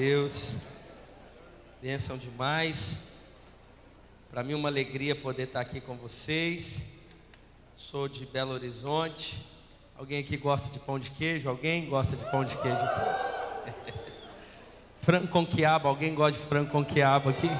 Deus. 0.00 0.54
Bênção 1.82 2.16
demais. 2.16 3.12
Para 4.30 4.42
mim, 4.42 4.54
uma 4.54 4.70
alegria 4.70 5.14
poder 5.14 5.42
estar 5.42 5.60
aqui 5.60 5.78
com 5.78 5.94
vocês. 5.94 7.02
Sou 7.76 8.08
de 8.08 8.24
Belo 8.24 8.52
Horizonte. 8.52 9.46
Alguém 9.98 10.20
aqui 10.20 10.38
gosta 10.38 10.72
de 10.72 10.78
pão 10.78 10.98
de 10.98 11.10
queijo? 11.10 11.50
Alguém 11.50 11.84
gosta 11.84 12.16
de 12.16 12.24
pão 12.30 12.46
de 12.46 12.56
queijo? 12.56 12.80
frango 15.02 15.28
com 15.28 15.44
quiabo. 15.44 15.88
Alguém 15.88 16.14
gosta 16.14 16.40
de 16.40 16.46
frango 16.46 16.70
com 16.70 16.82
quiabo 16.82 17.28
aqui? 17.28 17.50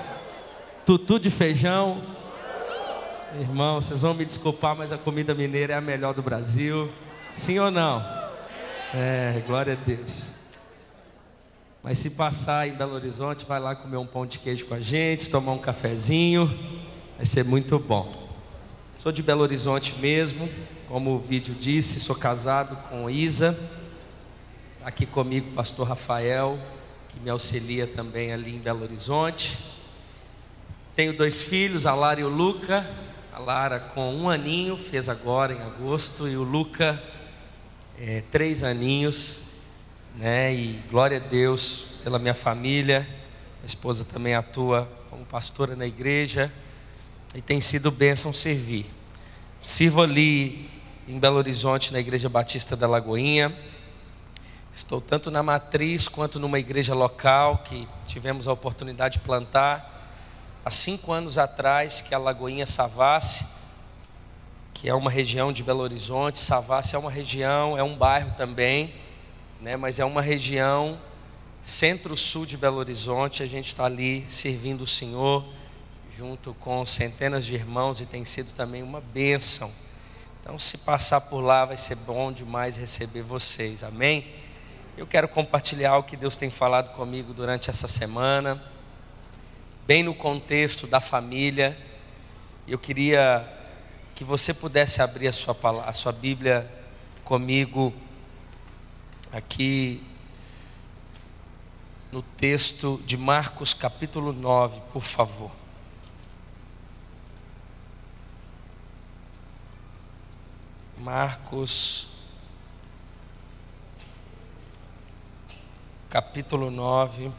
Tutu 0.86 1.20
de 1.20 1.28
feijão. 1.28 2.02
Irmão, 3.38 3.82
vocês 3.82 4.00
vão 4.00 4.14
me 4.14 4.24
desculpar, 4.24 4.74
mas 4.74 4.90
a 4.92 4.96
comida 4.96 5.34
mineira 5.34 5.74
é 5.74 5.76
a 5.76 5.80
melhor 5.82 6.14
do 6.14 6.22
Brasil. 6.22 6.90
Sim 7.34 7.58
ou 7.58 7.70
não? 7.70 8.02
É, 8.94 9.42
glória 9.46 9.74
a 9.74 9.76
Deus. 9.76 10.39
Mas 11.82 11.96
se 11.96 12.10
passar 12.10 12.68
em 12.68 12.72
Belo 12.72 12.92
Horizonte, 12.92 13.46
vai 13.46 13.58
lá 13.58 13.74
comer 13.74 13.96
um 13.96 14.06
pão 14.06 14.26
de 14.26 14.38
queijo 14.38 14.66
com 14.66 14.74
a 14.74 14.80
gente, 14.80 15.30
tomar 15.30 15.52
um 15.52 15.58
cafezinho, 15.58 16.46
vai 17.16 17.24
ser 17.24 17.42
muito 17.42 17.78
bom. 17.78 18.12
Sou 18.98 19.10
de 19.10 19.22
Belo 19.22 19.40
Horizonte 19.40 19.94
mesmo, 19.98 20.46
como 20.86 21.14
o 21.14 21.18
vídeo 21.18 21.54
disse, 21.58 21.98
sou 21.98 22.14
casado 22.14 22.76
com 22.90 23.08
Isa. 23.08 23.58
Aqui 24.84 25.06
comigo 25.06 25.52
o 25.52 25.54
pastor 25.54 25.88
Rafael, 25.88 26.58
que 27.08 27.18
me 27.18 27.30
auxilia 27.30 27.86
também 27.86 28.30
ali 28.30 28.54
em 28.54 28.58
Belo 28.58 28.82
Horizonte. 28.82 29.56
Tenho 30.94 31.16
dois 31.16 31.40
filhos, 31.40 31.86
a 31.86 31.94
Lara 31.94 32.20
e 32.20 32.24
o 32.24 32.28
Luca. 32.28 32.86
A 33.32 33.38
Lara 33.38 33.80
com 33.80 34.14
um 34.14 34.28
aninho, 34.28 34.76
fez 34.76 35.08
agora 35.08 35.54
em 35.54 35.62
agosto, 35.62 36.28
e 36.28 36.36
o 36.36 36.42
Luca, 36.42 37.02
é, 37.98 38.22
três 38.30 38.62
aninhos 38.62 39.49
né? 40.16 40.54
E 40.54 40.80
glória 40.90 41.18
a 41.18 41.20
Deus 41.20 42.00
pela 42.02 42.18
minha 42.18 42.34
família. 42.34 43.00
Minha 43.00 43.66
esposa 43.66 44.04
também 44.04 44.34
atua 44.34 44.90
como 45.08 45.24
pastora 45.24 45.76
na 45.76 45.86
igreja 45.86 46.52
e 47.34 47.40
tem 47.40 47.60
sido 47.60 47.90
bênção 47.90 48.32
servir. 48.32 48.86
Sirvo 49.62 50.02
ali 50.02 50.70
em 51.06 51.18
Belo 51.18 51.36
Horizonte 51.36 51.92
na 51.92 52.00
Igreja 52.00 52.28
Batista 52.28 52.76
da 52.76 52.86
Lagoinha. 52.86 53.54
Estou 54.72 55.00
tanto 55.00 55.30
na 55.30 55.42
matriz 55.42 56.08
quanto 56.08 56.38
numa 56.38 56.58
igreja 56.58 56.94
local 56.94 57.58
que 57.58 57.86
tivemos 58.06 58.48
a 58.48 58.52
oportunidade 58.52 59.18
de 59.18 59.24
plantar 59.24 60.08
há 60.64 60.70
cinco 60.70 61.12
anos 61.12 61.36
atrás, 61.38 62.00
que 62.00 62.14
é 62.14 62.16
a 62.16 62.20
Lagoinha 62.20 62.66
Savassi, 62.66 63.44
que 64.72 64.88
é 64.88 64.94
uma 64.94 65.10
região 65.10 65.52
de 65.52 65.62
Belo 65.62 65.80
Horizonte. 65.80 66.38
Savassi 66.38 66.94
é 66.94 66.98
uma 66.98 67.10
região, 67.10 67.76
é 67.76 67.82
um 67.82 67.96
bairro 67.96 68.32
também 68.36 68.94
né? 69.60 69.76
mas 69.76 69.98
é 69.98 70.04
uma 70.04 70.22
região 70.22 70.98
centro-sul 71.62 72.46
de 72.46 72.56
Belo 72.56 72.76
Horizonte. 72.76 73.42
A 73.42 73.46
gente 73.46 73.66
está 73.66 73.84
ali 73.84 74.24
servindo 74.28 74.82
o 74.82 74.86
Senhor, 74.86 75.44
junto 76.16 76.54
com 76.54 76.84
centenas 76.86 77.44
de 77.44 77.54
irmãos, 77.54 78.00
e 78.00 78.06
tem 78.06 78.24
sido 78.24 78.52
também 78.52 78.82
uma 78.82 79.00
bênção. 79.00 79.70
Então, 80.40 80.58
se 80.58 80.78
passar 80.78 81.20
por 81.20 81.40
lá, 81.40 81.66
vai 81.66 81.76
ser 81.76 81.96
bom 81.96 82.32
demais 82.32 82.76
receber 82.76 83.22
vocês, 83.22 83.84
amém? 83.84 84.26
Eu 84.96 85.06
quero 85.06 85.28
compartilhar 85.28 85.96
o 85.98 86.02
que 86.02 86.16
Deus 86.16 86.36
tem 86.36 86.50
falado 86.50 86.90
comigo 86.94 87.32
durante 87.32 87.70
essa 87.70 87.86
semana, 87.86 88.62
bem 89.86 90.02
no 90.02 90.14
contexto 90.14 90.86
da 90.86 91.00
família. 91.00 91.76
Eu 92.66 92.78
queria 92.78 93.46
que 94.14 94.24
você 94.24 94.52
pudesse 94.52 95.00
abrir 95.00 95.28
a 95.28 95.32
sua, 95.32 95.56
a 95.86 95.92
sua 95.92 96.12
Bíblia 96.12 96.70
comigo 97.24 97.94
aqui 99.32 100.02
no 102.10 102.22
texto 102.22 103.00
de 103.06 103.16
Marcos 103.16 103.72
capítulo 103.72 104.32
9, 104.32 104.80
por 104.92 105.02
favor. 105.02 105.50
Marcos 110.98 112.08
capítulo 116.10 116.70
9. 116.70 117.30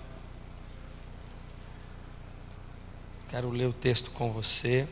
Quero 3.30 3.52
ler 3.52 3.68
o 3.68 3.74
texto 3.74 4.10
com 4.12 4.32
você. 4.32 4.88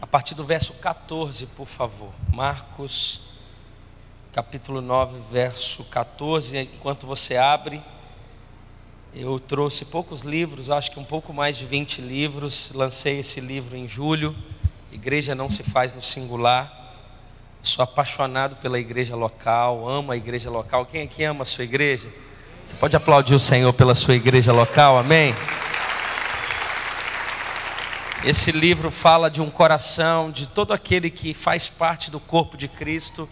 A 0.00 0.06
partir 0.06 0.34
do 0.34 0.44
verso 0.44 0.72
14, 0.74 1.46
por 1.46 1.66
favor. 1.66 2.10
Marcos, 2.32 3.20
capítulo 4.32 4.80
9, 4.80 5.18
verso 5.30 5.84
14. 5.84 6.56
Enquanto 6.58 7.06
você 7.06 7.36
abre, 7.36 7.82
eu 9.14 9.38
trouxe 9.38 9.84
poucos 9.84 10.22
livros, 10.22 10.70
acho 10.70 10.90
que 10.90 10.98
um 10.98 11.04
pouco 11.04 11.32
mais 11.34 11.56
de 11.56 11.66
20 11.66 12.00
livros. 12.00 12.72
Lancei 12.74 13.18
esse 13.18 13.40
livro 13.40 13.76
em 13.76 13.86
julho. 13.86 14.34
Igreja 14.90 15.34
não 15.34 15.50
se 15.50 15.62
faz 15.62 15.92
no 15.92 16.00
singular. 16.00 16.78
Sou 17.62 17.82
apaixonado 17.82 18.56
pela 18.56 18.80
igreja 18.80 19.14
local, 19.14 19.86
amo 19.86 20.12
a 20.12 20.16
igreja 20.16 20.48
local. 20.48 20.86
Quem 20.86 21.02
aqui 21.02 21.24
ama 21.24 21.42
a 21.42 21.46
sua 21.46 21.64
igreja? 21.64 22.08
Você 22.64 22.74
pode 22.74 22.96
aplaudir 22.96 23.34
o 23.34 23.38
Senhor 23.38 23.72
pela 23.74 23.94
sua 23.94 24.14
igreja 24.14 24.50
local, 24.50 24.96
amém? 24.96 25.34
Esse 28.22 28.52
livro 28.52 28.90
fala 28.90 29.30
de 29.30 29.40
um 29.40 29.48
coração 29.48 30.30
de 30.30 30.46
todo 30.46 30.74
aquele 30.74 31.08
que 31.08 31.32
faz 31.32 31.68
parte 31.68 32.10
do 32.10 32.20
corpo 32.20 32.54
de 32.54 32.68
Cristo, 32.68 33.26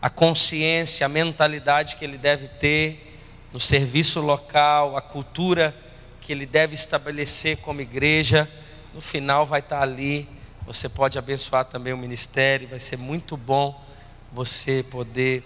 a 0.00 0.08
consciência, 0.08 1.04
a 1.04 1.08
mentalidade 1.08 1.96
que 1.96 2.04
ele 2.04 2.16
deve 2.16 2.46
ter 2.46 3.18
no 3.52 3.58
serviço 3.58 4.20
local, 4.20 4.96
a 4.96 5.02
cultura 5.02 5.74
que 6.20 6.30
ele 6.30 6.46
deve 6.46 6.74
estabelecer 6.74 7.56
como 7.56 7.80
igreja. 7.80 8.48
No 8.94 9.00
final 9.00 9.44
vai 9.44 9.58
estar 9.58 9.82
ali. 9.82 10.28
Você 10.68 10.88
pode 10.88 11.18
abençoar 11.18 11.64
também 11.64 11.92
o 11.92 11.98
ministério, 11.98 12.68
vai 12.68 12.78
ser 12.78 12.96
muito 12.96 13.36
bom 13.36 13.84
você 14.32 14.84
poder 14.88 15.42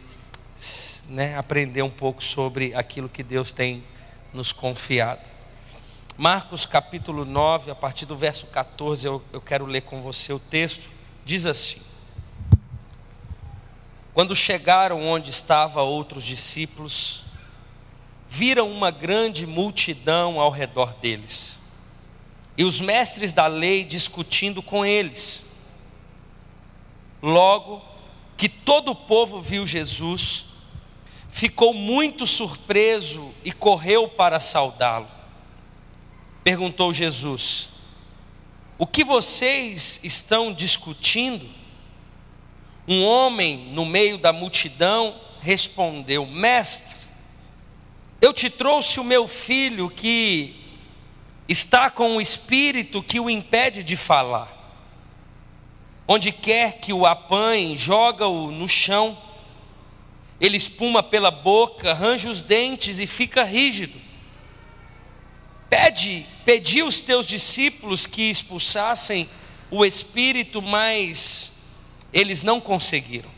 né, 1.08 1.34
aprender 1.38 1.81
um 1.81 1.91
pouco 1.91 2.22
sobre 2.22 2.75
aquilo 2.75 3.08
que 3.08 3.22
Deus 3.22 3.54
tem 3.54 3.82
nos 4.34 4.53
confiado. 4.53 5.36
Marcos 6.19 6.65
capítulo 6.65 7.27
9, 7.27 7.71
a 7.71 7.75
partir 7.75 8.06
do 8.06 8.16
verso 8.16 8.47
14, 8.47 9.06
eu, 9.06 9.22
eu 9.34 9.41
quero 9.41 9.66
ler 9.66 9.82
com 9.82 10.00
você 10.00 10.32
o 10.32 10.38
texto. 10.38 10.88
Diz 11.27 11.44
assim: 11.44 11.78
Quando 14.15 14.34
chegaram 14.34 15.06
onde 15.06 15.28
estavam 15.28 15.84
outros 15.84 16.25
discípulos, 16.25 17.22
viram 18.31 18.71
uma 18.72 18.91
grande 18.91 19.47
multidão 19.47 20.41
ao 20.41 20.50
redor 20.50 20.94
deles, 20.94 21.60
e 22.56 22.65
os 22.65 22.81
mestres 22.81 23.34
da 23.34 23.47
lei 23.47 23.84
discutindo 23.84 24.62
com 24.62 24.87
eles. 24.87 25.44
Logo 27.21 27.82
que 28.38 28.49
todo 28.49 28.93
o 28.93 28.97
povo 28.97 29.43
viu 29.43 29.66
Jesus, 29.66 30.47
ficou 31.28 31.75
muito 31.75 32.26
surpreso 32.26 33.34
e 33.44 33.53
correu 33.53 34.09
para 34.09 34.41
saudá-lo 34.41 35.16
perguntou 36.47 36.93
Jesus: 36.93 37.71
O 38.79 38.87
que 38.87 39.03
vocês 39.03 39.99
estão 40.05 40.55
discutindo? 40.55 41.45
Um 42.87 43.03
homem 43.03 43.73
no 43.73 43.85
meio 43.85 44.17
da 44.17 44.32
multidão 44.32 45.20
respondeu: 45.41 46.25
Mestre, 46.25 47.00
eu 48.20 48.32
te 48.32 48.49
trouxe 48.49 49.00
o 49.00 49.05
meu 49.05 49.26
filho 49.26 49.91
que 49.91 50.55
está 51.49 51.91
com 51.91 52.11
um 52.11 52.20
espírito 52.20 53.03
que 53.03 53.19
o 53.19 53.29
impede 53.29 53.82
de 53.82 53.97
falar. 53.97 54.55
Onde 56.06 56.31
quer 56.31 56.79
que 56.79 56.93
o 56.93 57.05
apanhe, 57.05 57.76
joga-o 57.76 58.53
no 58.53 58.69
chão. 58.69 59.19
Ele 60.41 60.56
espuma 60.56 61.03
pela 61.03 61.32
boca, 61.32 61.91
arranja 61.91 62.31
os 62.31 62.41
dentes 62.41 63.00
e 63.00 63.06
fica 63.09 63.43
rígido. 63.43 64.06
Pede, 65.69 66.27
pedi 66.45 66.83
os 66.83 67.01
teus 67.01 67.27
discípulos 67.27 68.07
que 68.07 68.23
expulsassem 68.31 69.29
o 69.71 69.85
espírito, 69.85 70.63
mas 70.63 71.75
eles 72.13 72.43
não 72.43 72.61
conseguiram. 72.61 73.31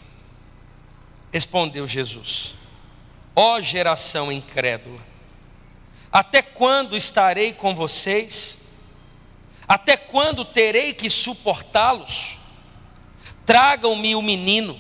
Respondeu 1.33 1.87
Jesus: 1.87 2.55
Ó 3.35 3.57
oh, 3.57 3.63
geração 3.63 4.31
incrédula, 4.31 5.01
até 6.13 6.43
quando 6.43 6.97
estarei 6.97 7.53
com 7.53 7.75
vocês? 7.75 8.59
Até 9.67 9.99
quando 9.99 10.47
terei 10.47 10.95
que 10.95 11.11
suportá-los? 11.11 12.39
Tragam-me 13.45 14.15
o 14.15 14.23
menino. 14.23 14.79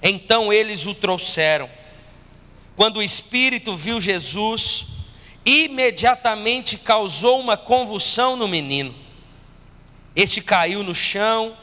Então 0.00 0.52
eles 0.52 0.86
o 0.86 0.94
trouxeram. 0.94 1.68
Quando 2.76 2.98
o 2.98 3.02
espírito 3.02 3.76
viu 3.76 4.00
Jesus, 4.00 4.86
imediatamente 5.44 6.78
causou 6.78 7.40
uma 7.40 7.56
convulsão 7.56 8.36
no 8.36 8.46
menino. 8.46 8.94
Este 10.14 10.40
caiu 10.40 10.82
no 10.82 10.94
chão 10.94 11.56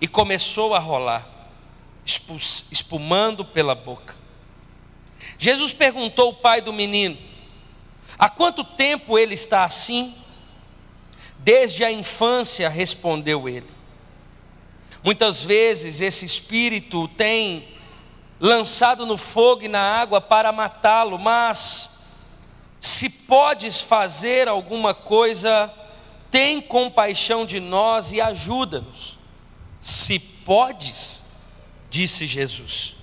e 0.00 0.06
começou 0.06 0.74
a 0.74 0.78
rolar, 0.78 1.26
espumando 2.70 3.44
pela 3.44 3.74
boca. 3.74 4.14
Jesus 5.38 5.72
perguntou 5.72 6.26
ao 6.26 6.34
pai 6.34 6.60
do 6.60 6.72
menino: 6.72 7.16
Há 8.18 8.28
quanto 8.28 8.64
tempo 8.64 9.18
ele 9.18 9.34
está 9.34 9.64
assim? 9.64 10.14
Desde 11.38 11.84
a 11.84 11.92
infância, 11.92 12.68
respondeu 12.68 13.48
ele. 13.48 13.76
Muitas 15.02 15.44
vezes 15.44 16.00
esse 16.00 16.24
espírito 16.24 17.06
tem 17.08 17.68
lançado 18.40 19.06
no 19.06 19.16
fogo 19.16 19.62
e 19.62 19.68
na 19.68 19.80
água 19.80 20.20
para 20.20 20.50
matá-lo, 20.50 21.18
mas 21.18 21.95
se 22.86 23.10
podes 23.10 23.80
fazer 23.80 24.46
alguma 24.46 24.94
coisa, 24.94 25.72
tem 26.30 26.60
compaixão 26.60 27.44
de 27.44 27.58
nós 27.58 28.12
e 28.12 28.20
ajuda-nos. 28.20 29.18
Se 29.80 30.20
podes, 30.20 31.20
disse 31.90 32.26
Jesus, 32.26 32.94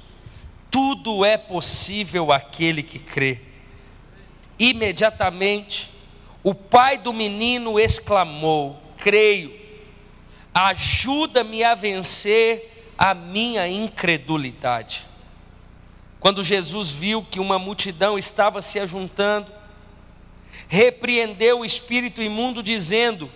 tudo 0.72 1.26
é 1.26 1.38
possível 1.38 2.32
aquele 2.32 2.82
que 2.82 2.98
crê. 2.98 3.42
Imediatamente, 4.58 5.92
o 6.42 6.56
pai 6.56 6.98
do 6.98 7.12
menino 7.12 7.78
exclamou: 7.78 8.82
Creio, 8.98 9.54
ajuda-me 10.54 11.62
a 11.62 11.76
vencer 11.76 12.86
a 12.98 13.14
minha 13.14 13.68
incredulidade. 13.68 15.06
Quando 16.22 16.42
Jesus 16.42 16.90
viu 16.90 17.22
que 17.22 17.42
uma 17.42 17.60
multidão 17.60 18.18
estava 18.18 18.62
se 18.62 18.80
ajuntando, 18.80 19.52
repreendeu 20.74 21.60
o 21.60 21.66
espírito 21.66 22.20
imundo, 22.20 22.64
dizendo: 22.64 23.30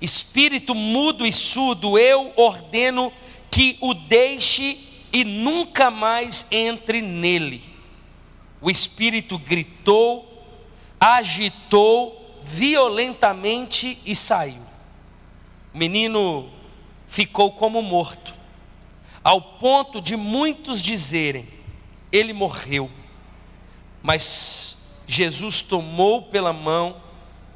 Espírito 0.00 0.74
mudo 0.74 1.26
e 1.26 1.32
surdo, 1.32 1.98
eu 1.98 2.32
ordeno 2.34 3.12
que 3.50 3.76
o 3.82 3.92
deixe 3.92 4.78
e 5.12 5.22
nunca 5.22 5.90
mais 5.90 6.46
entre 6.50 7.02
nele. 7.02 7.62
O 8.58 8.70
espírito 8.70 9.36
gritou, 9.36 10.46
agitou 10.98 12.40
violentamente 12.42 13.98
e 14.06 14.16
saiu. 14.16 14.62
O 15.74 15.78
menino 15.78 16.48
ficou 17.06 17.52
como 17.52 17.82
morto, 17.82 18.32
ao 19.22 19.42
ponto 19.42 20.00
de 20.00 20.16
muitos 20.16 20.80
dizerem: 20.80 21.46
ele 22.10 22.32
morreu. 22.32 22.90
Mas 24.02 24.77
Jesus 25.10 25.62
tomou 25.62 26.20
pela 26.24 26.52
mão 26.52 27.00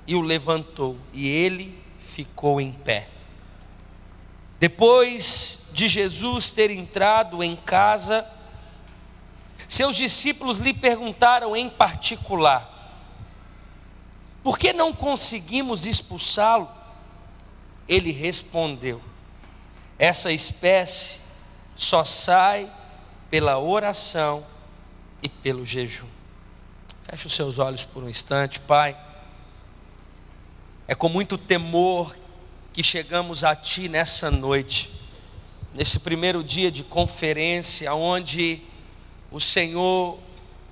e 0.06 0.16
o 0.16 0.22
levantou, 0.22 0.96
e 1.12 1.28
ele 1.28 1.78
ficou 2.00 2.58
em 2.58 2.72
pé. 2.72 3.08
Depois 4.58 5.68
de 5.74 5.86
Jesus 5.86 6.48
ter 6.48 6.70
entrado 6.70 7.42
em 7.42 7.54
casa, 7.54 8.26
seus 9.68 9.96
discípulos 9.96 10.56
lhe 10.58 10.72
perguntaram 10.72 11.54
em 11.54 11.68
particular: 11.68 12.70
Por 14.42 14.58
que 14.58 14.72
não 14.72 14.90
conseguimos 14.90 15.84
expulsá-lo? 15.84 16.70
Ele 17.86 18.12
respondeu: 18.12 19.02
Essa 19.98 20.32
espécie 20.32 21.20
só 21.76 22.02
sai 22.02 22.72
pela 23.28 23.58
oração 23.58 24.42
e 25.22 25.28
pelo 25.28 25.66
jejum. 25.66 26.11
Feche 27.12 27.26
os 27.26 27.34
seus 27.34 27.58
olhos 27.58 27.84
por 27.84 28.02
um 28.02 28.08
instante, 28.08 28.58
Pai. 28.58 28.96
É 30.88 30.94
com 30.94 31.10
muito 31.10 31.36
temor 31.36 32.16
que 32.72 32.82
chegamos 32.82 33.44
a 33.44 33.54
Ti 33.54 33.86
nessa 33.86 34.30
noite, 34.30 34.88
nesse 35.74 36.00
primeiro 36.00 36.42
dia 36.42 36.70
de 36.70 36.82
conferência, 36.82 37.92
onde 37.92 38.62
o 39.30 39.38
Senhor 39.38 40.18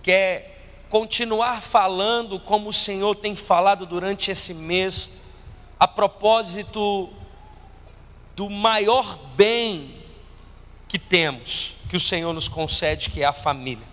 quer 0.02 0.78
continuar 0.88 1.60
falando 1.60 2.40
como 2.40 2.70
o 2.70 2.72
Senhor 2.72 3.14
tem 3.16 3.36
falado 3.36 3.84
durante 3.84 4.30
esse 4.30 4.54
mês, 4.54 5.10
a 5.78 5.86
propósito 5.86 7.10
do 8.34 8.48
maior 8.48 9.18
bem 9.36 9.94
que 10.88 10.98
temos, 10.98 11.74
que 11.90 11.98
o 11.98 12.00
Senhor 12.00 12.32
nos 12.32 12.48
concede, 12.48 13.10
que 13.10 13.22
é 13.22 13.26
a 13.26 13.32
família 13.34 13.89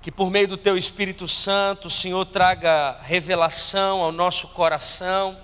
que 0.00 0.10
por 0.10 0.30
meio 0.30 0.48
do 0.48 0.56
Teu 0.56 0.76
Espírito 0.76 1.26
Santo, 1.26 1.88
o 1.88 1.90
Senhor 1.90 2.24
traga 2.24 2.98
revelação 3.02 4.00
ao 4.00 4.12
nosso 4.12 4.48
coração, 4.48 5.36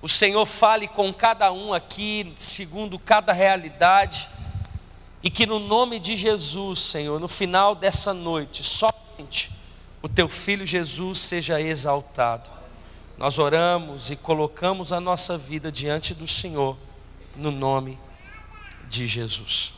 o 0.00 0.08
Senhor 0.08 0.44
fale 0.44 0.86
com 0.86 1.12
cada 1.12 1.50
um 1.52 1.72
aqui, 1.72 2.32
segundo 2.36 2.98
cada 2.98 3.32
realidade, 3.32 4.28
e 5.22 5.30
que 5.30 5.46
no 5.46 5.58
nome 5.58 5.98
de 5.98 6.16
Jesus, 6.16 6.80
Senhor, 6.80 7.18
no 7.18 7.28
final 7.28 7.74
dessa 7.74 8.12
noite, 8.12 8.62
somente 8.62 9.50
o 10.02 10.08
Teu 10.08 10.28
Filho 10.28 10.66
Jesus 10.66 11.20
seja 11.20 11.58
exaltado. 11.60 12.50
Nós 13.16 13.38
oramos 13.38 14.10
e 14.10 14.16
colocamos 14.16 14.92
a 14.92 15.00
nossa 15.00 15.38
vida 15.38 15.72
diante 15.72 16.12
do 16.12 16.28
Senhor, 16.28 16.76
no 17.36 17.50
nome 17.50 17.98
de 18.88 19.06
Jesus. 19.06 19.72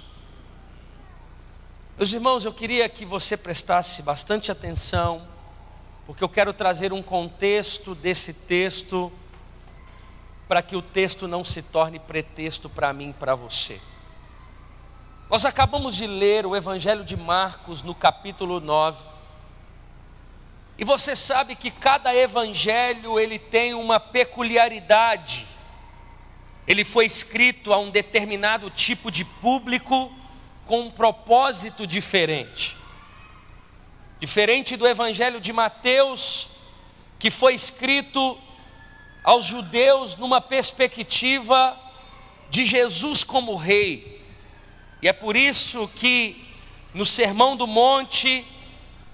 Meus 1.99 2.13
irmãos, 2.13 2.45
eu 2.45 2.53
queria 2.53 2.87
que 2.91 3.07
você 3.07 3.39
prestasse 3.39 4.03
bastante 4.03 4.53
atenção, 4.53 5.27
porque 6.05 6.23
eu 6.23 6.29
quero 6.29 6.53
trazer 6.53 6.93
um 6.93 7.03
contexto 7.03 7.95
desse 7.95 8.35
texto, 8.35 9.11
para 10.47 10.61
que 10.61 10.77
o 10.77 10.83
texto 10.83 11.27
não 11.27 11.43
se 11.43 11.63
torne 11.63 11.99
pretexto 11.99 12.69
para 12.69 12.93
mim 12.93 13.09
e 13.09 13.13
para 13.15 13.35
você. 13.35 13.81
Nós 15.31 15.47
acabamos 15.47 15.97
de 15.97 16.07
ler 16.07 16.45
o 16.45 16.55
Evangelho 16.55 17.03
de 17.03 17.17
Marcos 17.17 17.83
no 17.83 17.95
capítulo 17.95 18.61
9. 18.61 19.03
E 20.77 20.85
você 20.85 21.17
sabe 21.17 21.57
que 21.57 21.71
cada 21.71 22.15
evangelho 22.15 23.19
ele 23.19 23.39
tem 23.39 23.73
uma 23.73 23.99
peculiaridade. 23.99 25.47
Ele 26.69 26.85
foi 26.85 27.07
escrito 27.07 27.73
a 27.73 27.79
um 27.79 27.89
determinado 27.89 28.69
tipo 28.69 29.11
de 29.11 29.25
público 29.25 30.13
com 30.67 30.81
um 30.81 30.91
propósito 30.91 31.87
diferente. 31.87 32.77
Diferente 34.19 34.77
do 34.77 34.87
Evangelho 34.87 35.41
de 35.41 35.53
Mateus, 35.53 36.49
que 37.19 37.31
foi 37.31 37.55
escrito 37.55 38.39
aos 39.23 39.45
judeus 39.45 40.17
numa 40.17 40.41
perspectiva 40.41 41.79
de 42.51 42.65
Jesus 42.65 43.23
como 43.23 43.55
rei. 43.55 44.23
E 45.01 45.09
é 45.09 45.13
por 45.13 45.37
isso 45.37 45.89
que 45.95 46.45
no 46.93 47.05
Sermão 47.05 47.57
do 47.57 47.67
Monte, 47.67 48.45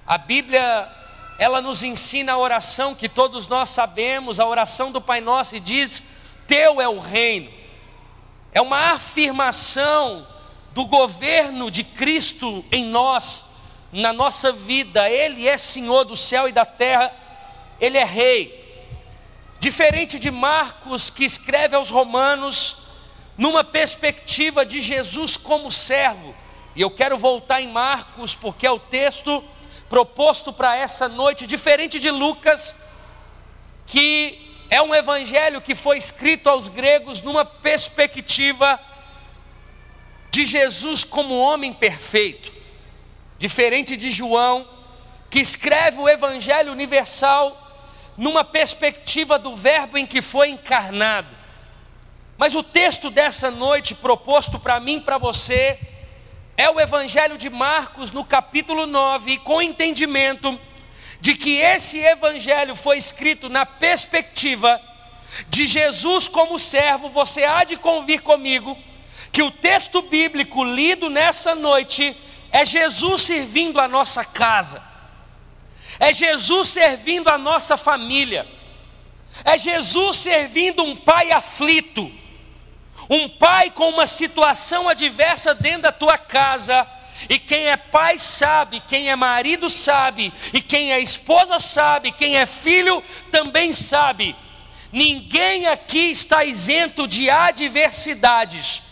a 0.06 0.16
Bíblia 0.16 0.90
ela 1.38 1.60
nos 1.60 1.82
ensina 1.82 2.32
a 2.32 2.38
oração 2.38 2.94
que 2.94 3.08
todos 3.08 3.48
nós 3.48 3.70
sabemos, 3.70 4.38
a 4.38 4.46
oração 4.46 4.92
do 4.92 5.00
Pai 5.00 5.20
Nosso, 5.20 5.56
e 5.56 5.60
diz: 5.60 6.02
Teu 6.46 6.80
é 6.80 6.88
o 6.88 6.98
reino. 6.98 7.50
É 8.52 8.60
uma 8.60 8.92
afirmação 8.92 10.26
do 10.74 10.84
governo 10.86 11.70
de 11.70 11.84
Cristo 11.84 12.64
em 12.72 12.84
nós, 12.84 13.46
na 13.92 14.12
nossa 14.12 14.52
vida. 14.52 15.08
Ele 15.08 15.46
é 15.46 15.58
Senhor 15.58 16.04
do 16.04 16.16
céu 16.16 16.48
e 16.48 16.52
da 16.52 16.64
terra, 16.64 17.12
Ele 17.80 17.98
é 17.98 18.04
Rei. 18.04 18.60
Diferente 19.60 20.18
de 20.18 20.30
Marcos, 20.30 21.10
que 21.10 21.24
escreve 21.24 21.76
aos 21.76 21.90
Romanos, 21.90 22.78
numa 23.36 23.62
perspectiva 23.62 24.64
de 24.64 24.80
Jesus 24.80 25.36
como 25.36 25.70
servo. 25.70 26.34
E 26.74 26.80
eu 26.80 26.90
quero 26.90 27.18
voltar 27.18 27.60
em 27.60 27.68
Marcos, 27.68 28.34
porque 28.34 28.66
é 28.66 28.70
o 28.70 28.78
texto 28.78 29.44
proposto 29.88 30.52
para 30.52 30.74
essa 30.74 31.06
noite, 31.06 31.46
diferente 31.46 32.00
de 32.00 32.10
Lucas, 32.10 32.74
que 33.86 34.56
é 34.70 34.80
um 34.80 34.94
evangelho 34.94 35.60
que 35.60 35.74
foi 35.74 35.98
escrito 35.98 36.48
aos 36.48 36.68
gregos 36.68 37.20
numa 37.20 37.44
perspectiva 37.44 38.80
de 40.32 40.46
Jesus 40.46 41.04
como 41.04 41.38
homem 41.38 41.74
perfeito, 41.74 42.50
diferente 43.38 43.98
de 43.98 44.10
João, 44.10 44.66
que 45.28 45.38
escreve 45.38 46.00
o 46.00 46.08
Evangelho 46.08 46.72
universal 46.72 47.58
numa 48.16 48.42
perspectiva 48.42 49.38
do 49.38 49.54
Verbo 49.54 49.98
em 49.98 50.06
que 50.06 50.22
foi 50.22 50.48
encarnado. 50.48 51.28
Mas 52.38 52.54
o 52.54 52.62
texto 52.62 53.10
dessa 53.10 53.50
noite 53.50 53.94
proposto 53.94 54.58
para 54.58 54.80
mim 54.80 54.96
e 54.96 55.00
para 55.02 55.18
você 55.18 55.78
é 56.56 56.70
o 56.70 56.80
Evangelho 56.80 57.36
de 57.36 57.50
Marcos 57.50 58.10
no 58.10 58.24
capítulo 58.24 58.86
9, 58.86 59.36
com 59.38 59.60
entendimento 59.60 60.58
de 61.20 61.34
que 61.34 61.58
esse 61.58 61.98
Evangelho 61.98 62.74
foi 62.74 62.96
escrito 62.96 63.50
na 63.50 63.66
perspectiva 63.66 64.80
de 65.50 65.66
Jesus 65.66 66.26
como 66.26 66.58
servo, 66.58 67.10
você 67.10 67.44
há 67.44 67.64
de 67.64 67.76
convir 67.76 68.22
comigo 68.22 68.78
que 69.32 69.42
o 69.42 69.50
texto 69.50 70.02
bíblico 70.02 70.62
lido 70.62 71.08
nessa 71.08 71.54
noite 71.54 72.14
é 72.52 72.64
Jesus 72.64 73.22
servindo 73.22 73.80
a 73.80 73.88
nossa 73.88 74.24
casa, 74.24 74.82
é 75.98 76.12
Jesus 76.12 76.68
servindo 76.68 77.28
a 77.28 77.38
nossa 77.38 77.76
família, 77.78 78.46
é 79.42 79.56
Jesus 79.56 80.18
servindo 80.18 80.84
um 80.84 80.94
pai 80.94 81.32
aflito, 81.32 82.12
Um 83.08 83.28
pai 83.28 83.70
com 83.70 83.88
uma 83.88 84.06
situação 84.06 84.88
adversa 84.88 85.54
dentro 85.54 85.82
da 85.82 85.92
tua 85.92 86.16
casa, 86.16 86.86
e 87.28 87.38
quem 87.38 87.68
é 87.68 87.76
pai 87.76 88.18
sabe, 88.18 88.82
quem 88.88 89.10
é 89.10 89.16
marido 89.16 89.68
sabe, 89.68 90.32
e 90.52 90.60
quem 90.60 90.92
é 90.92 91.00
esposa 91.00 91.58
sabe, 91.58 92.10
quem 92.12 92.36
é 92.36 92.46
filho 92.46 93.02
também 93.30 93.72
sabe. 93.72 94.34
Ninguém 94.90 95.66
aqui 95.66 96.10
está 96.10 96.44
isento 96.44 97.06
de 97.06 97.30
adversidades. 97.30 98.82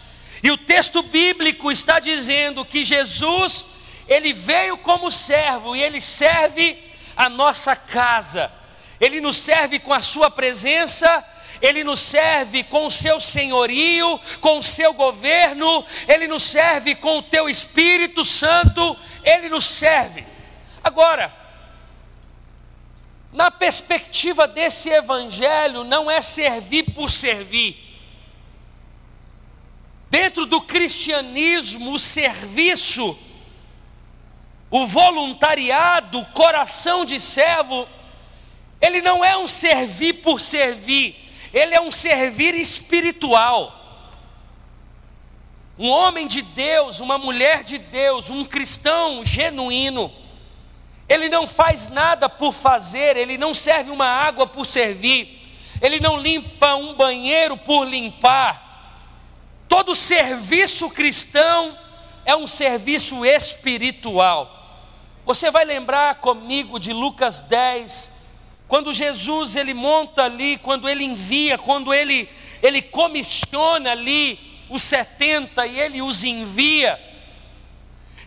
E 0.42 0.50
o 0.50 0.56
texto 0.58 1.02
bíblico 1.02 1.70
está 1.70 1.98
dizendo 1.98 2.64
que 2.64 2.84
Jesus, 2.84 3.66
ele 4.08 4.32
veio 4.32 4.78
como 4.78 5.10
servo 5.10 5.76
e 5.76 5.82
ele 5.82 6.00
serve 6.00 6.78
a 7.16 7.28
nossa 7.28 7.76
casa. 7.76 8.50
Ele 9.00 9.20
nos 9.20 9.36
serve 9.36 9.78
com 9.78 9.92
a 9.92 10.00
sua 10.00 10.30
presença 10.30 11.24
ele 11.60 11.84
nos 11.84 12.00
serve 12.00 12.62
com 12.64 12.86
o 12.86 12.90
seu 12.90 13.20
senhorio, 13.20 14.18
com 14.40 14.58
o 14.58 14.62
seu 14.62 14.94
governo, 14.94 15.84
Ele 16.08 16.26
nos 16.26 16.42
serve 16.42 16.94
com 16.94 17.18
o 17.18 17.22
teu 17.22 17.48
Espírito 17.48 18.24
Santo, 18.24 18.96
Ele 19.22 19.48
nos 19.50 19.66
serve. 19.66 20.26
Agora, 20.82 21.32
na 23.32 23.50
perspectiva 23.50 24.48
desse 24.48 24.88
Evangelho, 24.88 25.84
não 25.84 26.10
é 26.10 26.22
servir 26.22 26.94
por 26.94 27.10
servir. 27.10 27.89
Dentro 30.10 30.44
do 30.44 30.60
cristianismo, 30.60 31.92
o 31.92 31.98
serviço, 31.98 33.16
o 34.68 34.84
voluntariado, 34.84 36.18
o 36.18 36.26
coração 36.26 37.04
de 37.04 37.20
servo, 37.20 37.86
ele 38.80 39.00
não 39.00 39.24
é 39.24 39.36
um 39.36 39.46
servir 39.46 40.14
por 40.14 40.40
servir, 40.40 41.16
ele 41.54 41.76
é 41.76 41.80
um 41.80 41.92
servir 41.92 42.56
espiritual. 42.56 43.76
Um 45.78 45.88
homem 45.88 46.26
de 46.26 46.42
Deus, 46.42 46.98
uma 46.98 47.16
mulher 47.16 47.62
de 47.62 47.78
Deus, 47.78 48.28
um 48.28 48.44
cristão 48.44 49.24
genuíno, 49.24 50.12
ele 51.08 51.28
não 51.28 51.46
faz 51.46 51.88
nada 51.88 52.28
por 52.28 52.52
fazer, 52.52 53.16
ele 53.16 53.38
não 53.38 53.54
serve 53.54 53.90
uma 53.90 54.06
água 54.06 54.46
por 54.46 54.66
servir, 54.66 55.40
ele 55.80 55.98
não 56.00 56.16
limpa 56.16 56.74
um 56.74 56.94
banheiro 56.94 57.56
por 57.56 57.84
limpar. 57.84 58.69
Todo 59.80 59.94
serviço 59.94 60.90
cristão 60.90 61.74
é 62.26 62.36
um 62.36 62.46
serviço 62.46 63.24
espiritual. 63.24 64.78
Você 65.24 65.50
vai 65.50 65.64
lembrar 65.64 66.16
comigo 66.16 66.78
de 66.78 66.92
Lucas 66.92 67.40
10, 67.40 68.10
quando 68.68 68.92
Jesus 68.92 69.56
ele 69.56 69.72
monta 69.72 70.24
ali, 70.24 70.58
quando 70.58 70.86
ele 70.86 71.02
envia, 71.02 71.56
quando 71.56 71.94
ele 71.94 72.28
ele 72.62 72.82
comissiona 72.82 73.92
ali 73.92 74.38
os 74.68 74.82
70 74.82 75.66
e 75.66 75.80
ele 75.80 76.02
os 76.02 76.24
envia. 76.24 77.00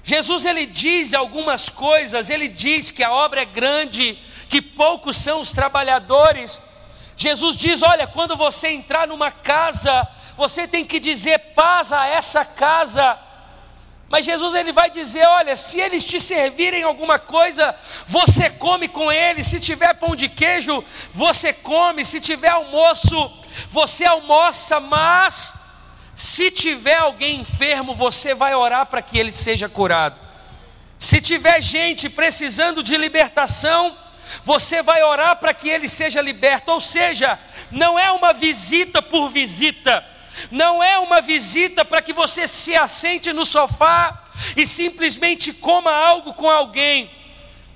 Jesus 0.03 0.45
ele 0.45 0.65
diz 0.65 1.13
algumas 1.13 1.69
coisas, 1.69 2.31
ele 2.31 2.47
diz 2.47 2.89
que 2.89 3.03
a 3.03 3.13
obra 3.13 3.43
é 3.43 3.45
grande, 3.45 4.17
que 4.49 4.59
poucos 4.59 5.17
são 5.17 5.39
os 5.39 5.51
trabalhadores. 5.51 6.59
Jesus 7.15 7.55
diz: 7.55 7.83
"Olha, 7.83 8.07
quando 8.07 8.35
você 8.35 8.69
entrar 8.69 9.07
numa 9.07 9.29
casa, 9.29 10.09
você 10.37 10.67
tem 10.67 10.85
que 10.85 10.99
dizer 10.99 11.39
paz 11.55 11.91
a 11.91 12.05
essa 12.07 12.43
casa". 12.43 13.17
Mas 14.13 14.27
Jesus 14.27 14.53
ele 14.53 14.71
vai 14.71 14.91
dizer: 14.91 15.25
olha, 15.25 15.55
se 15.55 15.79
eles 15.79 16.03
te 16.03 16.21
servirem 16.21 16.83
alguma 16.83 17.17
coisa, 17.17 17.75
você 18.05 18.47
come 18.47 18.87
com 18.87 19.11
eles. 19.11 19.47
Se 19.47 19.59
tiver 19.59 19.91
pão 19.95 20.15
de 20.15 20.29
queijo, 20.29 20.85
você 21.11 21.51
come. 21.51 22.05
Se 22.05 22.19
tiver 22.19 22.49
almoço, 22.49 23.31
você 23.71 24.05
almoça. 24.05 24.79
Mas 24.79 25.53
se 26.13 26.51
tiver 26.51 26.97
alguém 26.97 27.39
enfermo, 27.39 27.95
você 27.95 28.35
vai 28.35 28.53
orar 28.53 28.85
para 28.85 29.01
que 29.01 29.17
ele 29.17 29.31
seja 29.31 29.67
curado. 29.67 30.19
Se 30.99 31.19
tiver 31.19 31.59
gente 31.59 32.07
precisando 32.07 32.83
de 32.83 32.95
libertação, 32.95 33.97
você 34.45 34.83
vai 34.83 35.01
orar 35.01 35.37
para 35.37 35.55
que 35.55 35.67
ele 35.67 35.89
seja 35.89 36.21
liberto. 36.21 36.71
Ou 36.71 36.79
seja, 36.79 37.39
não 37.71 37.97
é 37.97 38.11
uma 38.11 38.31
visita 38.31 39.01
por 39.01 39.29
visita 39.29 40.05
não 40.51 40.83
é 40.83 40.97
uma 40.99 41.21
visita 41.21 41.85
para 41.85 42.01
que 42.01 42.13
você 42.13 42.47
se 42.47 42.75
assente 42.75 43.31
no 43.33 43.45
sofá 43.45 44.23
e 44.55 44.65
simplesmente 44.65 45.53
coma 45.53 45.91
algo 45.91 46.33
com 46.33 46.49
alguém. 46.49 47.09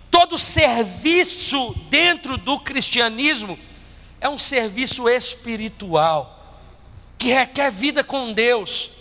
Todo 0.10 0.40
serviço 0.40 1.76
dentro 1.90 2.38
do 2.38 2.60
cristianismo 2.60 3.58
é 4.20 4.28
um 4.28 4.40
serviço 4.40 5.08
espiritual, 5.08 6.60
que 7.18 7.28
requer 7.28 7.72
vida 7.72 8.04
com 8.04 8.34
Deus, 8.34 8.92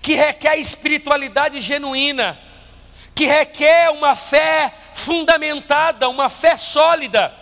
que 0.00 0.14
requer 0.14 0.56
espiritualidade 0.56 1.60
genuína, 1.60 2.38
que 3.14 3.26
requer 3.26 3.90
uma 3.90 4.14
fé 4.14 4.72
fundamentada, 4.94 6.08
uma 6.08 6.28
fé 6.28 6.56
sólida. 6.56 7.41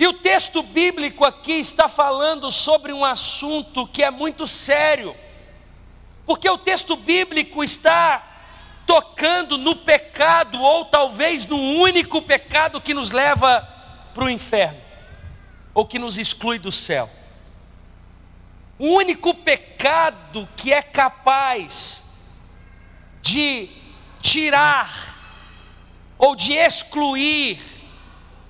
E 0.00 0.06
o 0.06 0.14
texto 0.14 0.62
bíblico 0.62 1.26
aqui 1.26 1.52
está 1.52 1.86
falando 1.86 2.50
sobre 2.50 2.90
um 2.90 3.04
assunto 3.04 3.86
que 3.86 4.02
é 4.02 4.10
muito 4.10 4.46
sério, 4.46 5.14
porque 6.24 6.48
o 6.48 6.56
texto 6.56 6.96
bíblico 6.96 7.62
está 7.62 8.26
tocando 8.86 9.58
no 9.58 9.76
pecado, 9.76 10.58
ou 10.58 10.86
talvez 10.86 11.44
no 11.44 11.58
único 11.58 12.22
pecado 12.22 12.80
que 12.80 12.94
nos 12.94 13.10
leva 13.10 13.60
para 14.14 14.24
o 14.24 14.30
inferno, 14.30 14.80
ou 15.74 15.84
que 15.84 15.98
nos 15.98 16.16
exclui 16.16 16.58
do 16.58 16.72
céu. 16.72 17.10
O 18.78 18.94
único 18.94 19.34
pecado 19.34 20.48
que 20.56 20.72
é 20.72 20.80
capaz 20.80 22.24
de 23.20 23.68
tirar 24.22 25.18
ou 26.16 26.34
de 26.34 26.54
excluir 26.54 27.79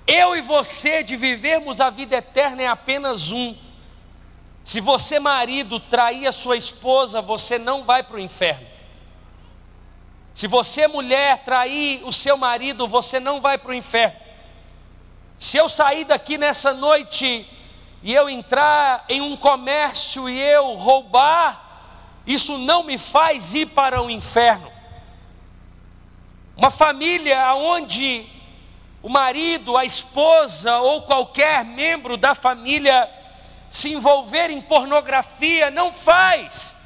eu 0.07 0.35
e 0.35 0.41
você 0.41 1.03
de 1.03 1.15
vivermos 1.15 1.79
a 1.79 1.89
vida 1.89 2.17
eterna 2.17 2.63
é 2.63 2.67
apenas 2.67 3.31
um. 3.31 3.55
Se 4.63 4.79
você, 4.79 5.19
marido, 5.19 5.79
trair 5.79 6.27
a 6.27 6.31
sua 6.31 6.57
esposa, 6.57 7.21
você 7.21 7.57
não 7.57 7.83
vai 7.83 8.03
para 8.03 8.17
o 8.17 8.19
inferno. 8.19 8.67
Se 10.33 10.47
você, 10.47 10.87
mulher, 10.87 11.43
trair 11.43 12.03
o 12.05 12.11
seu 12.11 12.37
marido, 12.37 12.87
você 12.87 13.19
não 13.19 13.41
vai 13.41 13.57
para 13.57 13.71
o 13.71 13.73
inferno. 13.73 14.17
Se 15.37 15.57
eu 15.57 15.67
sair 15.67 16.05
daqui 16.05 16.37
nessa 16.37 16.73
noite 16.73 17.47
e 18.03 18.13
eu 18.13 18.29
entrar 18.29 19.05
em 19.09 19.21
um 19.21 19.35
comércio 19.35 20.29
e 20.29 20.39
eu 20.39 20.75
roubar, 20.75 22.21
isso 22.25 22.57
não 22.57 22.83
me 22.83 22.97
faz 22.97 23.55
ir 23.55 23.67
para 23.67 24.01
o 24.01 24.09
inferno. 24.09 24.71
Uma 26.55 26.69
família 26.69 27.53
onde 27.55 28.25
o 29.01 29.09
marido, 29.09 29.77
a 29.77 29.83
esposa 29.83 30.77
ou 30.77 31.01
qualquer 31.03 31.65
membro 31.65 32.17
da 32.17 32.35
família 32.35 33.09
se 33.67 33.91
envolver 33.93 34.49
em 34.49 34.61
pornografia 34.61 35.71
não 35.71 35.91
faz 35.91 36.79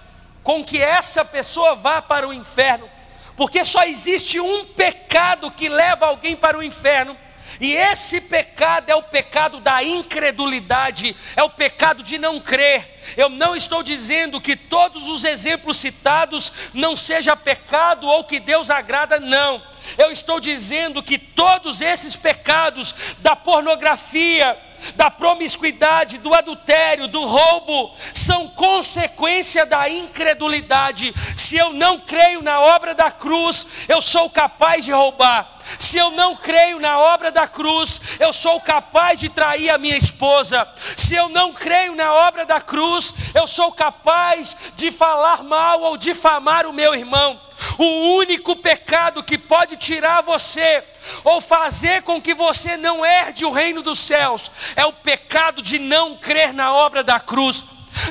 com 0.44 0.64
que 0.64 0.82
essa 0.82 1.26
pessoa 1.26 1.76
vá 1.76 2.02
para 2.02 2.28
o 2.28 2.34
inferno, 2.34 2.88
porque 3.36 3.66
só 3.66 3.84
existe 3.84 4.40
um 4.40 4.66
pecado 4.66 5.50
que 5.52 5.68
leva 5.68 6.06
alguém 6.06 6.36
para 6.36 6.58
o 6.58 6.64
inferno, 6.64 7.18
e 7.60 7.74
esse 7.74 8.22
pecado 8.22 8.90
é 8.90 8.96
o 8.96 9.04
pecado 9.04 9.60
da 9.60 9.84
incredulidade, 9.84 11.16
é 11.36 11.44
o 11.44 11.50
pecado 11.50 12.04
de 12.04 12.18
não 12.18 12.40
crer. 12.40 12.96
Eu 13.16 13.30
não 13.30 13.56
estou 13.56 13.84
dizendo 13.84 14.42
que 14.42 14.56
todos 14.56 15.08
os 15.08 15.24
exemplos 15.24 15.78
citados 15.78 16.52
não 16.74 16.96
seja 16.96 17.36
pecado 17.36 18.08
ou 18.08 18.24
que 18.24 18.40
Deus 18.40 18.70
agrada, 18.70 19.20
não. 19.20 19.62
Eu 19.98 20.12
estou 20.12 20.40
dizendo 20.40 21.04
que 21.04 21.18
todos 21.18 21.82
esses 21.82 22.16
pecados 22.16 23.16
da 23.20 23.36
pornografia, 23.36 24.58
da 24.96 25.10
promiscuidade, 25.12 26.18
do 26.18 26.34
adultério, 26.34 27.08
do 27.08 27.24
roubo, 27.26 27.96
são 28.14 28.48
consequência 28.50 29.66
da 29.66 29.90
incredulidade. 29.90 31.14
Se 31.36 31.58
eu 31.58 31.72
não 31.74 32.00
creio 32.00 32.42
na 32.42 32.60
obra 32.60 32.94
da 32.94 33.12
cruz, 33.12 33.66
eu 33.88 34.02
sou 34.02 34.30
capaz 34.30 34.86
de 34.86 34.92
roubar. 34.92 35.56
Se 35.80 35.98
eu 35.98 36.12
não 36.12 36.36
creio 36.36 36.80
na 36.80 37.00
obra 37.00 37.32
da 37.32 37.48
cruz, 37.48 38.00
eu 38.20 38.32
sou 38.32 38.62
capaz 38.62 39.20
de 39.20 39.30
trair 39.30 39.70
a 39.70 39.78
minha 39.78 39.98
esposa. 39.98 40.68
Se 40.96 41.16
eu 41.16 41.28
não 41.30 41.54
creio 41.54 41.96
na 41.96 42.14
obra 42.14 42.46
da 42.46 42.62
cruz, 42.62 43.14
eu 43.34 43.48
sou 43.48 43.72
capaz 43.72 44.56
de 44.76 44.92
falar 44.92 45.44
mal 45.44 45.82
ou 45.82 45.98
difamar 45.98 46.68
o 46.68 46.74
meu 46.74 46.94
irmão. 46.94 47.42
O 47.78 48.18
único 48.18 48.56
pecado 48.56 49.24
que 49.24 49.38
pode 49.38 49.76
tirar 49.76 50.22
você 50.22 50.84
ou 51.24 51.42
fazer 51.42 52.04
com 52.04 52.22
que 52.22 52.34
você 52.34 52.78
não 52.78 53.06
herde 53.06 53.46
o 53.46 53.52
reino 53.52 53.82
dos 53.82 54.00
céus 54.00 54.52
é 54.76 54.86
o 54.86 54.94
pecado 54.94 55.62
de 55.62 55.80
não 55.80 56.18
crer 56.18 56.54
na 56.54 56.74
obra 56.74 57.04
da 57.04 57.20
cruz, 57.20 57.64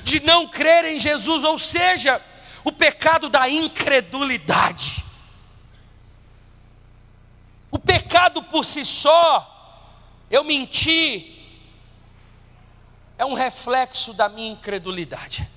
de 0.02 0.20
não 0.20 0.46
crer 0.46 0.84
em 0.84 1.00
Jesus, 1.00 1.44
ou 1.44 1.58
seja, 1.58 2.20
o 2.64 2.72
pecado 2.72 3.28
da 3.28 3.48
incredulidade. 3.48 5.04
O 7.70 7.78
pecado 7.78 8.42
por 8.42 8.64
si 8.64 8.84
só, 8.84 9.50
eu 10.30 10.44
menti, 10.44 11.30
é 13.18 13.24
um 13.24 13.34
reflexo 13.34 14.12
da 14.12 14.28
minha 14.28 14.52
incredulidade. 14.52 15.48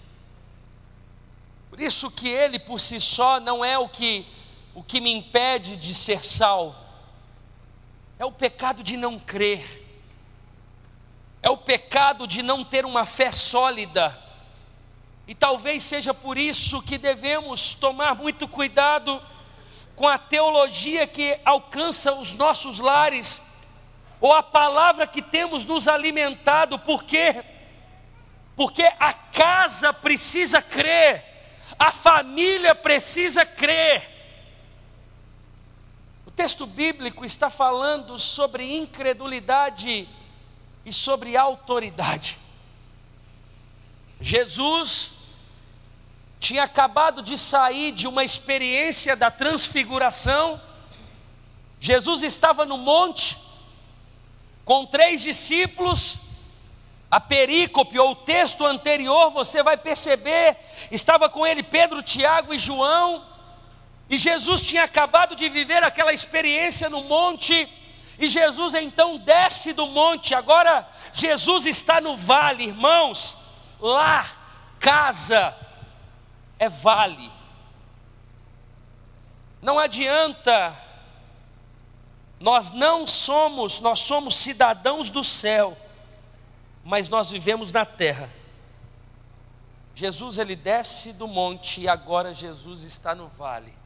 Por 1.69 1.79
isso 1.79 2.09
que 2.09 2.27
ele 2.27 2.57
por 2.57 2.79
si 2.79 2.99
só 2.99 3.39
não 3.39 3.63
é 3.63 3.77
o 3.77 3.87
que 3.87 4.25
o 4.77 4.83
que 4.83 5.01
me 5.01 5.11
impede 5.11 5.75
de 5.75 5.91
ser 5.91 6.23
salvo. 6.23 6.86
É 8.19 8.25
o 8.25 8.31
pecado 8.31 8.83
de 8.83 8.97
não 8.97 9.19
crer. 9.19 9.85
É 11.41 11.49
o 11.49 11.57
pecado 11.57 12.27
de 12.27 12.41
não 12.41 12.63
ter 12.63 12.85
uma 12.85 13.05
fé 13.05 13.31
sólida. 13.31 14.17
E 15.27 15.35
talvez 15.35 15.83
seja 15.83 16.13
por 16.13 16.37
isso 16.37 16.81
que 16.81 16.97
devemos 16.97 17.73
tomar 17.73 18.15
muito 18.15 18.47
cuidado 18.47 19.21
com 19.95 20.07
a 20.07 20.17
teologia 20.17 21.07
que 21.07 21.39
alcança 21.43 22.13
os 22.13 22.31
nossos 22.31 22.79
lares, 22.79 23.41
ou 24.21 24.31
a 24.31 24.43
palavra 24.43 25.07
que 25.07 25.23
temos 25.23 25.65
nos 25.65 25.87
alimentado, 25.87 26.77
por 26.77 27.03
quê? 27.03 27.43
Porque 28.55 28.83
a 28.99 29.11
casa 29.11 29.91
precisa 29.91 30.61
crer, 30.61 31.25
a 31.79 31.91
família 31.91 32.75
precisa 32.75 33.45
crer. 33.45 34.16
Texto 36.37 36.67
bíblico 36.67 37.25
está 37.25 37.49
falando 37.49 38.19
sobre 38.19 38.77
incredulidade 38.77 40.07
e 40.85 40.93
sobre 40.93 41.35
autoridade. 41.35 42.37
Jesus 44.21 45.09
tinha 46.39 46.61
acabado 46.61 47.23
de 47.23 47.39
sair 47.39 47.91
de 47.91 48.07
uma 48.07 48.23
experiência 48.23 49.15
da 49.15 49.31
transfiguração. 49.31 50.61
Jesus 51.79 52.21
estava 52.21 52.67
no 52.67 52.77
monte 52.77 53.35
com 54.63 54.85
três 54.85 55.23
discípulos. 55.23 56.17
A 57.09 57.19
perícope 57.19 57.97
ou 57.97 58.11
o 58.11 58.15
texto 58.15 58.63
anterior, 58.63 59.31
você 59.31 59.63
vai 59.63 59.75
perceber, 59.75 60.55
estava 60.91 61.29
com 61.29 61.47
ele 61.47 61.63
Pedro, 61.63 62.03
Tiago 62.03 62.53
e 62.53 62.59
João. 62.59 63.36
E 64.09 64.17
Jesus 64.17 64.61
tinha 64.61 64.83
acabado 64.83 65.35
de 65.35 65.49
viver 65.49 65.83
aquela 65.83 66.13
experiência 66.13 66.89
no 66.89 67.03
monte. 67.03 67.67
E 68.17 68.29
Jesus 68.29 68.73
então 68.73 69.17
desce 69.17 69.73
do 69.73 69.87
monte. 69.87 70.33
Agora 70.33 70.87
Jesus 71.11 71.65
está 71.65 71.99
no 71.99 72.15
vale, 72.15 72.63
irmãos. 72.63 73.35
Lá, 73.79 74.25
casa, 74.79 75.55
é 76.57 76.69
vale. 76.69 77.31
Não 79.61 79.77
adianta, 79.77 80.73
nós 82.39 82.69
não 82.69 83.05
somos, 83.05 83.79
nós 83.79 83.99
somos 83.99 84.37
cidadãos 84.37 85.09
do 85.09 85.23
céu, 85.23 85.77
mas 86.83 87.09
nós 87.09 87.29
vivemos 87.29 87.71
na 87.71 87.85
terra. 87.85 88.29
Jesus 89.93 90.37
ele 90.37 90.55
desce 90.55 91.11
do 91.13 91.27
monte 91.27 91.81
e 91.81 91.89
agora 91.89 92.33
Jesus 92.33 92.83
está 92.83 93.15
no 93.15 93.27
vale. 93.29 93.76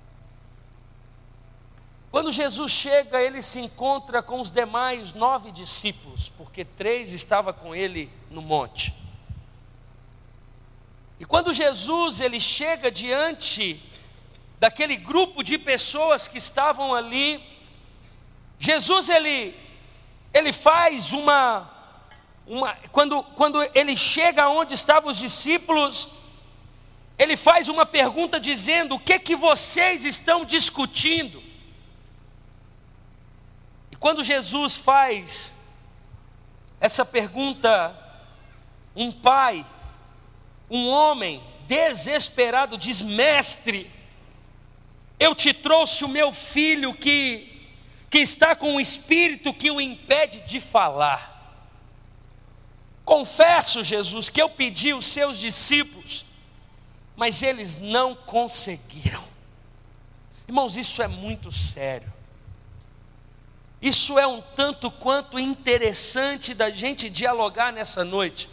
Quando 2.12 2.30
Jesus 2.30 2.74
chega, 2.74 3.22
ele 3.22 3.42
se 3.42 3.62
encontra 3.62 4.22
com 4.22 4.42
os 4.42 4.52
demais 4.52 5.14
nove 5.14 5.50
discípulos, 5.50 6.30
porque 6.38 6.66
três 6.66 7.14
estavam 7.14 7.54
com 7.54 7.74
ele 7.74 8.12
no 8.30 8.42
monte. 8.42 8.94
E 11.18 11.24
quando 11.24 11.54
Jesus 11.54 12.20
ele 12.20 12.38
chega 12.38 12.92
diante 12.92 13.82
daquele 14.60 14.98
grupo 14.98 15.42
de 15.42 15.58
pessoas 15.58 16.28
que 16.28 16.38
estavam 16.38 16.94
ali, 16.94 17.42
Jesus 18.60 19.08
ele 19.08 19.56
ele 20.34 20.52
faz 20.52 21.14
uma 21.14 21.72
uma 22.46 22.76
quando 22.92 23.24
quando 23.24 23.64
ele 23.74 23.96
chega 23.96 24.50
onde 24.50 24.74
estavam 24.74 25.10
os 25.10 25.18
discípulos, 25.18 26.10
ele 27.18 27.38
faz 27.38 27.70
uma 27.70 27.86
pergunta 27.86 28.38
dizendo: 28.38 28.96
"O 28.96 29.00
que 29.00 29.18
que 29.18 29.36
vocês 29.36 30.04
estão 30.04 30.44
discutindo?" 30.44 31.51
Quando 34.02 34.24
Jesus 34.24 34.76
faz 34.76 35.54
essa 36.82 37.06
pergunta, 37.06 37.96
um 38.94 39.12
pai 39.12 39.66
um 40.72 40.88
homem 40.88 41.44
desesperado 41.68 42.78
diz: 42.78 43.02
Mestre, 43.02 43.92
eu 45.20 45.36
te 45.36 45.54
trouxe 45.54 46.06
o 46.06 46.08
meu 46.08 46.32
filho 46.32 46.94
que, 46.94 47.70
que 48.10 48.20
está 48.20 48.56
com 48.56 48.74
um 48.76 48.80
espírito 48.80 49.54
que 49.54 49.70
o 49.70 49.82
impede 49.82 50.40
de 50.42 50.62
falar. 50.62 51.30
Confesso, 53.04 53.84
Jesus, 53.84 54.30
que 54.30 54.42
eu 54.42 54.50
pedi 54.50 54.94
os 54.94 55.06
seus 55.06 55.38
discípulos, 55.38 56.24
mas 57.18 57.44
eles 57.44 57.76
não 57.76 58.16
conseguiram. 58.16 59.24
Irmãos, 60.48 60.78
isso 60.78 61.04
é 61.04 61.08
muito 61.08 61.52
sério. 61.52 62.21
Isso 63.82 64.20
é 64.20 64.28
um 64.28 64.42
tanto 64.56 64.92
quanto 64.92 65.40
interessante 65.40 66.54
da 66.54 66.70
gente 66.70 67.10
dialogar 67.10 67.74
nessa 67.74 68.04
noite. 68.04 68.48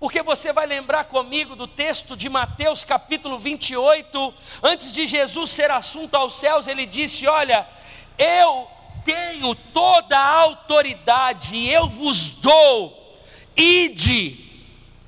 Porque 0.00 0.22
você 0.22 0.52
vai 0.52 0.66
lembrar 0.66 1.04
comigo 1.04 1.54
do 1.56 1.66
texto 1.66 2.16
de 2.16 2.28
Mateus 2.28 2.82
capítulo 2.84 3.38
28, 3.38 4.34
antes 4.62 4.92
de 4.92 5.06
Jesus 5.06 5.50
ser 5.50 5.70
assunto 5.70 6.14
aos 6.14 6.34
céus, 6.34 6.66
ele 6.66 6.86
disse: 6.86 7.26
Olha, 7.26 7.68
eu 8.16 8.68
tenho 9.04 9.54
toda 9.54 10.18
a 10.18 10.40
autoridade, 10.40 11.68
eu 11.68 11.88
vos 11.88 12.28
dou, 12.28 13.18
ide, 13.56 14.44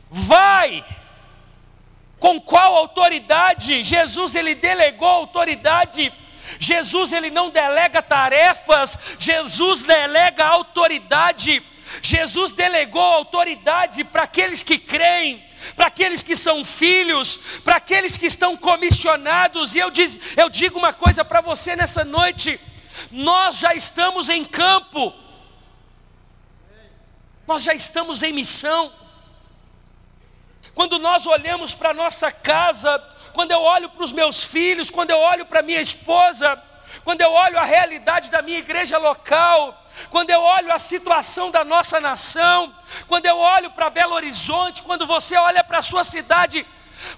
vai. 0.08 0.84
Com 2.18 2.40
qual 2.40 2.76
autoridade? 2.76 3.82
Jesus 3.82 4.34
ele 4.34 4.54
delegou 4.54 5.08
autoridade. 5.08 6.12
Jesus 6.58 7.12
ele 7.12 7.30
não 7.30 7.50
delega 7.50 8.02
tarefas, 8.02 8.98
Jesus 9.18 9.82
delega 9.82 10.44
autoridade. 10.44 11.62
Jesus 12.02 12.52
delegou 12.52 13.02
autoridade 13.02 14.04
para 14.04 14.22
aqueles 14.22 14.62
que 14.62 14.78
creem, 14.78 15.44
para 15.74 15.86
aqueles 15.86 16.22
que 16.22 16.36
são 16.36 16.64
filhos, 16.64 17.36
para 17.64 17.76
aqueles 17.76 18.16
que 18.16 18.26
estão 18.26 18.56
comissionados. 18.56 19.74
E 19.74 19.78
eu, 19.78 19.90
diz, 19.90 20.18
eu 20.36 20.48
digo 20.48 20.78
uma 20.78 20.92
coisa 20.92 21.24
para 21.24 21.40
você 21.40 21.74
nessa 21.74 22.04
noite: 22.04 22.60
nós 23.10 23.56
já 23.56 23.74
estamos 23.74 24.28
em 24.28 24.44
campo, 24.44 25.12
nós 27.46 27.62
já 27.62 27.74
estamos 27.74 28.22
em 28.22 28.32
missão. 28.32 28.92
Quando 30.74 30.98
nós 30.98 31.26
olhamos 31.26 31.74
para 31.74 31.92
nossa 31.92 32.30
casa, 32.30 33.02
quando 33.32 33.52
eu 33.52 33.60
olho 33.60 33.88
para 33.88 34.04
os 34.04 34.12
meus 34.12 34.42
filhos, 34.42 34.90
quando 34.90 35.10
eu 35.10 35.18
olho 35.18 35.46
para 35.46 35.62
minha 35.62 35.80
esposa, 35.80 36.60
quando 37.04 37.20
eu 37.20 37.32
olho 37.32 37.58
a 37.58 37.64
realidade 37.64 38.30
da 38.30 38.42
minha 38.42 38.58
igreja 38.58 38.98
local, 38.98 39.86
quando 40.10 40.30
eu 40.30 40.40
olho 40.40 40.72
a 40.72 40.78
situação 40.78 41.50
da 41.50 41.64
nossa 41.64 42.00
nação, 42.00 42.74
quando 43.08 43.26
eu 43.26 43.38
olho 43.38 43.70
para 43.70 43.90
Belo 43.90 44.14
Horizonte, 44.14 44.82
quando 44.82 45.06
você 45.06 45.36
olha 45.36 45.62
para 45.62 45.78
a 45.78 45.82
sua 45.82 46.04
cidade, 46.04 46.66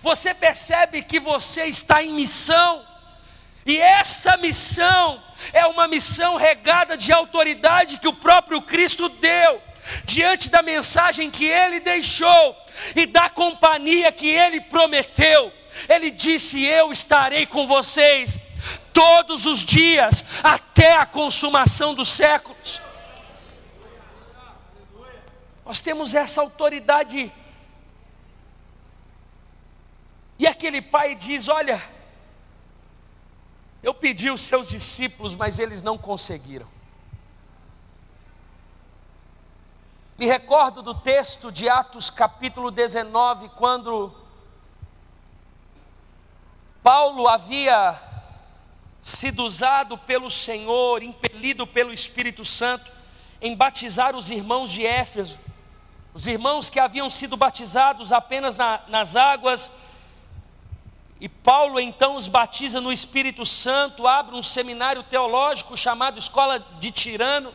você 0.01 0.33
percebe 0.33 1.03
que 1.03 1.19
você 1.19 1.65
está 1.65 2.03
em 2.03 2.13
missão, 2.13 2.85
e 3.65 3.79
essa 3.79 4.37
missão 4.37 5.23
é 5.53 5.67
uma 5.67 5.87
missão 5.89 6.37
regada 6.37 6.97
de 6.97 7.13
autoridade 7.13 7.99
que 7.99 8.09
o 8.09 8.13
próprio 8.13 8.61
Cristo 8.63 9.09
deu, 9.09 9.63
diante 10.05 10.51
da 10.51 10.63
mensagem 10.63 11.31
que 11.31 11.45
ele 11.45 11.81
deixou 11.81 12.57
e 12.95 13.07
da 13.07 13.29
companhia 13.29 14.13
que 14.13 14.29
ele 14.29 14.61
prometeu. 14.61 15.53
Ele 15.89 16.11
disse: 16.11 16.65
Eu 16.65 16.93
estarei 16.93 17.47
com 17.47 17.67
vocês 17.67 18.39
todos 18.93 19.47
os 19.47 19.61
dias, 19.61 20.25
até 20.43 20.97
a 20.97 21.07
consumação 21.07 21.95
dos 21.95 22.09
séculos. 22.09 22.81
Nós 25.65 25.81
temos 25.81 26.15
essa 26.15 26.41
autoridade. 26.41 27.33
E 30.39 30.47
aquele 30.47 30.83
pai 30.83 31.15
diz: 31.15 31.49
Olha, 31.49 31.83
eu 33.83 33.95
pedi 33.95 34.31
os 34.31 34.41
seus 34.43 34.67
discípulos, 34.67 35.35
mas 35.35 35.59
eles 35.59 35.83
não 35.83 35.99
conseguiram. 35.99 36.67
Me 40.19 40.27
recordo 40.27 40.83
do 40.83 40.95
texto 40.95 41.51
de 41.51 41.69
Atos 41.69 42.09
capítulo 42.09 42.71
19, 42.71 43.49
quando 43.51 44.15
Paulo 46.83 47.29
havia 47.29 48.01
sido 49.01 49.45
usado 49.45 49.97
pelo 49.97 50.29
Senhor, 50.29 51.03
impelido 51.03 51.65
pelo 51.65 51.93
Espírito 51.93 52.45
Santo, 52.45 52.91
em 53.41 53.55
batizar 53.55 54.17
os 54.17 54.31
irmãos 54.31 54.71
de 54.71 54.85
Éfeso, 54.85 55.39
os 56.13 56.27
irmãos 56.27 56.69
que 56.69 56.81
haviam 56.81 57.09
sido 57.09 57.37
batizados 57.37 58.13
apenas 58.13 58.57
na, 58.57 58.81
nas 58.89 59.15
águas, 59.15 59.71
e 61.21 61.29
Paulo 61.29 61.79
então 61.79 62.17
os 62.17 62.27
batiza 62.27 62.81
no 62.81 62.93
Espírito 62.93 63.47
Santo, 63.47 64.09
abre 64.09 64.35
um 64.35 64.43
seminário 64.43 65.05
teológico 65.05 65.77
chamado 65.77 66.19
Escola 66.19 66.59
de 66.81 66.91
Tirano, 66.91 67.55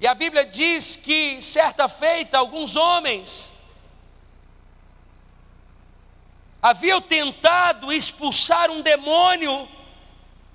e 0.00 0.08
a 0.08 0.14
Bíblia 0.14 0.44
diz 0.44 0.96
que, 0.96 1.40
certa 1.40 1.88
feita, 1.88 2.36
alguns 2.36 2.74
homens 2.74 3.51
haviam 6.62 7.00
tentado 7.00 7.92
expulsar 7.92 8.70
um 8.70 8.80
demônio, 8.80 9.68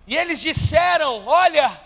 e 0.08 0.16
eles 0.16 0.40
disseram: 0.40 1.26
Olha, 1.28 1.80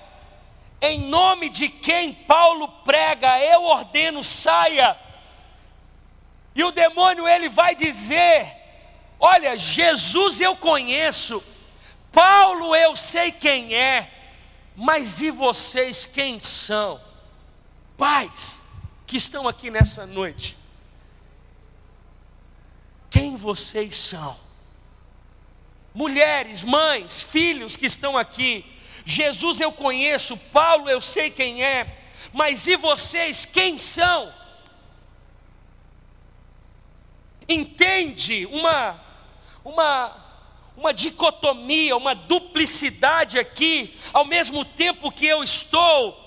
em 0.79 1.01
nome 1.01 1.49
de 1.49 1.67
quem 1.67 2.13
Paulo 2.13 2.67
prega, 2.85 3.39
eu 3.39 3.63
ordeno, 3.63 4.23
saia. 4.23 4.95
E 6.53 6.63
o 6.63 6.71
demônio 6.71 7.27
ele 7.27 7.49
vai 7.49 7.73
dizer: 7.73 8.55
Olha, 9.19 9.57
Jesus 9.57 10.39
eu 10.39 10.55
conheço, 10.55 11.43
Paulo 12.11 12.75
eu 12.75 12.95
sei 12.95 13.31
quem 13.31 13.73
é, 13.73 14.11
mas 14.75 15.21
e 15.21 15.31
vocês 15.31 16.05
quem 16.05 16.39
são? 16.39 17.01
Pais 17.97 18.61
que 19.05 19.17
estão 19.17 19.47
aqui 19.47 19.69
nessa 19.69 20.05
noite, 20.05 20.57
quem 23.11 23.35
vocês 23.35 23.95
são? 23.95 24.35
Mulheres, 25.93 26.63
mães, 26.63 27.21
filhos 27.21 27.77
que 27.77 27.85
estão 27.85 28.17
aqui, 28.17 28.65
Jesus 29.05 29.59
eu 29.59 29.71
conheço, 29.71 30.37
Paulo 30.37 30.89
eu 30.89 31.01
sei 31.01 31.29
quem 31.29 31.63
é, 31.63 32.05
mas 32.31 32.65
e 32.65 32.77
vocês 32.77 33.45
quem 33.45 33.77
são? 33.77 34.33
Entende 37.47 38.47
uma 38.47 38.99
uma 39.63 40.17
uma 40.77 40.93
dicotomia, 40.93 41.95
uma 41.97 42.15
duplicidade 42.15 43.37
aqui, 43.37 43.95
ao 44.13 44.25
mesmo 44.25 44.63
tempo 44.63 45.11
que 45.11 45.27
eu 45.27 45.43
estou 45.43 46.17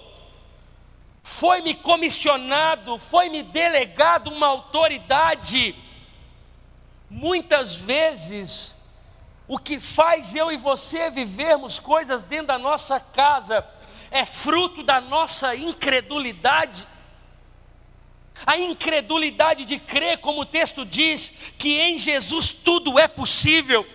foi-me 1.22 1.74
comissionado, 1.74 2.98
foi-me 2.98 3.42
delegado 3.42 4.28
uma 4.28 4.46
autoridade 4.46 5.74
Muitas 7.16 7.76
vezes, 7.76 8.74
o 9.46 9.56
que 9.56 9.78
faz 9.78 10.34
eu 10.34 10.50
e 10.50 10.56
você 10.56 11.10
vivermos 11.10 11.78
coisas 11.78 12.24
dentro 12.24 12.48
da 12.48 12.58
nossa 12.58 12.98
casa 12.98 13.64
é 14.10 14.24
fruto 14.24 14.82
da 14.82 15.00
nossa 15.00 15.54
incredulidade. 15.54 16.88
A 18.44 18.58
incredulidade 18.58 19.64
de 19.64 19.78
crer, 19.78 20.18
como 20.18 20.40
o 20.40 20.44
texto 20.44 20.84
diz, 20.84 21.52
que 21.56 21.78
em 21.78 21.96
Jesus 21.96 22.52
tudo 22.52 22.98
é 22.98 23.06
possível. 23.06 23.86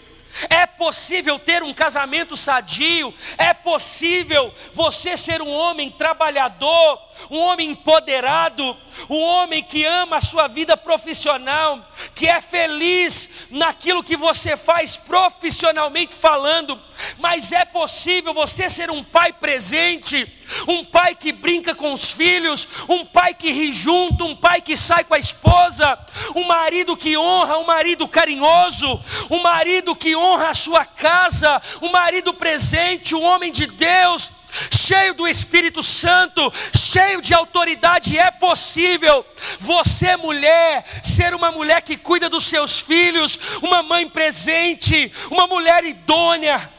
É 0.50 0.66
possível 0.66 1.38
ter 1.38 1.62
um 1.62 1.74
casamento 1.74 2.38
sadio, 2.38 3.14
é 3.38 3.54
possível 3.54 4.54
você 4.74 5.18
ser 5.18 5.42
um 5.42 5.52
homem 5.52 5.92
trabalhador, 5.92 7.02
um 7.30 7.40
homem 7.40 7.72
empoderado, 7.72 8.76
um 9.10 9.20
homem 9.20 9.64
que 9.64 9.86
ama 9.86 10.18
a 10.18 10.22
sua 10.22 10.48
vida 10.48 10.76
profissional, 10.76 11.84
que 12.16 12.28
é 12.28 12.42
feliz 12.42 13.30
naquilo 13.50 14.04
que 14.04 14.18
você 14.18 14.58
faz 14.58 14.96
profissionalmente 14.96 16.14
falando, 16.14 16.80
mas 17.18 17.52
é 17.52 17.66
possível 17.66 18.34
você 18.34 18.70
ser 18.70 18.90
um 18.90 19.04
pai 19.04 19.32
presente, 19.32 20.28
um 20.68 20.84
pai 20.84 21.16
que 21.16 21.32
brinca 21.32 21.76
com 21.76 21.94
os 21.94 22.12
filhos, 22.12 22.68
um 22.88 23.06
pai 23.06 23.34
que 23.34 23.52
ri 23.52 23.72
junto, 23.72 24.26
um 24.26 24.36
pai 24.36 24.62
que 24.62 24.76
sai 24.76 25.04
com 25.04 25.14
a 25.14 25.20
esposa, 25.20 25.98
um 26.36 26.46
marido 26.46 26.98
que 26.98 27.18
honra, 27.18 27.58
um 27.58 27.66
marido 27.66 28.08
carinhoso, 28.08 29.02
um 29.30 29.40
marido 29.40 29.96
que 29.96 30.16
honra 30.16 30.50
a 30.50 30.54
sua 30.54 30.86
casa, 30.86 31.62
um 31.82 31.90
marido 31.90 32.34
presente, 32.34 33.16
um 33.16 33.24
homem 33.24 33.52
de 33.52 33.66
Deus 33.68 34.39
cheio 34.72 35.14
do 35.14 35.28
Espírito 35.28 35.84
Santo, 35.84 36.52
cheio 36.76 37.22
de 37.22 37.34
autoridade, 37.34 38.18
é 38.18 38.32
possível 38.32 39.26
você, 39.60 40.16
mulher, 40.16 40.84
ser 41.04 41.34
uma 41.34 41.52
mulher 41.52 41.82
que 41.82 41.98
cuida 41.98 42.30
dos 42.30 42.46
seus 42.46 42.80
filhos, 42.80 43.40
uma 43.62 43.84
mãe 43.84 44.10
presente, 44.10 45.12
uma 45.30 45.48
mulher 45.48 45.84
idônea, 45.84 46.72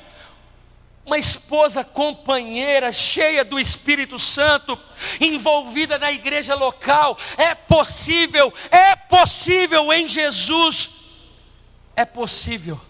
uma 1.04 1.18
esposa 1.18 1.82
companheira, 1.82 2.92
cheia 2.92 3.44
do 3.44 3.58
Espírito 3.58 4.18
Santo, 4.18 4.78
envolvida 5.20 5.98
na 5.98 6.12
igreja 6.12 6.54
local. 6.54 7.18
É 7.36 7.54
possível, 7.54 8.52
é 8.70 8.94
possível 8.94 9.92
em 9.92 10.08
Jesus, 10.08 10.90
é 11.96 12.04
possível. 12.04 12.80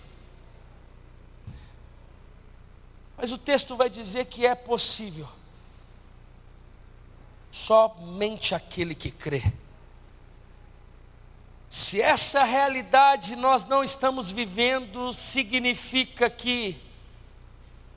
Mas 3.20 3.32
o 3.32 3.36
texto 3.36 3.76
vai 3.76 3.90
dizer 3.90 4.24
que 4.24 4.46
é 4.46 4.54
possível. 4.54 5.28
Somente 7.50 8.54
aquele 8.54 8.94
que 8.94 9.10
crê. 9.10 9.42
Se 11.68 12.00
essa 12.00 12.44
realidade 12.44 13.36
nós 13.36 13.66
não 13.66 13.84
estamos 13.84 14.30
vivendo, 14.30 15.12
significa 15.12 16.30
que 16.30 16.80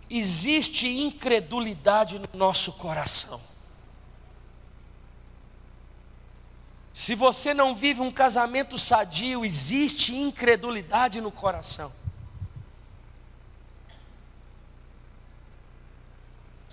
existe 0.09 0.89
incredulidade 0.89 2.19
no 2.19 2.27
nosso 2.37 2.73
coração. 2.73 3.39
Se 6.91 7.15
você 7.15 7.53
não 7.53 7.73
vive 7.73 8.01
um 8.01 8.11
casamento 8.11 8.77
sadio, 8.77 9.45
existe 9.45 10.13
incredulidade 10.13 11.21
no 11.21 11.31
coração. 11.31 12.02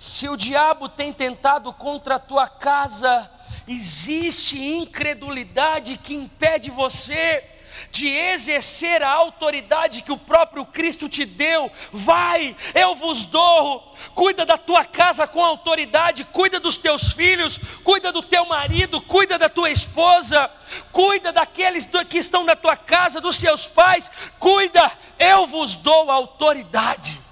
Se 0.01 0.31
o 0.31 0.35
diabo 0.35 0.89
tem 0.89 1.13
tentado 1.13 1.71
contra 1.75 2.15
a 2.15 2.19
tua 2.19 2.49
casa, 2.49 3.31
existe 3.69 4.59
incredulidade 4.59 5.99
que 5.99 6.15
impede 6.15 6.71
você 6.71 7.45
de 7.91 8.09
exercer 8.09 9.03
a 9.03 9.11
autoridade 9.11 10.01
que 10.01 10.11
o 10.11 10.17
próprio 10.17 10.65
Cristo 10.65 11.07
te 11.07 11.27
deu. 11.27 11.71
Vai, 11.93 12.57
eu 12.75 12.95
vos 12.95 13.27
dou. 13.27 13.95
Cuida 14.15 14.47
da 14.47 14.57
tua 14.57 14.87
casa 14.87 15.27
com 15.27 15.45
autoridade, 15.45 16.25
cuida 16.25 16.59
dos 16.59 16.79
teus 16.79 17.13
filhos, 17.13 17.61
cuida 17.85 18.11
do 18.11 18.23
teu 18.23 18.47
marido, 18.47 19.03
cuida 19.03 19.39
da 19.39 19.51
tua 19.51 19.71
esposa, 19.71 20.51
cuida 20.91 21.31
daqueles 21.31 21.87
que 22.09 22.17
estão 22.17 22.43
na 22.43 22.57
tua 22.57 22.75
casa, 22.75 23.21
dos 23.21 23.37
seus 23.37 23.67
pais. 23.67 24.11
Cuida, 24.39 24.91
eu 25.19 25.47
vos 25.47 25.75
dou 25.75 26.11
autoridade. 26.11 27.29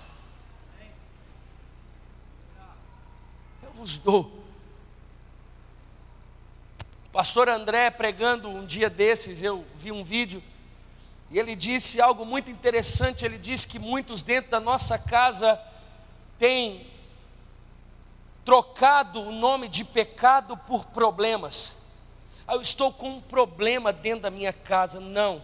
Vos 3.78 3.96
dou. 3.96 4.28
Pastor 7.12 7.48
André 7.48 7.90
pregando 7.90 8.48
um 8.48 8.66
dia 8.66 8.90
desses, 8.90 9.40
eu 9.40 9.64
vi 9.76 9.92
um 9.92 10.02
vídeo, 10.02 10.42
e 11.30 11.38
ele 11.38 11.54
disse 11.54 12.00
algo 12.00 12.24
muito 12.24 12.50
interessante. 12.50 13.24
Ele 13.24 13.38
disse 13.38 13.66
que 13.66 13.78
muitos 13.78 14.22
dentro 14.22 14.50
da 14.50 14.58
nossa 14.58 14.98
casa 14.98 15.60
têm 16.38 16.86
trocado 18.44 19.20
o 19.20 19.30
nome 19.30 19.68
de 19.68 19.84
pecado 19.84 20.56
por 20.56 20.86
problemas. 20.86 21.74
Ah, 22.46 22.54
eu 22.54 22.62
estou 22.62 22.92
com 22.92 23.10
um 23.10 23.20
problema 23.20 23.92
dentro 23.92 24.22
da 24.22 24.30
minha 24.30 24.52
casa. 24.52 24.98
Não. 24.98 25.42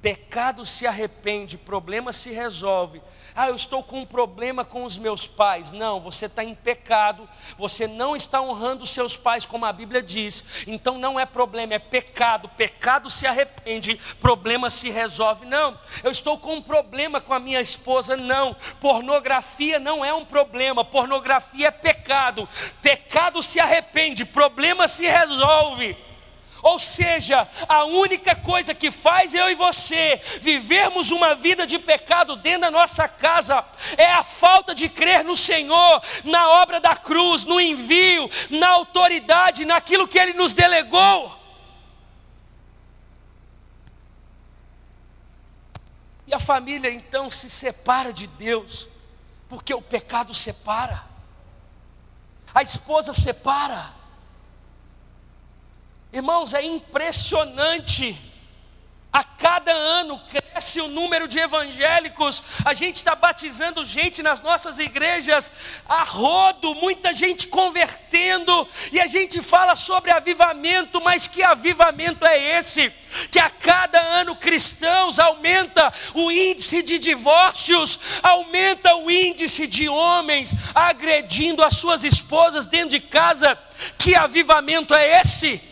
Pecado 0.00 0.64
se 0.64 0.86
arrepende, 0.86 1.58
problema 1.58 2.12
se 2.12 2.30
resolve. 2.30 3.02
Ah, 3.34 3.48
eu 3.48 3.56
estou 3.56 3.82
com 3.82 4.00
um 4.00 4.06
problema 4.06 4.64
com 4.64 4.84
os 4.84 4.98
meus 4.98 5.26
pais. 5.26 5.72
Não, 5.72 6.00
você 6.00 6.26
está 6.26 6.44
em 6.44 6.54
pecado, 6.54 7.28
você 7.56 7.86
não 7.86 8.14
está 8.14 8.40
honrando 8.42 8.84
os 8.84 8.90
seus 8.90 9.16
pais, 9.16 9.46
como 9.46 9.64
a 9.64 9.72
Bíblia 9.72 10.02
diz. 10.02 10.64
Então 10.66 10.98
não 10.98 11.18
é 11.18 11.24
problema, 11.24 11.74
é 11.74 11.78
pecado. 11.78 12.48
Pecado 12.50 13.08
se 13.08 13.26
arrepende, 13.26 13.98
problema 14.20 14.68
se 14.68 14.90
resolve. 14.90 15.46
Não, 15.46 15.78
eu 16.04 16.10
estou 16.10 16.36
com 16.38 16.54
um 16.54 16.62
problema 16.62 17.20
com 17.20 17.32
a 17.32 17.40
minha 17.40 17.60
esposa. 17.60 18.16
Não, 18.16 18.54
pornografia 18.80 19.78
não 19.78 20.04
é 20.04 20.12
um 20.12 20.24
problema, 20.24 20.84
pornografia 20.84 21.68
é 21.68 21.70
pecado. 21.70 22.48
Pecado 22.82 23.42
se 23.42 23.58
arrepende, 23.58 24.24
problema 24.24 24.86
se 24.86 25.06
resolve. 25.06 25.96
Ou 26.62 26.78
seja, 26.78 27.48
a 27.68 27.84
única 27.84 28.36
coisa 28.36 28.72
que 28.72 28.92
faz 28.92 29.34
eu 29.34 29.50
e 29.50 29.54
você 29.56 30.22
vivermos 30.40 31.10
uma 31.10 31.34
vida 31.34 31.66
de 31.66 31.76
pecado 31.76 32.36
dentro 32.36 32.60
da 32.60 32.70
nossa 32.70 33.08
casa 33.08 33.66
é 33.98 34.06
a 34.06 34.22
falta 34.22 34.72
de 34.72 34.88
crer 34.88 35.24
no 35.24 35.36
Senhor, 35.36 36.00
na 36.22 36.48
obra 36.62 36.78
da 36.78 36.94
cruz, 36.94 37.44
no 37.44 37.60
envio, 37.60 38.30
na 38.48 38.68
autoridade, 38.68 39.64
naquilo 39.64 40.06
que 40.06 40.16
Ele 40.16 40.34
nos 40.34 40.52
delegou. 40.52 41.36
E 46.28 46.32
a 46.32 46.38
família 46.38 46.92
então 46.92 47.28
se 47.28 47.50
separa 47.50 48.12
de 48.12 48.28
Deus, 48.28 48.86
porque 49.48 49.74
o 49.74 49.82
pecado 49.82 50.32
separa, 50.32 51.02
a 52.54 52.62
esposa 52.62 53.12
separa 53.12 54.01
Irmãos, 56.12 56.52
é 56.52 56.62
impressionante. 56.62 58.14
A 59.10 59.24
cada 59.24 59.72
ano 59.72 60.20
cresce 60.30 60.80
o 60.80 60.88
número 60.88 61.28
de 61.28 61.38
evangélicos, 61.38 62.42
a 62.64 62.72
gente 62.72 62.96
está 62.96 63.14
batizando 63.14 63.84
gente 63.84 64.22
nas 64.22 64.40
nossas 64.40 64.78
igrejas 64.78 65.50
a 65.86 66.02
rodo, 66.02 66.74
muita 66.76 67.12
gente 67.12 67.46
convertendo, 67.46 68.66
e 68.90 68.98
a 68.98 69.06
gente 69.06 69.42
fala 69.42 69.76
sobre 69.76 70.10
avivamento, 70.10 70.98
mas 70.98 71.26
que 71.26 71.42
avivamento 71.42 72.24
é 72.24 72.58
esse? 72.58 72.90
Que 73.30 73.38
a 73.38 73.50
cada 73.50 74.00
ano 74.00 74.34
cristãos 74.34 75.18
aumenta 75.18 75.92
o 76.14 76.30
índice 76.30 76.82
de 76.82 76.98
divórcios, 76.98 78.00
aumenta 78.22 78.96
o 78.96 79.10
índice 79.10 79.66
de 79.66 79.90
homens 79.90 80.54
agredindo 80.74 81.62
as 81.62 81.76
suas 81.76 82.02
esposas 82.02 82.64
dentro 82.64 82.90
de 82.90 83.00
casa. 83.00 83.58
Que 83.98 84.14
avivamento 84.14 84.94
é 84.94 85.20
esse? 85.20 85.71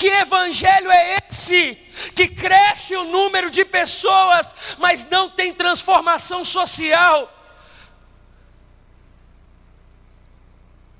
Que 0.00 0.08
evangelho 0.08 0.90
é 0.90 1.18
esse? 1.28 1.74
Que 2.16 2.26
cresce 2.26 2.96
o 2.96 3.04
número 3.04 3.50
de 3.50 3.66
pessoas, 3.66 4.48
mas 4.78 5.04
não 5.04 5.28
tem 5.28 5.52
transformação 5.52 6.42
social. 6.42 7.30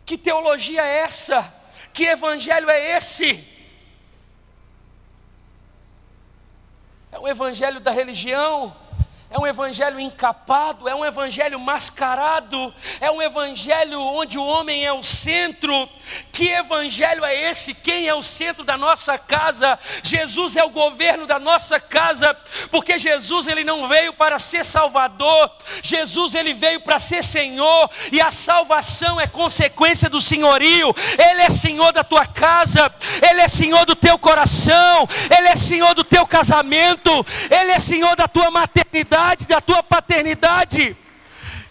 Que 0.05 0.19
teologia 0.19 0.85
é 0.85 0.99
essa? 0.99 1.51
Que 1.95 2.05
evangelho 2.05 2.69
é 2.69 2.99
esse? 2.99 3.43
É 7.11 7.19
o 7.19 7.27
evangelho 7.27 7.81
da 7.81 7.91
religião, 7.91 8.77
é 9.31 9.38
um 9.38 9.47
evangelho 9.47 10.01
encapado, 10.01 10.88
é 10.88 10.95
um 10.95 11.05
evangelho 11.05 11.61
mascarado, 11.61 12.75
é 13.01 13.09
um 13.12 13.23
evangelho 13.23 14.01
onde 14.01 14.37
o 14.37 14.45
homem 14.45 14.85
é 14.85 14.93
o 14.93 15.05
centro. 15.05 15.88
Que 16.33 16.49
evangelho 16.49 17.25
é 17.25 17.49
esse? 17.49 17.73
Quem 17.73 18.09
é 18.09 18.14
o 18.14 18.25
centro 18.25 18.64
da 18.64 18.77
nossa 18.77 19.16
casa? 19.16 19.79
Jesus 20.03 20.57
é 20.57 20.64
o 20.64 20.71
governo 20.71 21.29
da 21.29 21.38
nossa 21.38 21.79
casa, 21.79 22.37
porque 22.73 22.99
Jesus 22.99 23.47
ele 23.47 23.62
não 23.62 23.87
veio 23.87 24.12
para 24.12 24.37
ser 24.40 24.64
salvador, 24.64 25.49
Jesus 25.81 26.35
ele 26.35 26.53
veio 26.53 26.81
para 26.81 26.99
ser 26.99 27.23
Senhor, 27.23 27.88
e 28.11 28.21
a 28.21 28.33
salvação 28.33 29.21
é 29.21 29.29
consequência 29.29 30.11
do 30.11 30.21
senhorio. 30.21 30.93
Ele 31.16 31.43
é 31.43 31.51
Senhor 31.51 31.93
da 31.93 32.03
tua 32.03 32.27
casa, 32.27 32.93
ele 33.31 33.40
é 33.40 33.47
Senhor 33.47 33.87
do 33.87 33.95
teu 33.95 34.19
coração, 34.19 35.09
ele 35.31 35.47
é 35.47 35.55
Senhor 35.55 35.95
do 35.95 36.03
teu 36.03 36.27
casamento, 36.27 37.25
ele 37.49 37.71
é 37.71 37.79
Senhor 37.79 38.16
da 38.16 38.27
tua 38.27 38.51
maternidade 38.51 39.19
da 39.46 39.61
tua 39.61 39.83
paternidade. 39.83 40.96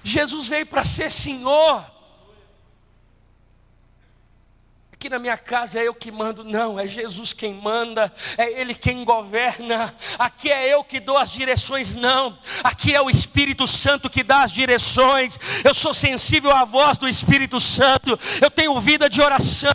Jesus 0.03 0.47
veio 0.47 0.65
para 0.65 0.83
ser 0.83 1.09
Senhor. 1.09 1.98
Aqui 4.99 5.07
na 5.07 5.17
minha 5.17 5.37
casa 5.37 5.79
é 5.79 5.87
eu 5.87 5.93
que 5.93 6.11
mando, 6.11 6.43
não, 6.43 6.77
é 6.77 6.85
Jesus 6.85 7.31
quem 7.31 7.53
manda, 7.53 8.13
é 8.37 8.59
Ele 8.59 8.75
quem 8.75 9.05
governa. 9.05 9.95
Aqui 10.17 10.51
é 10.51 10.73
eu 10.73 10.83
que 10.83 10.99
dou 10.99 11.17
as 11.17 11.31
direções, 11.31 11.95
não. 11.95 12.37
Aqui 12.61 12.93
é 12.93 13.01
o 13.01 13.09
Espírito 13.09 13.65
Santo 13.65 14.09
que 14.09 14.23
dá 14.23 14.43
as 14.43 14.51
direções. 14.51 15.39
Eu 15.63 15.73
sou 15.73 15.93
sensível 15.93 16.51
à 16.51 16.65
voz 16.65 16.97
do 16.97 17.07
Espírito 17.07 17.61
Santo. 17.61 18.19
Eu 18.41 18.51
tenho 18.51 18.77
vida 18.81 19.09
de 19.09 19.21
oração, 19.21 19.71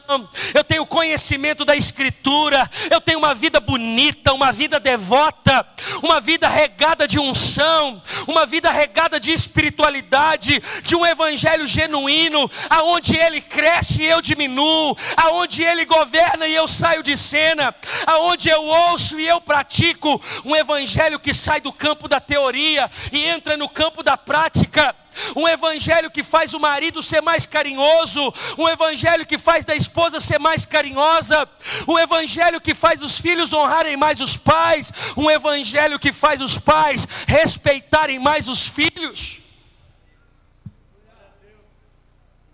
eu 0.53 0.63
tenho 0.63 0.85
conhecimento 0.85 1.65
da 1.65 1.75
Escritura, 1.75 2.71
eu 2.91 3.01
tenho 3.01 3.19
uma 3.19 3.35
vida 3.35 3.59
bonita, 3.61 4.35
uma 4.35 4.53
vida 4.53 4.79
devota, 4.79 5.67
uma 6.03 6.21
vida 6.21 6.51
regada 6.51 7.09
de 7.09 7.19
unção, 7.19 8.03
uma 8.29 8.45
vida 8.45 8.71
regada 8.71 9.19
de 9.19 9.33
espiritualidade, 9.33 10.63
de 10.83 10.95
um 10.95 11.07
evangelho 11.07 11.67
genuíno, 11.67 12.51
aonde 12.69 13.17
Ele 13.17 13.41
cresce 13.41 14.03
e 14.03 14.07
eu 14.07 14.21
diminuo 14.21 14.95
aonde 15.17 15.63
Ele 15.63 15.85
governa 15.85 16.47
e 16.47 16.55
eu 16.55 16.67
saio 16.67 17.03
de 17.03 17.17
cena, 17.17 17.75
aonde 18.07 18.49
eu 18.49 18.63
ouço 18.63 19.19
e 19.19 19.27
eu 19.27 19.41
pratico 19.41 20.21
um 20.45 20.55
evangelho 20.55 21.19
que 21.19 21.33
sai 21.33 21.61
do 21.61 21.73
campo 21.73 22.09
da 22.09 22.21
teoria 22.21 22.91
e 23.13 23.25
entra 23.25 23.57
no 23.57 23.69
campo 23.69 24.03
da 24.03 24.17
prática. 24.17 24.95
Um 25.37 25.47
evangelho 25.47 26.11
que 26.11 26.25
faz 26.25 26.55
o 26.55 26.59
marido 26.59 27.03
ser 27.03 27.21
mais 27.21 27.47
carinhoso, 27.47 28.35
um 28.59 28.69
evangelho 28.69 29.25
que 29.25 29.39
faz 29.39 29.65
da 29.65 29.75
esposa 29.75 30.19
ser 30.19 30.39
mais 30.39 30.65
carinhosa, 30.65 31.49
um 31.87 31.97
evangelho 31.97 32.61
que 32.61 32.75
faz 32.75 33.01
os 33.01 33.21
filhos 33.21 33.53
honrarem 33.53 33.97
mais 33.97 34.21
os 34.21 34.37
pais, 34.37 34.93
um 35.17 35.31
evangelho 35.31 36.01
que 36.01 36.13
faz 36.13 36.41
os 36.41 36.59
pais 36.59 37.07
respeitarem 37.29 38.19
mais 38.19 38.49
os 38.49 38.67
filhos. 38.67 39.39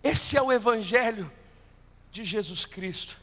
Esse 0.03 0.37
é 0.37 0.43
o 0.43 0.53
evangelho 0.53 1.31
de 2.11 2.25
Jesus 2.25 2.67
Cristo. 2.67 3.17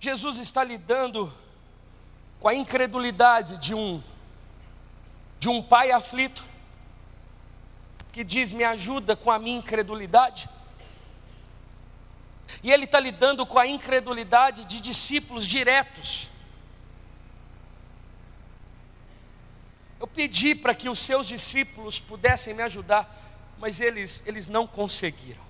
Jesus 0.00 0.38
está 0.38 0.62
lidando 0.62 1.32
com 2.40 2.48
a 2.48 2.54
incredulidade 2.54 3.58
de 3.58 3.74
um 3.74 4.02
de 5.38 5.48
um 5.48 5.62
pai 5.62 5.90
aflito 5.90 6.44
que 8.12 8.24
diz: 8.24 8.52
"Me 8.52 8.64
ajuda 8.64 9.16
com 9.16 9.30
a 9.30 9.38
minha 9.38 9.58
incredulidade". 9.58 10.48
E 12.62 12.70
ele 12.70 12.84
está 12.84 13.00
lidando 13.00 13.44
com 13.44 13.58
a 13.58 13.66
incredulidade 13.66 14.64
de 14.64 14.80
discípulos 14.80 15.46
diretos 15.46 16.28
Eu 20.06 20.10
pedi 20.14 20.54
para 20.54 20.72
que 20.72 20.88
os 20.88 21.00
seus 21.00 21.26
discípulos 21.26 21.98
pudessem 21.98 22.54
me 22.54 22.62
ajudar, 22.62 23.12
mas 23.58 23.80
eles, 23.80 24.22
eles 24.24 24.46
não 24.46 24.64
conseguiram. 24.64 25.42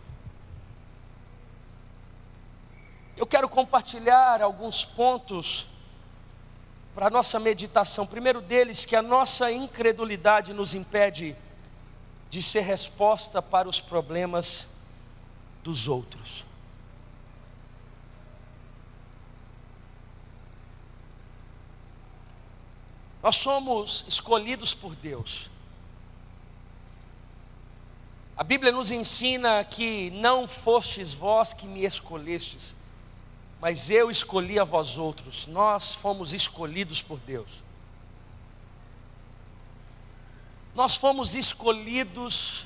Eu 3.19 3.27
quero 3.27 3.51
compartilhar 3.51 4.41
alguns 4.41 4.83
pontos 4.83 5.67
para 6.95 7.09
a 7.09 7.11
nossa 7.11 7.39
meditação. 7.39 8.07
Primeiro 8.07 8.41
deles, 8.41 8.87
que 8.87 8.97
a 8.97 9.03
nossa 9.03 9.53
incredulidade 9.53 10.55
nos 10.55 10.75
impede 10.75 11.37
de 12.31 12.43
ser 12.43 12.63
resposta 12.63 13.43
para 13.43 13.69
os 13.69 13.79
problemas 13.79 14.69
dos 15.63 15.87
outros. 15.87 16.46
Nós 23.27 23.39
somos 23.39 24.05
escolhidos 24.07 24.73
por 24.73 24.95
Deus. 24.95 25.51
A 28.37 28.45
Bíblia 28.45 28.71
nos 28.71 28.93
ensina 28.93 29.65
que 29.65 30.13
não 30.13 30.47
fostes 30.47 31.13
vós 31.13 31.53
que 31.53 31.67
me 31.67 31.85
escolhestes, 31.85 32.77
mas 33.61 33.91
eu 33.91 34.13
escolhi 34.13 34.61
a 34.61 34.63
vós 34.63 34.97
outros. 34.97 35.49
Nós 35.49 35.93
fomos 35.93 36.33
escolhidos 36.33 37.03
por 37.03 37.19
Deus. 37.19 37.65
Nós 40.73 40.95
fomos 40.95 41.35
escolhidos, 41.35 42.65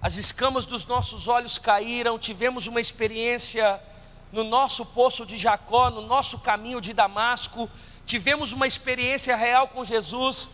as 0.00 0.16
escamas 0.16 0.64
dos 0.64 0.86
nossos 0.86 1.26
olhos 1.26 1.58
caíram, 1.58 2.20
tivemos 2.20 2.68
uma 2.68 2.80
experiência 2.80 3.82
no 4.30 4.44
nosso 4.44 4.86
poço 4.86 5.26
de 5.26 5.36
Jacó, 5.36 5.90
no 5.90 6.02
nosso 6.02 6.38
caminho 6.38 6.80
de 6.80 6.92
Damasco, 6.92 7.68
tivemos 8.10 8.50
uma 8.50 8.66
experiência 8.66 9.36
real 9.36 9.68
com 9.68 9.84
Jesus, 9.84 10.48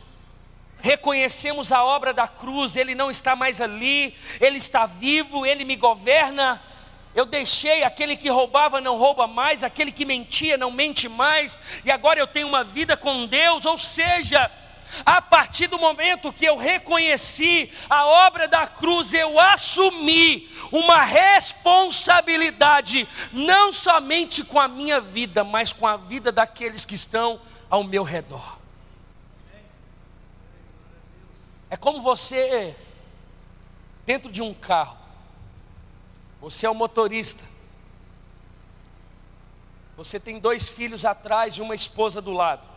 reconhecemos 0.78 1.72
a 1.72 1.82
obra 1.82 2.12
da 2.12 2.28
cruz, 2.28 2.76
Ele 2.76 2.94
não 2.94 3.10
está 3.10 3.34
mais 3.34 3.62
ali, 3.62 4.14
Ele 4.38 4.58
está 4.58 4.84
vivo, 4.84 5.46
Ele 5.46 5.64
me 5.64 5.74
governa. 5.74 6.62
Eu 7.14 7.24
deixei 7.24 7.82
aquele 7.82 8.14
que 8.14 8.28
roubava 8.28 8.78
não 8.78 8.98
rouba 8.98 9.26
mais, 9.26 9.64
aquele 9.64 9.90
que 9.90 10.04
mentia 10.04 10.58
não 10.58 10.70
mente 10.70 11.08
mais, 11.08 11.58
e 11.82 11.90
agora 11.90 12.20
eu 12.20 12.26
tenho 12.26 12.46
uma 12.46 12.62
vida 12.62 12.94
com 12.94 13.24
Deus, 13.24 13.64
ou 13.64 13.78
seja, 13.78 14.52
a 15.04 15.20
partir 15.20 15.66
do 15.66 15.78
momento 15.78 16.32
que 16.32 16.44
eu 16.44 16.56
reconheci 16.56 17.70
a 17.88 18.06
obra 18.06 18.48
da 18.48 18.66
cruz, 18.66 19.12
eu 19.12 19.38
assumi 19.38 20.48
uma 20.72 21.02
responsabilidade, 21.02 23.06
não 23.32 23.72
somente 23.72 24.44
com 24.44 24.60
a 24.60 24.68
minha 24.68 25.00
vida, 25.00 25.44
mas 25.44 25.72
com 25.72 25.86
a 25.86 25.96
vida 25.96 26.32
daqueles 26.32 26.84
que 26.84 26.94
estão 26.94 27.40
ao 27.68 27.84
meu 27.84 28.02
redor. 28.02 28.56
É 31.68 31.76
como 31.76 32.00
você, 32.00 32.76
dentro 34.04 34.30
de 34.30 34.40
um 34.40 34.54
carro, 34.54 34.96
você 36.40 36.66
é 36.66 36.70
o 36.70 36.74
motorista, 36.74 37.42
você 39.96 40.20
tem 40.20 40.38
dois 40.38 40.68
filhos 40.68 41.04
atrás 41.04 41.54
e 41.54 41.62
uma 41.62 41.74
esposa 41.74 42.20
do 42.20 42.32
lado. 42.32 42.75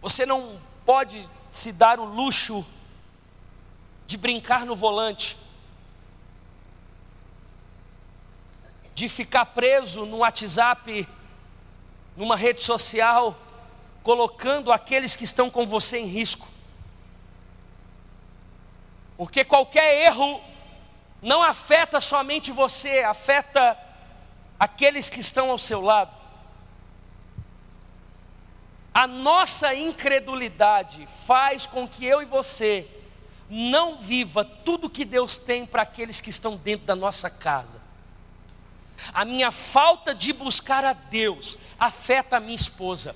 Você 0.00 0.24
não 0.24 0.60
pode 0.86 1.28
se 1.50 1.72
dar 1.72 1.98
o 1.98 2.04
luxo 2.04 2.64
de 4.06 4.16
brincar 4.16 4.64
no 4.64 4.74
volante, 4.74 5.36
de 8.94 9.08
ficar 9.08 9.46
preso 9.46 10.06
no 10.06 10.18
WhatsApp, 10.18 11.08
numa 12.16 12.36
rede 12.36 12.64
social, 12.64 13.36
colocando 14.02 14.72
aqueles 14.72 15.14
que 15.14 15.24
estão 15.24 15.50
com 15.50 15.66
você 15.66 15.98
em 15.98 16.06
risco. 16.06 16.48
Porque 19.16 19.44
qualquer 19.44 20.06
erro 20.06 20.40
não 21.20 21.42
afeta 21.42 22.00
somente 22.00 22.50
você, 22.50 23.02
afeta 23.02 23.76
aqueles 24.58 25.08
que 25.08 25.20
estão 25.20 25.50
ao 25.50 25.58
seu 25.58 25.80
lado. 25.80 26.17
A 28.92 29.06
nossa 29.06 29.74
incredulidade 29.74 31.06
faz 31.26 31.66
com 31.66 31.86
que 31.86 32.04
eu 32.04 32.20
e 32.22 32.24
você 32.24 32.86
não 33.48 33.96
viva 33.96 34.44
tudo 34.44 34.90
que 34.90 35.04
Deus 35.04 35.36
tem 35.36 35.64
para 35.64 35.82
aqueles 35.82 36.20
que 36.20 36.30
estão 36.30 36.56
dentro 36.56 36.86
da 36.86 36.94
nossa 36.94 37.30
casa. 37.30 37.80
A 39.12 39.24
minha 39.24 39.50
falta 39.50 40.14
de 40.14 40.32
buscar 40.32 40.84
a 40.84 40.92
Deus 40.92 41.56
afeta 41.78 42.36
a 42.36 42.40
minha 42.40 42.54
esposa. 42.54 43.14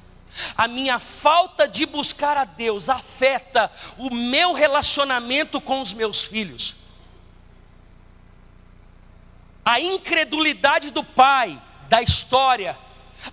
A 0.57 0.67
minha 0.67 0.99
falta 0.99 1.69
de 1.69 1.85
buscar 1.85 2.37
a 2.37 2.45
Deus 2.45 2.89
afeta 2.89 3.71
o 3.99 4.15
meu 4.15 4.53
relacionamento 4.53 5.61
com 5.61 5.81
os 5.81 5.93
meus 5.93 6.25
filhos. 6.25 6.77
A 9.65 9.79
incredulidade 9.79 10.91
do 10.91 11.05
pai, 11.05 11.61
da 11.89 12.01
história, 12.01 12.79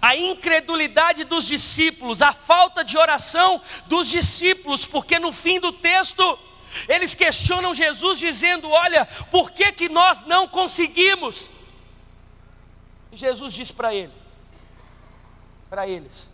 a 0.02 0.15
incredulidade 0.15 1.23
dos 1.23 1.45
discípulos, 1.45 2.21
a 2.21 2.34
falta 2.34 2.84
de 2.84 2.97
oração 2.97 3.62
dos 3.88 4.08
discípulos, 4.08 4.86
porque 4.86 5.17
no 5.17 5.32
fim 5.32 5.60
do 5.60 5.71
texto 5.71 6.39
eles 6.88 7.15
questionam 7.15 7.73
Jesus 7.73 8.19
dizendo: 8.19 8.69
"Olha, 8.69 9.06
por 9.32 9.52
que 9.52 9.71
que 9.71 9.89
nós 9.89 10.21
não 10.25 10.47
conseguimos?" 10.47 11.49
E 13.12 13.17
Jesus 13.17 13.54
diz 13.54 13.71
para 13.71 13.93
ele, 13.93 14.13
para 15.69 15.88
eles: 15.88 16.30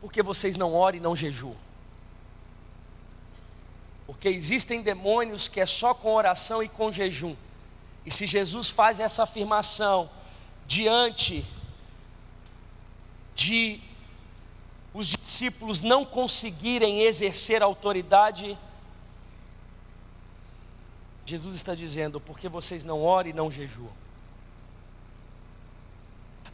"Porque 0.00 0.22
vocês 0.22 0.56
não 0.56 0.74
oram 0.74 0.98
e 0.98 1.00
não 1.00 1.16
jejuam." 1.16 1.56
Porque 4.06 4.28
existem 4.28 4.82
demônios 4.82 5.48
que 5.48 5.60
é 5.60 5.66
só 5.66 5.92
com 5.94 6.14
oração 6.14 6.62
e 6.62 6.68
com 6.68 6.90
jejum. 6.90 7.36
E 8.06 8.10
se 8.10 8.26
Jesus 8.26 8.70
faz 8.70 9.00
essa 9.00 9.24
afirmação 9.24 10.10
diante 10.66 11.44
de 13.38 13.80
os 14.92 15.06
discípulos 15.06 15.80
não 15.80 16.04
conseguirem 16.04 17.02
exercer 17.02 17.62
autoridade, 17.62 18.58
Jesus 21.24 21.54
está 21.54 21.72
dizendo: 21.72 22.20
porque 22.20 22.48
vocês 22.48 22.82
não 22.82 23.00
oram 23.00 23.30
e 23.30 23.32
não 23.32 23.48
jejuam. 23.48 23.92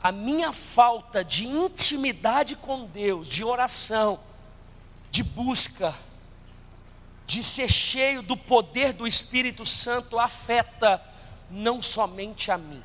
A 0.02 0.12
minha 0.12 0.52
falta 0.52 1.24
de 1.24 1.46
intimidade 1.46 2.54
com 2.54 2.84
Deus, 2.84 3.26
de 3.26 3.42
oração, 3.42 4.20
de 5.10 5.22
busca, 5.22 5.94
de 7.26 7.42
ser 7.42 7.70
cheio 7.70 8.20
do 8.20 8.36
poder 8.36 8.92
do 8.92 9.06
Espírito 9.06 9.64
Santo, 9.64 10.18
afeta 10.18 11.02
não 11.50 11.80
somente 11.80 12.50
a 12.50 12.58
mim, 12.58 12.82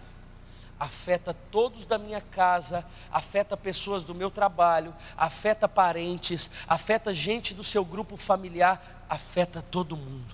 afeta 0.80 1.34
todos 1.34 1.84
da 1.84 1.98
minha 1.98 2.22
casa, 2.22 2.86
afeta 3.12 3.58
pessoas 3.58 4.04
do 4.04 4.16
meu 4.16 4.32
trabalho, 4.32 4.96
afeta 5.18 5.68
parentes, 5.68 6.50
afeta 6.68 7.14
gente 7.14 7.54
do 7.54 7.64
seu 7.64 7.84
grupo 7.84 8.16
familiar, 8.16 9.06
afeta 9.10 9.62
todo 9.62 9.98
mundo. 9.98 10.34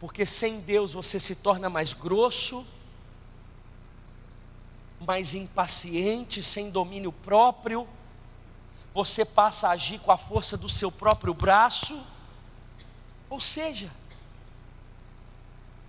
Porque 0.00 0.24
sem 0.24 0.60
Deus 0.60 0.94
você 0.94 1.20
se 1.20 1.34
torna 1.34 1.68
mais 1.68 1.92
grosso, 1.92 2.66
mais 5.00 5.34
impaciente, 5.34 6.42
sem 6.42 6.70
domínio 6.70 7.12
próprio, 7.12 7.86
você 8.94 9.24
passa 9.24 9.68
a 9.68 9.72
agir 9.72 9.98
com 9.98 10.12
a 10.12 10.16
força 10.16 10.56
do 10.56 10.68
seu 10.68 10.90
próprio 10.90 11.34
braço, 11.34 12.00
ou 13.28 13.40
seja, 13.40 13.90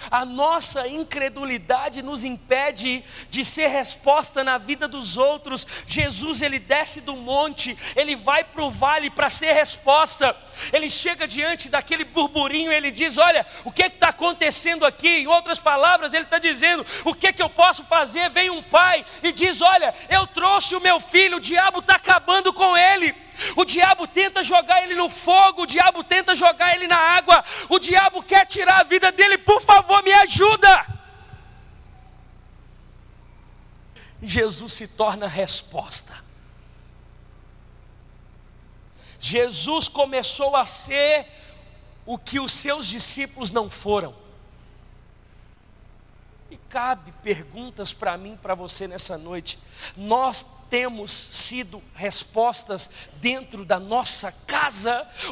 a 0.09 0.23
nossa 0.23 0.87
incredulidade 0.87 2.01
nos 2.01 2.23
impede 2.23 3.03
de 3.29 3.43
ser 3.43 3.67
resposta 3.67 4.43
na 4.43 4.57
vida 4.57 4.87
dos 4.87 5.17
outros. 5.17 5.65
Jesus 5.87 6.41
ele 6.41 6.59
desce 6.59 7.01
do 7.01 7.15
monte, 7.15 7.77
ele 7.95 8.15
vai 8.15 8.43
para 8.43 8.63
o 8.63 8.69
vale 8.69 9.09
para 9.09 9.29
ser 9.29 9.53
resposta. 9.53 10.35
Ele 10.71 10.89
chega 10.89 11.27
diante 11.27 11.69
daquele 11.69 12.03
burburinho, 12.03 12.71
ele 12.71 12.91
diz: 12.91 13.17
Olha, 13.17 13.45
o 13.63 13.71
que 13.71 13.83
está 13.83 14.09
acontecendo 14.09 14.85
aqui? 14.85 15.07
Em 15.07 15.27
outras 15.27 15.59
palavras, 15.59 16.13
ele 16.13 16.25
está 16.25 16.39
dizendo: 16.39 16.85
O 17.03 17.13
que, 17.13 17.33
que 17.33 17.41
eu 17.41 17.49
posso 17.49 17.83
fazer? 17.83 18.29
Vem 18.29 18.49
um 18.49 18.61
pai 18.61 19.05
e 19.23 19.31
diz: 19.31 19.61
Olha, 19.61 19.93
eu 20.09 20.27
trouxe 20.27 20.75
o 20.75 20.81
meu 20.81 20.99
filho, 20.99 21.37
o 21.37 21.41
diabo 21.41 21.79
está 21.79 21.95
acabando 21.95 22.53
com 22.53 22.77
ele. 22.77 23.24
O 23.55 23.65
diabo 23.65 24.07
tenta 24.07 24.43
jogar 24.43 24.83
ele 24.83 24.95
no 24.95 25.09
fogo, 25.09 25.63
o 25.63 25.67
diabo 25.67 26.03
tenta 26.03 26.35
jogar 26.35 26.75
ele 26.75 26.87
na 26.87 26.97
água, 26.97 27.43
o 27.69 27.79
diabo 27.79 28.23
quer 28.23 28.45
tirar 28.45 28.79
a 28.79 28.83
vida 28.83 29.11
dele, 29.11 29.37
por 29.37 29.61
favor, 29.61 30.03
me 30.03 30.13
ajuda. 30.13 30.95
Jesus 34.21 34.73
se 34.73 34.87
torna 34.87 35.25
a 35.25 35.29
resposta. 35.29 36.23
Jesus 39.19 39.87
começou 39.87 40.55
a 40.55 40.65
ser 40.65 41.27
o 42.05 42.17
que 42.17 42.39
os 42.39 42.51
seus 42.51 42.87
discípulos 42.87 43.49
não 43.51 43.69
foram. 43.69 44.15
E 46.49 46.57
cabe 46.57 47.11
perguntas 47.23 47.91
para 47.91 48.17
mim, 48.17 48.37
para 48.39 48.53
você 48.53 48.87
nessa 48.87 49.17
noite. 49.17 49.57
Nós 49.97 50.45
temos 50.75 51.09
sido 51.09 51.81
respostas 51.95 52.89
dentro 53.21 53.63
da 53.63 53.79
nossa 53.79 54.29
casa, 54.29 54.64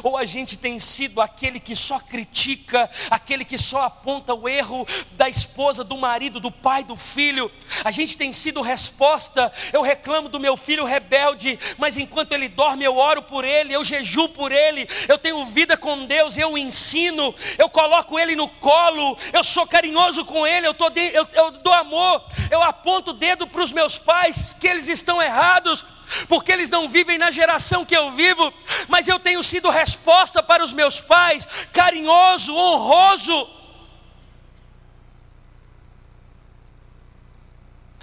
ou 0.02 0.16
a 0.16 0.24
gente 0.24 0.56
tem 0.56 0.78
sido 0.78 1.20
aquele 1.20 1.58
que 1.58 1.74
só 1.74 1.98
critica, 1.98 2.90
aquele 3.10 3.44
que 3.44 3.58
só 3.58 3.82
aponta 3.82 4.34
o 4.34 4.48
erro 4.48 4.86
da 5.12 5.28
esposa, 5.28 5.82
do 5.82 5.96
marido, 5.96 6.40
do 6.40 6.50
pai, 6.50 6.84
do 6.84 6.96
filho. 6.96 7.50
A 7.84 7.90
gente 7.90 8.16
tem 8.16 8.32
sido 8.32 8.60
resposta. 8.60 9.52
Eu 9.72 9.82
reclamo 9.82 10.28
do 10.28 10.40
meu 10.40 10.56
filho 10.56 10.84
rebelde, 10.84 11.58
mas 11.78 11.98
enquanto 11.98 12.32
ele 12.32 12.48
dorme, 12.48 12.84
eu 12.84 12.96
oro 12.96 13.22
por 13.22 13.44
ele, 13.44 13.72
eu 13.72 13.84
jejuo 13.84 14.28
por 14.28 14.52
ele, 14.52 14.88
eu 15.08 15.18
tenho 15.18 15.44
vida 15.46 15.76
com 15.76 16.06
Deus, 16.06 16.36
eu 16.36 16.56
ensino, 16.56 17.34
eu 17.58 17.68
coloco 17.68 18.18
ele 18.18 18.36
no 18.36 18.48
colo, 18.48 19.16
eu 19.32 19.42
sou 19.42 19.66
carinhoso 19.66 20.24
com 20.24 20.46
ele, 20.46 20.66
eu, 20.66 20.74
tô 20.74 20.90
de, 20.90 21.00
eu, 21.00 21.26
eu 21.32 21.50
dou 21.50 21.72
amor, 21.72 22.24
eu 22.50 22.62
aponto 22.62 23.10
o 23.10 23.14
dedo 23.14 23.46
para 23.46 23.62
os 23.62 23.72
meus 23.72 23.98
pais 23.98 24.52
que 24.52 24.66
eles 24.66 24.88
estão 24.88 25.22
errados, 25.22 25.84
porque 26.28 26.52
eles 26.52 26.70
não 26.70 26.88
vivem 26.88 27.18
na 27.18 27.30
geração 27.30 27.84
que 27.84 27.96
eu 27.96 28.10
vivo, 28.10 28.52
mas 28.88 29.08
eu 29.08 29.18
tenho 29.18 29.42
sido 29.42 29.70
resposta 29.70 30.42
para 30.42 30.64
os 30.64 30.72
meus 30.72 31.00
pais, 31.00 31.46
carinhoso, 31.72 32.54
honroso. 32.54 33.63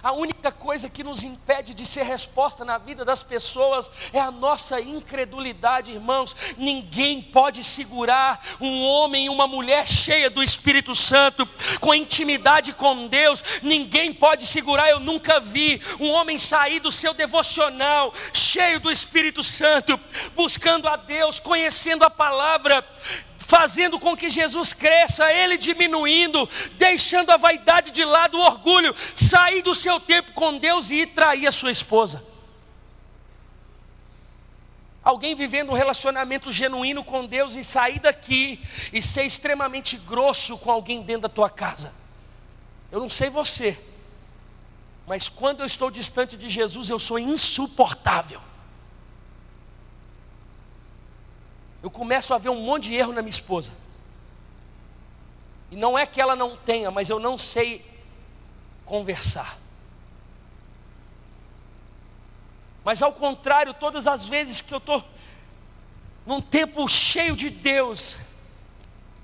A 0.04 0.12
única 0.12 0.52
coisa 0.52 0.90
que 0.90 1.04
nos 1.04 1.22
impede 1.22 1.74
de 1.74 1.86
ser 1.86 2.04
resposta 2.04 2.66
na 2.66 2.78
vida 2.78 3.06
das 3.06 3.22
pessoas 3.22 3.90
é 4.12 4.20
a 4.20 4.32
nossa 4.32 4.82
incredulidade, 4.82 5.92
irmãos. 5.92 6.36
Ninguém 6.58 7.22
pode 7.22 7.64
segurar 7.64 8.44
um 8.60 8.84
homem 8.84 9.26
e 9.26 9.30
uma 9.30 9.46
mulher 9.46 9.88
cheia 9.88 10.30
do 10.30 10.42
Espírito 10.42 10.96
Santo, 10.96 11.48
com 11.80 11.94
intimidade 11.94 12.74
com 12.74 13.08
Deus. 13.08 13.44
Ninguém 13.62 14.12
pode 14.12 14.48
segurar. 14.48 14.90
Eu 14.90 15.00
nunca 15.00 15.40
vi 15.40 15.80
um 16.00 16.10
homem 16.10 16.38
sair 16.38 16.80
do 16.80 16.92
seu 16.92 17.14
devocional, 17.14 18.14
cheio 18.34 18.80
do 18.80 18.92
Espírito 18.92 19.44
Santo, 19.44 20.00
buscando 20.36 20.88
a 20.88 20.96
Deus, 20.96 21.40
conhecendo 21.40 22.04
a 22.04 22.10
palavra 22.10 22.84
fazendo 23.52 24.00
com 24.00 24.16
que 24.16 24.30
Jesus 24.30 24.72
cresça, 24.72 25.30
ele 25.30 25.58
diminuindo, 25.58 26.48
deixando 26.78 27.32
a 27.32 27.38
vaidade 27.38 27.92
de 27.92 28.06
lado, 28.06 28.38
o 28.38 28.42
orgulho, 28.42 28.96
sair 29.14 29.62
do 29.62 29.76
seu 29.76 30.00
tempo 30.00 30.32
com 30.32 30.58
Deus 30.58 30.90
e 30.90 31.02
ir 31.02 31.08
trair 31.08 31.46
a 31.46 31.52
sua 31.52 31.70
esposa. 31.70 32.24
Alguém 35.04 35.36
vivendo 35.36 35.72
um 35.72 35.74
relacionamento 35.74 36.50
genuíno 36.50 37.04
com 37.04 37.26
Deus 37.26 37.58
e 37.58 37.64
sair 37.64 38.00
daqui 38.00 38.64
e 38.94 39.02
ser 39.02 39.24
extremamente 39.24 39.98
grosso 39.98 40.58
com 40.58 40.72
alguém 40.72 41.02
dentro 41.02 41.24
da 41.24 41.30
tua 41.30 41.50
casa. 41.50 41.94
Eu 42.90 43.02
não 43.02 43.10
sei 43.10 43.30
você, 43.30 43.78
mas 45.06 45.28
quando 45.28 45.60
eu 45.60 45.66
estou 45.66 45.92
distante 45.92 46.38
de 46.38 46.48
Jesus, 46.48 46.90
eu 46.90 47.00
sou 47.00 47.20
insuportável. 47.20 48.42
Eu 51.84 51.90
começo 51.90 52.34
a 52.34 52.38
ver 52.38 52.50
um 52.50 52.62
monte 52.62 52.86
de 52.86 52.96
erro 52.96 53.14
na 53.14 53.22
minha 53.22 53.32
esposa. 53.32 53.72
E 55.72 55.76
não 55.76 55.98
é 55.98 56.06
que 56.06 56.20
ela 56.20 56.36
não 56.36 56.56
tenha, 56.58 56.92
mas 56.92 57.10
eu 57.10 57.20
não 57.20 57.38
sei 57.38 57.84
conversar. 58.86 59.58
Mas 62.84 63.02
ao 63.02 63.14
contrário, 63.14 63.74
todas 63.74 64.08
as 64.08 64.26
vezes 64.26 64.60
que 64.60 64.74
eu 64.74 64.80
estou 64.80 65.04
num 66.26 66.42
tempo 66.42 66.88
cheio 66.88 67.36
de 67.36 67.50
Deus, 67.50 68.18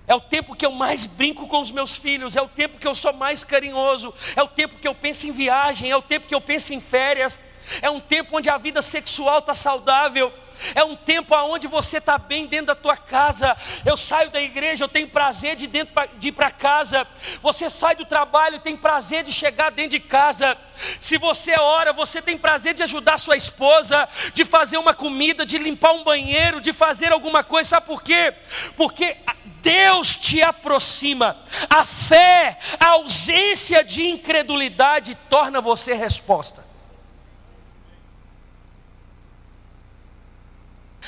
é 0.08 0.16
o 0.16 0.22
tempo 0.22 0.56
que 0.56 0.66
eu 0.66 0.72
mais 0.72 1.06
brinco 1.06 1.48
com 1.48 1.62
os 1.62 1.70
meus 1.70 1.96
filhos, 1.96 2.36
é 2.36 2.42
o 2.42 2.48
tempo 2.48 2.78
que 2.78 2.88
eu 2.88 2.96
sou 2.96 3.12
mais 3.12 3.44
carinhoso, 3.44 4.14
é 4.36 4.42
o 4.42 4.48
tempo 4.48 4.80
que 4.80 4.88
eu 4.88 4.96
penso 4.96 5.28
em 5.28 5.32
viagem, 5.32 5.92
é 5.92 5.98
o 5.98 6.02
tempo 6.02 6.28
que 6.28 6.34
eu 6.34 6.40
penso 6.40 6.74
em 6.74 6.80
férias, 6.80 7.38
é 7.82 7.90
um 7.90 8.00
tempo 8.00 8.38
onde 8.38 8.50
a 8.50 8.58
vida 8.58 8.82
sexual 8.82 9.40
está 9.40 9.54
saudável, 9.54 10.32
é 10.76 10.84
um 10.84 10.96
tempo 10.96 11.36
onde 11.36 11.68
você 11.68 11.98
está 11.98 12.18
bem 12.18 12.46
dentro 12.46 12.68
da 12.68 12.76
tua 12.76 12.98
casa. 12.98 13.56
Eu 13.86 13.98
saio 13.98 14.30
da 14.30 14.42
igreja, 14.42 14.84
eu 14.84 14.90
tenho 14.90 15.08
prazer 15.08 15.56
de, 15.56 15.68
dentro, 15.68 15.94
de 16.18 16.30
ir 16.30 16.32
para 16.32 16.52
casa. 16.52 17.08
Você 17.42 17.70
sai 17.70 17.96
do 17.96 18.06
trabalho, 18.06 18.60
tem 18.60 18.76
prazer 18.76 19.24
de 19.24 19.32
chegar 19.32 19.72
dentro 19.72 19.92
de 19.92 20.00
casa. 20.00 20.58
Se 21.00 21.18
você 21.18 21.60
ora, 21.60 21.92
você 21.94 22.22
tem 22.22 22.38
prazer 22.38 22.74
de 22.74 22.84
ajudar 22.84 23.18
sua 23.18 23.36
esposa, 23.36 24.08
de 24.34 24.46
fazer 24.46 24.78
uma 24.78 24.94
comida, 24.94 25.46
de 25.46 25.58
limpar 25.58 25.94
um 25.94 26.04
banheiro, 26.04 26.62
de 26.62 26.74
fazer 26.74 27.12
alguma 27.12 27.44
coisa. 27.44 27.70
Sabe 27.70 27.88
por 27.88 28.04
quê? 28.04 28.34
Porque 28.76 29.18
Deus 29.62 30.16
te 30.16 30.42
aproxima. 30.42 31.38
A 31.70 31.86
fé, 31.86 32.58
a 32.80 32.90
ausência 32.90 33.84
de 33.84 34.08
incredulidade 34.08 35.16
torna 35.30 35.60
você 35.60 35.94
resposta. 35.94 36.67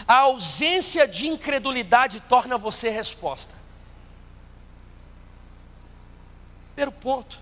A 0.07 0.19
ausência 0.19 1.07
de 1.07 1.27
incredulidade 1.27 2.19
torna 2.21 2.57
você 2.57 2.89
resposta. 2.89 3.53
Primeiro 6.73 6.91
ponto. 6.91 7.39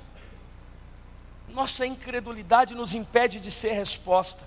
Nossa 1.49 1.85
incredulidade 1.85 2.75
nos 2.75 2.93
impede 2.93 3.39
de 3.39 3.51
ser 3.51 3.73
resposta. 3.73 4.43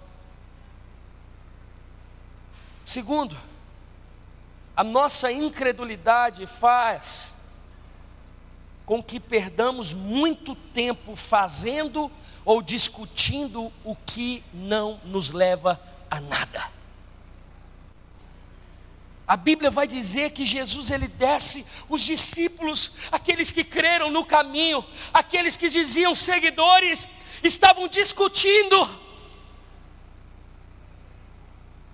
Segundo, 2.84 3.36
a 4.76 4.82
nossa 4.82 5.30
incredulidade 5.30 6.46
faz 6.46 7.32
com 8.84 9.02
que 9.02 9.20
perdamos 9.20 9.92
muito 9.92 10.54
tempo 10.56 11.14
fazendo 11.14 12.11
ou 12.44 12.61
discutindo 12.61 13.72
o 13.84 13.94
que 13.94 14.42
não 14.52 15.00
nos 15.04 15.30
leva 15.30 15.80
a 16.11 16.20
nada. 16.20 16.79
A 19.30 19.36
Bíblia 19.36 19.70
vai 19.70 19.86
dizer 19.86 20.30
que 20.30 20.44
Jesus 20.44 20.90
ele 20.90 21.06
desce, 21.06 21.64
os 21.88 22.02
discípulos, 22.02 22.90
aqueles 23.12 23.52
que 23.52 23.62
creram 23.62 24.10
no 24.10 24.24
caminho, 24.24 24.84
aqueles 25.14 25.56
que 25.56 25.68
diziam 25.68 26.16
seguidores, 26.16 27.06
estavam 27.40 27.86
discutindo, 27.86 28.90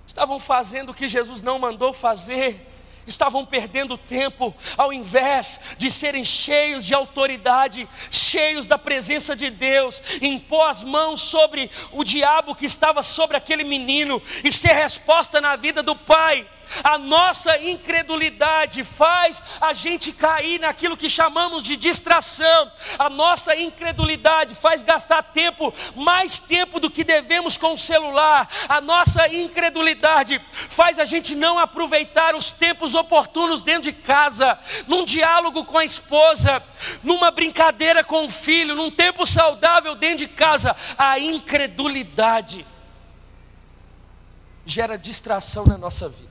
estavam 0.07 0.41
fazendo 0.41 0.93
o 0.93 0.95
que 0.95 1.11
Jesus 1.11 1.43
não 1.43 1.59
mandou 1.59 1.93
fazer, 1.93 2.72
estavam 3.07 3.45
perdendo 3.45 3.99
tempo, 3.99 4.57
ao 4.74 4.91
invés 4.91 5.61
de 5.76 5.91
serem 5.91 6.24
cheios 6.24 6.87
de 6.87 6.95
autoridade, 6.95 7.87
cheios 8.11 8.64
da 8.64 8.78
presença 8.78 9.37
de 9.37 9.51
Deus, 9.51 10.01
impor 10.22 10.70
as 10.70 10.82
mãos 10.82 11.20
sobre 11.20 11.70
o 11.93 12.03
diabo 12.03 12.55
que 12.55 12.64
estava 12.64 13.03
sobre 13.03 13.37
aquele 13.37 13.62
menino 13.62 14.22
e 14.43 14.51
ser 14.51 14.72
resposta 14.72 15.39
na 15.39 15.55
vida 15.55 15.82
do 15.82 15.95
pai. 15.95 16.49
A 16.83 16.99
nossa 16.99 17.59
incredulidade 17.59 18.85
faz 18.85 19.43
a 19.61 19.73
gente 19.73 20.12
cair 20.12 20.61
naquilo 20.61 20.97
que 20.97 21.09
chamamos 21.09 21.62
de 21.62 21.77
distração. 21.77 22.71
A 22.99 23.09
nossa 23.09 23.57
incredulidade 23.57 24.55
faz 24.55 24.83
gastar 24.83 25.23
tempo, 25.23 25.73
mais 25.95 26.39
tempo 26.39 26.81
do 26.81 26.91
que 26.91 27.05
devemos 27.05 27.57
com 27.57 27.75
o 27.75 27.79
celular. 27.79 28.49
A 28.69 28.81
nossa 28.81 29.29
incredulidade 29.29 30.41
faz 30.53 30.99
a 30.99 31.05
gente 31.05 31.35
não 31.35 31.59
aproveitar 31.59 32.35
os 32.35 32.51
tempos 32.51 32.95
oportunos 32.95 33.62
dentro 33.62 33.83
de 33.83 33.93
casa, 33.93 34.59
num 34.87 35.05
diálogo 35.05 35.64
com 35.64 35.79
a 35.79 35.85
esposa, 35.85 36.62
numa 37.03 37.31
brincadeira 37.31 38.03
com 38.03 38.25
o 38.25 38.29
filho, 38.29 38.75
num 38.75 38.91
tempo 38.91 39.27
saudável 39.27 39.95
dentro 39.95 40.19
de 40.19 40.29
casa. 40.29 40.75
A 40.97 41.19
incredulidade 41.19 42.67
gera 44.64 44.99
distração 44.99 45.64
na 45.64 45.79
nossa 45.79 46.09
vida. 46.09 46.26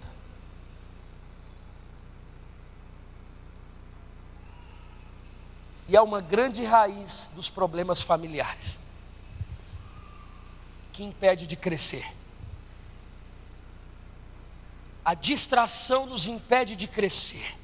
E 5.95 5.97
é 5.97 6.01
uma 6.01 6.19
grande 6.19 6.61
raiz 6.65 7.31
dos 7.33 7.49
problemas 7.49 8.01
familiares 8.01 8.77
que 10.91 11.05
impede 11.05 11.47
de 11.47 11.55
crescer. 11.55 12.05
A 15.05 15.13
distração 15.13 16.05
nos 16.05 16.27
impede 16.27 16.75
de 16.75 16.85
crescer. 16.85 17.55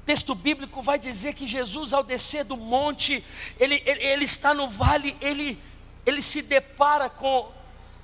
O 0.00 0.04
texto 0.06 0.32
bíblico 0.36 0.80
vai 0.80 0.96
dizer 0.96 1.34
que 1.34 1.44
Jesus, 1.44 1.92
ao 1.92 2.04
descer 2.04 2.44
do 2.44 2.56
monte, 2.56 3.24
ele, 3.58 3.82
ele, 3.84 4.04
ele 4.04 4.24
está 4.24 4.54
no 4.54 4.70
vale, 4.70 5.16
ele, 5.20 5.60
ele 6.06 6.22
se 6.22 6.40
depara 6.40 7.10
com, 7.10 7.50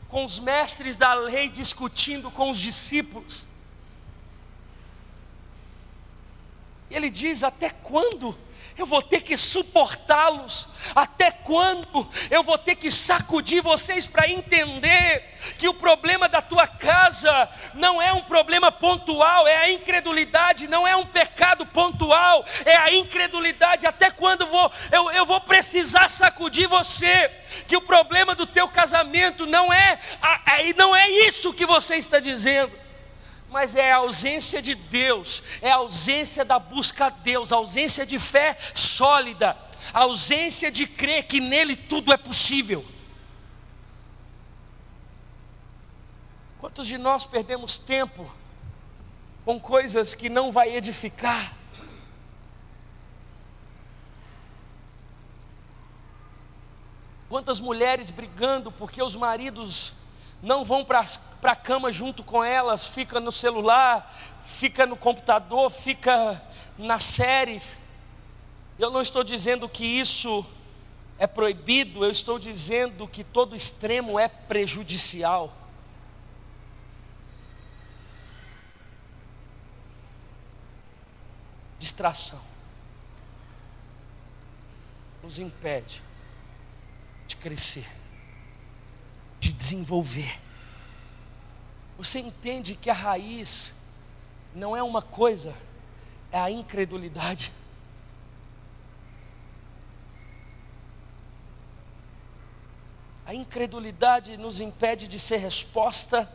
com 0.08 0.24
os 0.24 0.40
mestres 0.40 0.96
da 0.96 1.14
lei 1.14 1.48
discutindo 1.48 2.32
com 2.32 2.50
os 2.50 2.58
discípulos. 2.58 3.44
E 6.91 6.97
ele 6.97 7.11
diz: 7.11 7.43
Até 7.43 7.70
quando 7.70 8.36
eu 8.78 8.86
vou 8.86 9.03
ter 9.03 9.22
que 9.22 9.36
suportá-los? 9.36 10.68
Até 10.95 11.32
quando 11.32 12.09
eu 12.30 12.43
vou 12.45 12.57
ter 12.57 12.76
que 12.76 12.91
sacudir 12.91 13.61
vocês 13.61 14.07
para 14.07 14.28
entender 14.28 15.36
que 15.59 15.68
o 15.68 15.74
problema 15.74 16.28
da 16.28 16.41
tua 16.41 16.66
casa 16.66 17.51
não 17.74 18.01
é 18.01 18.12
um 18.12 18.22
problema 18.22 18.70
pontual, 18.70 19.49
é 19.49 19.57
a 19.57 19.70
incredulidade, 19.70 20.68
não 20.68 20.86
é 20.86 20.95
um 20.95 21.05
pecado 21.05 21.66
pontual, 21.66 22.45
é 22.64 22.76
a 22.76 22.93
incredulidade. 22.95 23.86
Até 23.86 24.11
quando 24.11 24.47
vou, 24.47 24.70
eu, 24.93 25.11
eu 25.11 25.26
vou 25.26 25.41
precisar 25.41 26.09
sacudir 26.09 26.68
você? 26.68 27.30
Que 27.66 27.76
o 27.76 27.80
problema 27.80 28.34
do 28.34 28.47
teu 28.47 28.68
casamento 28.68 29.45
não 29.45 29.72
é, 29.72 29.99
não 30.76 30.95
é 30.95 31.11
isso 31.11 31.53
que 31.53 31.66
você 31.66 31.97
está 31.97 32.20
dizendo 32.20 32.88
mas 33.51 33.74
é 33.74 33.92
a 33.92 33.96
ausência 33.96 34.61
de 34.61 34.74
Deus, 34.74 35.42
é 35.62 35.70
a 35.70 35.76
ausência 35.76 36.44
da 36.44 36.59
busca 36.59 37.07
a 37.07 37.11
Deus, 37.11 37.53
a 37.53 37.57
ausência 37.57 38.05
de 38.05 38.18
fé 38.18 38.57
sólida, 38.74 39.57
a 39.92 40.01
ausência 40.01 40.70
de 40.70 40.86
crer 40.86 41.24
que 41.24 41.40
nele 41.40 41.74
tudo 41.74 42.12
é 42.12 42.16
possível. 42.16 42.84
Quantos 46.61 46.86
de 46.86 46.99
nós 46.99 47.24
perdemos 47.24 47.78
tempo 47.78 48.30
com 49.44 49.59
coisas 49.59 50.14
que 50.14 50.28
não 50.28 50.53
vai 50.53 50.76
edificar? 50.76 51.57
Quantas 57.28 57.61
mulheres 57.61 58.11
brigando 58.11 58.72
porque 58.72 59.03
os 59.03 59.14
maridos 59.14 59.92
não 60.43 60.64
vão 60.64 60.84
para 60.84 61.05
a 61.43 61.57
cama 61.57 61.91
junto 61.91 62.22
com 62.22 62.43
elas, 62.45 62.86
fica 62.86 63.18
no 63.18 63.32
celular, 63.32 64.14
fica 64.43 64.86
no 64.86 64.97
computador, 64.97 65.70
fica 65.70 66.41
na 66.76 66.99
série. 66.99 67.61
Eu 68.78 68.91
não 68.91 69.01
estou 69.01 69.24
dizendo 69.24 69.68
que 69.68 69.84
isso 69.84 70.47
é 71.18 71.26
proibido, 71.26 72.05
eu 72.05 72.11
estou 72.11 72.39
dizendo 72.39 73.09
que 73.09 73.24
todo 73.24 73.57
extremo 73.57 74.18
é 74.18 74.28
prejudicial. 74.28 75.53
Distração 81.80 82.41
nos 85.22 85.39
impede 85.39 86.03
de 87.26 87.36
crescer 87.36 87.97
de 89.41 89.53
desenvolver. 89.53 90.39
Você 91.97 92.20
entende 92.20 92.74
que 92.76 92.91
a 92.91 92.95
raiz 92.95 93.74
não 94.55 94.76
é 94.76 94.82
uma 94.82 95.03
coisa, 95.03 95.55
é 96.30 96.39
a 96.39 96.51
incredulidade. 96.51 97.53
A 103.26 103.34
incredulidade 103.34 104.36
nos 104.39 104.59
impede 104.59 105.07
de 105.07 105.18
ser 105.18 105.36
resposta, 105.36 106.26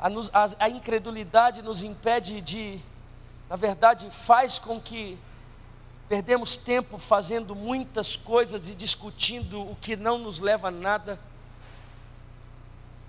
a, 0.00 0.08
nos, 0.08 0.30
a, 0.32 0.46
a 0.60 0.68
incredulidade 0.68 1.60
nos 1.60 1.82
impede 1.82 2.40
de, 2.40 2.80
na 3.50 3.56
verdade, 3.56 4.10
faz 4.10 4.58
com 4.58 4.80
que 4.80 5.18
perdemos 6.08 6.56
tempo 6.56 6.96
fazendo 6.96 7.54
muitas 7.54 8.16
coisas 8.16 8.68
e 8.70 8.74
discutindo 8.74 9.60
o 9.60 9.76
que 9.76 9.96
não 9.96 10.16
nos 10.18 10.38
leva 10.38 10.68
a 10.68 10.70
nada. 10.70 11.18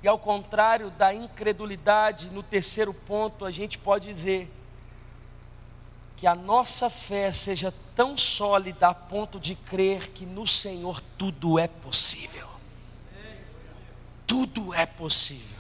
E 0.02 0.08
ao 0.08 0.20
contrário 0.20 0.92
da 0.92 1.14
incredulidade, 1.14 2.30
no 2.30 2.44
terceiro 2.44 2.94
ponto, 2.94 3.46
a 3.46 3.52
gente 3.52 3.78
pode 3.78 4.08
dizer 4.08 4.52
que 6.16 6.26
a 6.26 6.34
nossa 6.36 6.90
fé 6.90 7.32
seja 7.32 7.74
tão 7.96 8.18
sólida 8.18 8.88
a 8.88 8.94
ponto 8.94 9.40
de 9.40 9.56
crer 9.56 10.10
que 10.10 10.26
no 10.26 10.48
Senhor 10.48 11.02
tudo 11.18 11.60
é 11.60 11.68
possível. 11.68 12.48
Tudo 14.26 14.74
é 14.74 14.86
possível. 14.86 15.58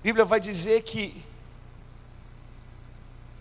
A 0.00 0.02
Bíblia 0.02 0.24
vai 0.24 0.40
dizer 0.40 0.82
que 0.82 1.22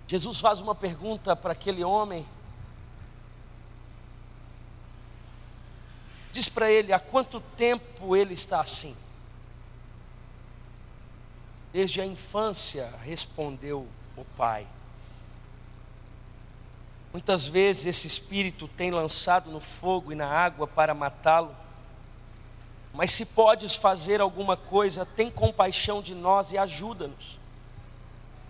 Jesus 0.07 0.39
faz 0.39 0.61
uma 0.61 0.75
pergunta 0.75 1.35
para 1.35 1.53
aquele 1.53 1.83
homem 1.83 2.25
Diz 6.33 6.49
para 6.49 6.69
ele: 6.69 6.91
há 6.91 6.99
quanto 6.99 7.39
tempo 7.55 8.15
ele 8.15 8.33
está 8.33 8.59
assim? 8.59 8.97
Desde 11.71 12.01
a 12.01 12.05
infância, 12.05 12.91
respondeu 13.03 13.87
o 14.17 14.25
pai. 14.35 14.67
Muitas 17.11 17.45
vezes 17.45 17.85
esse 17.85 18.07
espírito 18.07 18.67
tem 18.67 18.89
lançado 18.89 19.51
no 19.51 19.59
fogo 19.59 20.11
e 20.11 20.15
na 20.15 20.27
água 20.27 20.65
para 20.65 20.95
matá-lo. 20.95 21.55
Mas 22.91 23.11
se 23.11 23.27
podes 23.27 23.75
fazer 23.75 24.19
alguma 24.19 24.57
coisa, 24.57 25.05
tem 25.05 25.29
compaixão 25.29 26.01
de 26.01 26.15
nós 26.15 26.51
e 26.51 26.57
ajuda-nos. 26.57 27.37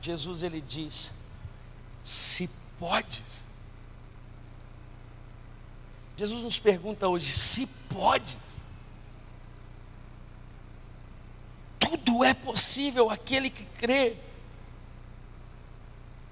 Jesus 0.01 0.41
ele 0.41 0.61
diz: 0.61 1.11
Se 2.01 2.49
podes. 2.79 3.42
Jesus 6.17 6.43
nos 6.43 6.59
pergunta 6.59 7.07
hoje: 7.07 7.31
se 7.31 7.67
podes. 7.93 8.37
Tudo 11.79 12.23
é 12.23 12.33
possível 12.33 13.09
aquele 13.09 13.49
que 13.49 13.65
crê. 13.77 14.15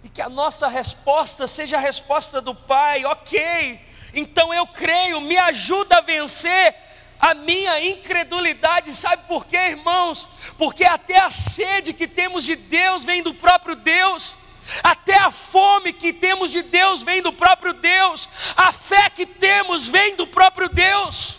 E 0.03 0.09
que 0.09 0.21
a 0.21 0.29
nossa 0.29 0.67
resposta 0.67 1.45
seja 1.47 1.77
a 1.77 1.79
resposta 1.79 2.41
do 2.41 2.55
Pai, 2.55 3.05
ok, 3.05 3.79
então 4.13 4.51
eu 4.53 4.65
creio, 4.65 5.21
me 5.21 5.37
ajuda 5.37 5.97
a 5.97 6.01
vencer 6.01 6.75
a 7.19 7.35
minha 7.35 7.79
incredulidade, 7.85 8.95
sabe 8.95 9.27
por 9.27 9.45
quê, 9.45 9.57
irmãos? 9.57 10.27
Porque 10.57 10.83
até 10.83 11.19
a 11.19 11.29
sede 11.29 11.93
que 11.93 12.07
temos 12.07 12.43
de 12.43 12.55
Deus 12.55 13.05
vem 13.05 13.21
do 13.21 13.31
próprio 13.31 13.75
Deus. 13.75 14.35
Até 14.83 15.17
a 15.17 15.31
fome 15.31 15.91
que 15.93 16.13
temos 16.13 16.51
de 16.51 16.61
Deus 16.61 17.03
vem 17.03 17.21
do 17.21 17.33
próprio 17.33 17.73
Deus, 17.73 18.29
a 18.55 18.71
fé 18.71 19.09
que 19.09 19.25
temos 19.25 19.87
vem 19.87 20.15
do 20.15 20.25
próprio 20.25 20.69
Deus. 20.69 21.37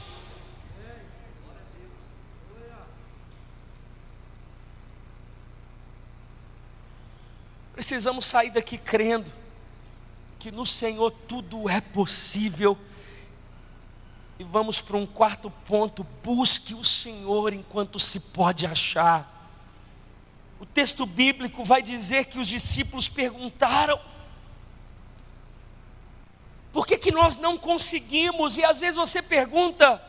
Precisamos 7.72 8.26
sair 8.26 8.50
daqui 8.50 8.76
crendo 8.76 9.32
que 10.38 10.50
no 10.50 10.66
Senhor 10.66 11.10
tudo 11.26 11.68
é 11.68 11.80
possível 11.80 12.78
e 14.38 14.44
vamos 14.44 14.80
para 14.80 14.96
um 14.96 15.06
quarto 15.06 15.50
ponto: 15.50 16.04
busque 16.22 16.74
o 16.74 16.84
Senhor 16.84 17.52
enquanto 17.52 17.98
se 17.98 18.18
pode 18.18 18.66
achar. 18.66 19.31
O 20.62 20.66
texto 20.66 21.04
bíblico 21.04 21.64
vai 21.64 21.82
dizer 21.82 22.26
que 22.26 22.38
os 22.38 22.46
discípulos 22.46 23.08
perguntaram: 23.08 24.00
por 26.72 26.86
que, 26.86 26.96
que 26.96 27.10
nós 27.10 27.36
não 27.36 27.58
conseguimos? 27.58 28.56
E 28.56 28.64
às 28.64 28.78
vezes 28.78 28.94
você 28.94 29.20
pergunta: 29.20 30.00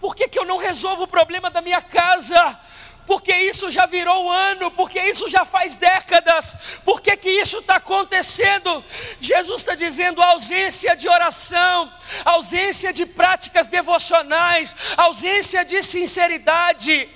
por 0.00 0.16
que, 0.16 0.26
que 0.26 0.38
eu 0.38 0.46
não 0.46 0.56
resolvo 0.56 1.02
o 1.02 1.06
problema 1.06 1.50
da 1.50 1.60
minha 1.60 1.82
casa? 1.82 2.58
porque 3.06 3.34
isso 3.34 3.70
já 3.70 3.86
virou 3.86 4.30
ano, 4.30 4.70
porque 4.72 5.00
isso 5.00 5.28
já 5.28 5.42
faz 5.42 5.74
décadas, 5.74 6.54
por 6.84 7.00
que 7.00 7.18
isso 7.30 7.56
está 7.56 7.76
acontecendo? 7.76 8.84
Jesus 9.18 9.62
está 9.62 9.74
dizendo 9.74 10.22
ausência 10.22 10.94
de 10.94 11.08
oração, 11.08 11.90
ausência 12.22 12.92
de 12.92 13.06
práticas 13.06 13.66
devocionais, 13.66 14.74
ausência 14.94 15.64
de 15.64 15.82
sinceridade, 15.82 17.08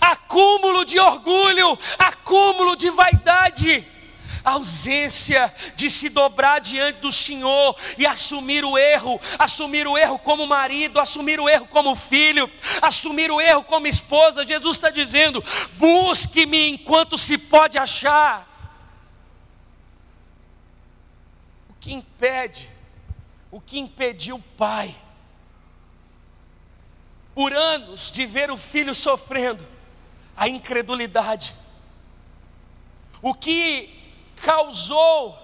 acúmulo 0.00 0.84
de 0.84 0.98
orgulho, 0.98 1.78
acúmulo 1.98 2.76
de 2.76 2.90
vaidade 2.90 3.86
ausência 4.44 5.52
de 5.76 5.90
se 5.90 6.08
dobrar 6.08 6.60
diante 6.60 7.00
do 7.00 7.12
Senhor 7.12 7.76
e 7.96 8.06
assumir 8.06 8.64
o 8.64 8.76
erro, 8.76 9.20
assumir 9.38 9.86
o 9.86 9.96
erro 9.96 10.18
como 10.18 10.46
marido, 10.46 11.00
assumir 11.00 11.40
o 11.40 11.48
erro 11.48 11.66
como 11.66 11.94
filho, 11.94 12.50
assumir 12.80 13.30
o 13.30 13.40
erro 13.40 13.62
como 13.62 13.86
esposa. 13.86 14.44
Jesus 14.44 14.76
está 14.76 14.90
dizendo: 14.90 15.42
busque-me 15.74 16.68
enquanto 16.70 17.16
se 17.16 17.38
pode 17.38 17.78
achar. 17.78 18.48
O 21.70 21.74
que 21.80 21.92
impede, 21.92 22.68
o 23.50 23.60
que 23.60 23.78
impediu 23.78 24.36
o 24.36 24.42
pai, 24.56 24.94
por 27.34 27.52
anos, 27.52 28.10
de 28.10 28.26
ver 28.26 28.50
o 28.50 28.56
filho 28.56 28.94
sofrendo, 28.94 29.66
a 30.42 30.48
incredulidade. 30.48 31.54
O 33.22 33.32
que 33.32 33.88
causou 34.34 35.38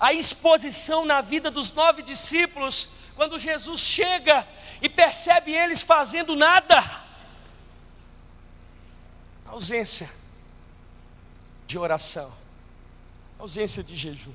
a 0.00 0.14
exposição 0.14 1.04
na 1.04 1.20
vida 1.20 1.50
dos 1.50 1.70
nove 1.72 2.00
discípulos, 2.00 2.88
quando 3.14 3.38
Jesus 3.38 3.82
chega 3.82 4.48
e 4.80 4.88
percebe 4.88 5.52
eles 5.52 5.82
fazendo 5.82 6.34
nada. 6.34 6.82
Ausência 9.44 10.10
de 11.66 11.78
oração, 11.78 12.32
ausência 13.38 13.84
de 13.84 13.94
jejum. 13.94 14.32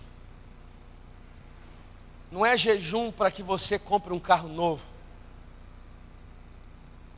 Não 2.32 2.46
é 2.46 2.56
jejum 2.56 3.12
para 3.12 3.32
que 3.32 3.42
você 3.42 3.80
compre 3.80 4.14
um 4.14 4.20
carro 4.20 4.50
novo. 4.50 4.93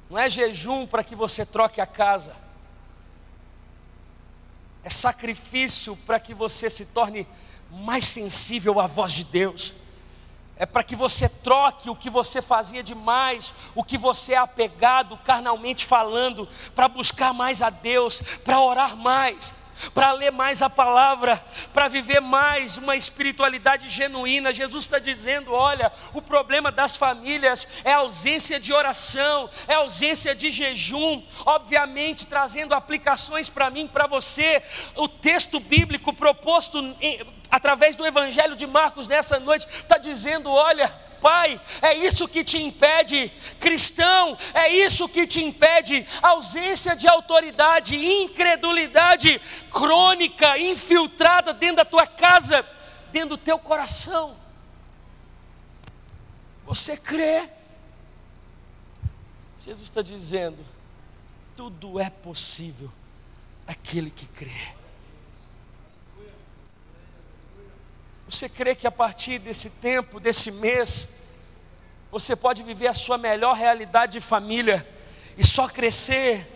Não 0.09 0.17
é 0.17 0.29
jejum 0.29 0.85
para 0.85 1.03
que 1.03 1.15
você 1.15 1.45
troque 1.45 1.81
a 1.81 1.85
casa 1.85 2.45
é 4.85 4.89
sacrifício 4.89 5.97
para 6.05 6.19
que 6.19 6.31
você 6.31 6.69
se 6.69 6.85
torne 6.85 7.27
mais 7.71 8.05
sensível 8.05 8.79
à 8.79 8.85
voz 8.85 9.11
de 9.11 9.23
Deus. 9.23 9.73
É 10.57 10.65
para 10.65 10.83
que 10.83 10.95
você 10.95 11.27
troque 11.27 11.89
o 11.89 11.95
que 11.95 12.09
você 12.09 12.39
fazia 12.39 12.83
demais, 12.83 13.51
o 13.73 13.83
que 13.83 13.97
você 13.97 14.33
é 14.33 14.37
apegado 14.37 15.17
carnalmente 15.25 15.87
falando, 15.87 16.47
para 16.75 16.87
buscar 16.87 17.33
mais 17.33 17.63
a 17.63 17.71
Deus, 17.71 18.21
para 18.45 18.61
orar 18.61 18.95
mais 18.95 19.55
para 19.93 20.11
ler 20.11 20.31
mais 20.31 20.61
a 20.61 20.69
palavra, 20.69 21.43
para 21.73 21.87
viver 21.87 22.19
mais 22.19 22.77
uma 22.77 22.95
espiritualidade 22.95 23.89
genuína. 23.89 24.53
Jesus 24.53 24.85
está 24.85 24.99
dizendo: 24.99 25.53
olha, 25.53 25.91
o 26.13 26.21
problema 26.21 26.71
das 26.71 26.95
famílias 26.95 27.67
é 27.83 27.93
a 27.93 27.97
ausência 27.97 28.59
de 28.59 28.73
oração, 28.73 29.49
é 29.67 29.73
a 29.73 29.79
ausência 29.79 30.33
de 30.35 30.51
jejum, 30.51 31.23
obviamente 31.45 32.27
trazendo 32.27 32.73
aplicações 32.73 33.49
para 33.49 33.69
mim, 33.69 33.87
para 33.87 34.07
você. 34.07 34.61
O 34.95 35.07
texto 35.07 35.59
bíblico 35.59 36.13
proposto 36.13 36.79
em, 37.01 37.25
através 37.49 37.95
do 37.95 38.05
Evangelho 38.05 38.55
de 38.55 38.67
Marcos 38.67 39.07
nessa 39.07 39.39
noite 39.39 39.67
está 39.67 39.97
dizendo: 39.97 40.51
olha 40.51 41.04
pai, 41.25 41.59
é 41.81 41.95
isso 41.95 42.27
que 42.27 42.43
te 42.43 42.61
impede, 42.61 43.33
cristão, 43.59 44.37
é 44.53 44.69
isso 44.69 45.09
que 45.09 45.25
te 45.25 45.43
impede, 45.43 46.05
ausência 46.21 46.95
de 46.95 47.07
autoridade, 47.07 47.95
incredulidade 47.95 49.41
crônica, 49.71 50.59
infiltrada 50.59 51.51
dentro 51.51 51.77
da 51.77 51.85
tua 51.85 52.05
casa, 52.05 52.63
dentro 53.11 53.29
do 53.29 53.37
teu 53.37 53.57
coração. 53.57 54.37
Você 56.63 56.95
crê? 56.95 57.49
Jesus 59.63 59.85
está 59.85 60.03
dizendo: 60.03 60.63
tudo 61.57 61.99
é 61.99 62.11
possível 62.11 62.91
aquele 63.65 64.11
que 64.11 64.27
crê. 64.27 64.74
Você 68.27 68.49
crê 68.49 68.73
que 68.73 68.87
a 68.87 68.91
partir 68.91 69.37
desse 69.37 69.69
tempo, 69.69 70.19
desse 70.19 70.51
mês, 70.51 71.21
você 72.11 72.35
pode 72.35 72.63
viver 72.63 72.87
a 72.87 72.93
sua 72.93 73.17
melhor 73.17 73.55
realidade 73.55 74.13
de 74.13 74.19
família 74.19 74.87
e 75.37 75.45
só 75.45 75.67
crescer? 75.67 76.47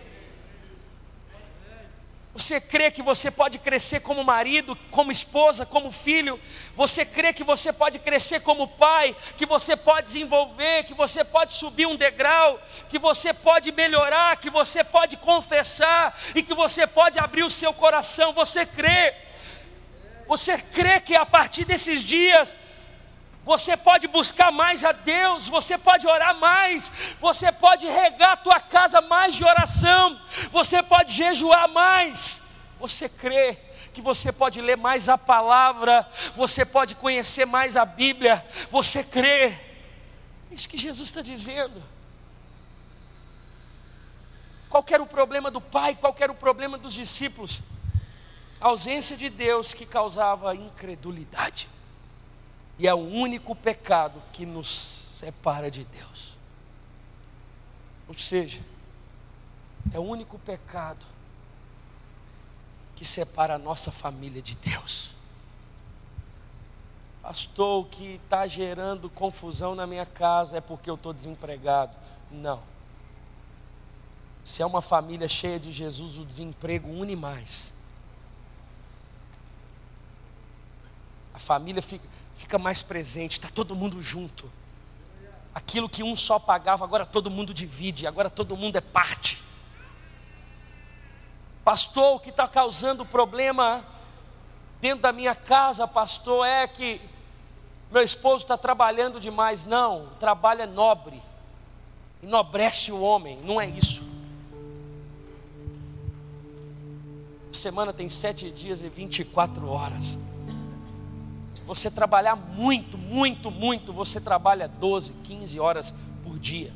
Você 2.34 2.59
crê 2.59 2.89
que 2.89 3.03
você 3.03 3.30
pode 3.30 3.59
crescer 3.59 3.99
como 3.99 4.24
marido, 4.24 4.76
como 4.89 5.11
esposa, 5.11 5.65
como 5.65 5.91
filho? 5.91 6.39
Você 6.76 7.05
crê 7.05 7.34
que 7.34 7.43
você 7.43 7.72
pode 7.72 7.99
crescer 7.99 8.39
como 8.39 8.67
pai, 8.67 9.15
que 9.38 9.45
você 9.45 9.76
pode 9.76 10.07
desenvolver, 10.07 10.86
que 10.86 10.93
você 10.93 11.24
pode 11.24 11.55
subir 11.55 11.86
um 11.86 11.97
degrau, 11.97 12.59
que 12.88 12.97
você 12.97 13.34
pode 13.34 13.72
melhorar, 13.72 14.38
que 14.38 14.49
você 14.49 14.84
pode 14.84 15.17
confessar 15.17 16.17
e 16.34 16.41
que 16.41 16.53
você 16.53 16.88
pode 16.88 17.20
abrir 17.20 17.43
o 17.43 17.49
seu 17.49 17.74
coração? 17.74 18.32
Você 18.34 18.65
crê? 18.65 19.28
Você 20.30 20.59
crê 20.59 20.99
que 20.99 21.15
a 21.15 21.25
partir 21.25 21.65
desses 21.65 22.03
dias 22.03 22.55
você 23.43 23.75
pode 23.75 24.07
buscar 24.07 24.51
mais 24.51 24.86
a 24.86 24.91
Deus, 24.91 25.47
você 25.47 25.75
pode 25.75 26.05
orar 26.05 26.36
mais, 26.36 26.91
você 27.19 27.51
pode 27.51 27.88
regar 27.88 28.34
a 28.34 28.38
tua 28.38 28.59
casa 28.59 29.01
mais 29.01 29.34
de 29.34 29.43
oração, 29.43 30.21
você 30.51 30.84
pode 30.84 31.13
jejuar 31.13 31.67
mais. 31.67 32.43
Você 32.80 33.09
crê 33.09 33.57
que 33.91 34.03
você 34.03 34.32
pode 34.32 34.61
ler 34.61 34.77
mais 34.77 35.09
a 35.09 35.17
palavra, 35.17 36.07
você 36.36 36.63
pode 36.63 36.93
conhecer 36.93 37.45
mais 37.45 37.75
a 37.75 37.84
Bíblia, 37.84 38.45
você 38.69 39.03
crê. 39.03 39.45
É 39.47 39.57
isso 40.51 40.69
que 40.69 40.77
Jesus 40.77 41.09
está 41.09 41.23
dizendo. 41.23 41.82
Qual 44.69 44.86
era 44.91 45.01
o 45.01 45.07
problema 45.07 45.49
do 45.49 45.59
pai, 45.59 45.95
qual 45.95 46.15
era 46.19 46.32
o 46.32 46.36
problema 46.36 46.77
dos 46.77 46.93
discípulos? 46.93 47.63
A 48.60 48.68
ausência 48.68 49.16
de 49.16 49.30
Deus 49.30 49.74
que 49.74 49.86
causava 49.86 50.53
incredulidade. 50.55 51.70
E 52.78 52.88
é 52.88 52.93
o 52.93 52.97
único 52.97 53.55
pecado 53.55 54.22
que 54.34 54.45
nos 54.45 55.05
separa 55.20 55.70
de 55.70 55.84
Deus. 55.84 56.36
Ou 58.07 58.14
seja, 58.14 58.62
é 59.93 59.99
o 59.99 60.03
único 60.03 60.38
pecado 60.39 61.05
que 62.95 63.05
separa 63.05 63.55
a 63.55 63.57
nossa 63.57 63.91
família 63.91 64.41
de 64.41 64.55
Deus. 64.55 65.12
Pastor, 67.22 67.84
o 67.84 67.86
que 67.86 68.20
está 68.24 68.47
gerando 68.47 69.10
confusão 69.10 69.76
na 69.76 69.86
minha 69.86 70.05
casa 70.05 70.57
é 70.57 70.62
porque 70.62 70.89
eu 70.89 70.95
estou 70.95 71.14
desempregado. 71.14 71.95
Não. 72.32 72.62
Se 74.43 74.62
é 74.62 74.66
uma 74.66 74.82
família 74.82 75.28
cheia 75.28 75.60
de 75.60 75.72
Jesus, 75.72 76.18
o 76.18 76.26
desemprego 76.26 76.89
une 76.89 77.16
mais. 77.16 77.72
A 81.40 81.42
família 81.42 81.82
fica, 81.82 82.06
fica 82.36 82.58
mais 82.60 82.82
presente, 82.82 83.34
está 83.34 83.48
todo 83.48 83.74
mundo 83.74 84.02
junto. 84.02 84.52
Aquilo 85.56 85.88
que 85.88 86.04
um 86.04 86.18
só 86.18 86.38
pagava, 86.38 86.84
agora 86.84 87.06
todo 87.06 87.32
mundo 87.32 87.54
divide, 87.54 88.06
agora 88.06 88.30
todo 88.30 88.58
mundo 88.58 88.76
é 88.76 88.82
parte. 88.82 89.42
Pastor, 91.64 92.18
o 92.18 92.20
que 92.20 92.30
está 92.30 92.46
causando 92.46 93.06
problema 93.06 93.86
dentro 94.82 95.02
da 95.02 95.14
minha 95.14 95.34
casa, 95.34 95.88
pastor, 95.88 96.46
é 96.46 96.68
que 96.68 97.00
meu 97.90 98.04
esposo 98.04 98.44
está 98.44 98.58
trabalhando 98.58 99.18
demais. 99.18 99.64
Não, 99.64 100.08
o 100.08 100.10
trabalho 100.16 100.62
é 100.62 100.68
nobre, 100.68 101.22
enobrece 102.22 102.92
o 102.92 103.00
homem, 103.00 103.40
não 103.46 103.62
é 103.62 103.66
isso. 103.66 104.04
Semana 107.50 107.94
tem 107.94 108.10
sete 108.10 108.52
dias 108.52 108.82
e 108.82 108.90
24 108.90 109.70
horas. 109.70 110.18
Você 111.70 111.91
trabalhar 111.91 112.36
muito, 112.36 112.97
muito, 112.97 113.51
muito, 113.51 113.93
você 113.93 114.20
trabalha 114.20 114.67
12, 114.67 115.13
15 115.24 115.59
horas 115.59 115.93
por 116.24 116.39
dia. 116.39 116.74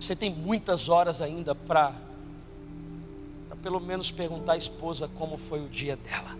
Você 0.00 0.16
tem 0.16 0.34
muitas 0.34 0.88
horas 0.88 1.22
ainda 1.22 1.54
para 1.54 1.94
pelo 3.62 3.78
menos 3.78 4.10
perguntar 4.10 4.54
à 4.54 4.56
esposa 4.56 5.08
como 5.16 5.38
foi 5.38 5.64
o 5.64 5.68
dia 5.68 5.96
dela. 5.96 6.36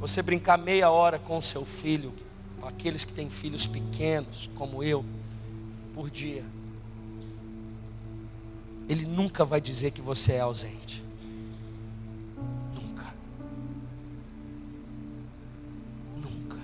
Você 0.00 0.22
brincar 0.22 0.56
meia 0.56 0.88
hora 0.88 1.18
com 1.18 1.36
o 1.36 1.42
seu 1.42 1.66
filho, 1.66 2.14
com 2.58 2.66
aqueles 2.66 3.04
que 3.04 3.12
têm 3.12 3.28
filhos 3.28 3.66
pequenos, 3.66 4.48
como 4.54 4.82
eu, 4.82 5.04
por 5.94 6.08
dia. 6.08 6.46
Ele 8.90 9.06
nunca 9.06 9.44
vai 9.44 9.60
dizer 9.60 9.92
que 9.92 10.00
você 10.00 10.32
é 10.32 10.40
ausente. 10.40 11.00
Nunca. 12.74 13.14
Nunca. 16.20 16.58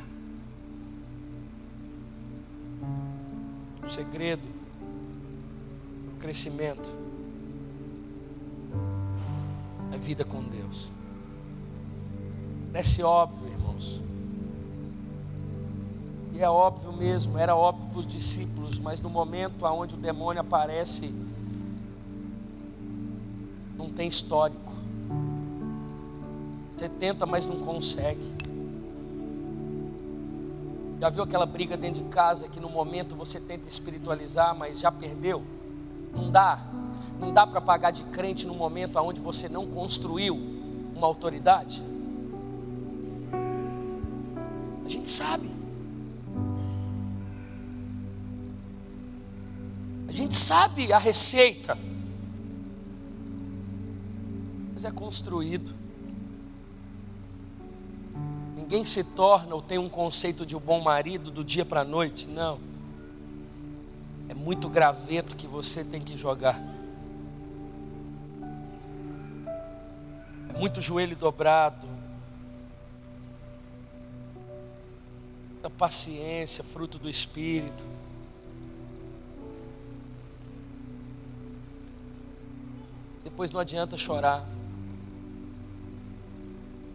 O 3.80 3.88
segredo 3.88 4.42
do 4.42 6.18
crescimento 6.18 6.90
é 9.92 9.96
vida 9.96 10.24
com 10.24 10.42
Deus. 10.42 10.88
Parece 12.72 13.04
óbvio, 13.04 13.46
irmãos. 13.52 14.00
E 16.32 16.42
é 16.42 16.50
óbvio 16.50 16.92
mesmo, 16.92 17.38
era 17.38 17.54
óbvio 17.54 17.86
para 17.90 17.98
os 18.00 18.06
discípulos, 18.08 18.80
mas 18.80 18.98
no 18.98 19.08
momento 19.08 19.64
onde 19.64 19.94
o 19.94 19.98
demônio 19.98 20.40
aparece, 20.40 21.14
não 23.76 23.90
tem 23.90 24.08
histórico. 24.08 24.72
Você 26.76 26.88
tenta, 26.88 27.24
mas 27.24 27.46
não 27.46 27.60
consegue. 27.60 28.20
Já 31.00 31.10
viu 31.10 31.22
aquela 31.22 31.46
briga 31.46 31.76
dentro 31.76 32.02
de 32.02 32.08
casa 32.08 32.48
que 32.48 32.58
no 32.58 32.70
momento 32.70 33.14
você 33.14 33.38
tenta 33.38 33.68
espiritualizar, 33.68 34.56
mas 34.56 34.78
já 34.78 34.90
perdeu? 34.90 35.42
Não 36.12 36.30
dá. 36.30 36.66
Não 37.18 37.32
dá 37.32 37.46
para 37.46 37.60
pagar 37.60 37.90
de 37.90 38.02
crente 38.04 38.46
no 38.46 38.54
momento 38.54 38.98
onde 38.98 39.20
você 39.20 39.48
não 39.48 39.66
construiu 39.66 40.34
uma 40.94 41.06
autoridade. 41.06 41.82
A 44.84 44.88
gente 44.88 45.10
sabe. 45.10 45.50
A 50.08 50.12
gente 50.12 50.36
sabe 50.36 50.92
a 50.92 50.98
receita. 50.98 51.76
Mas 54.76 54.84
é 54.84 54.90
construído. 54.90 55.72
Ninguém 58.54 58.84
se 58.84 59.02
torna 59.02 59.54
ou 59.54 59.62
tem 59.62 59.78
um 59.78 59.88
conceito 59.88 60.44
de 60.44 60.54
um 60.54 60.60
bom 60.60 60.82
marido 60.82 61.30
do 61.30 61.42
dia 61.42 61.64
para 61.64 61.80
a 61.80 61.84
noite. 61.84 62.28
Não. 62.28 62.60
É 64.28 64.34
muito 64.34 64.68
graveto 64.68 65.34
que 65.34 65.46
você 65.46 65.82
tem 65.82 66.02
que 66.02 66.14
jogar. 66.14 66.60
É 70.50 70.58
muito 70.58 70.82
joelho 70.82 71.16
dobrado, 71.16 71.86
muita 75.52 75.70
paciência, 75.70 76.62
fruto 76.62 76.98
do 76.98 77.08
Espírito. 77.08 77.82
Depois 83.24 83.50
não 83.50 83.58
adianta 83.58 83.96
chorar. 83.96 84.55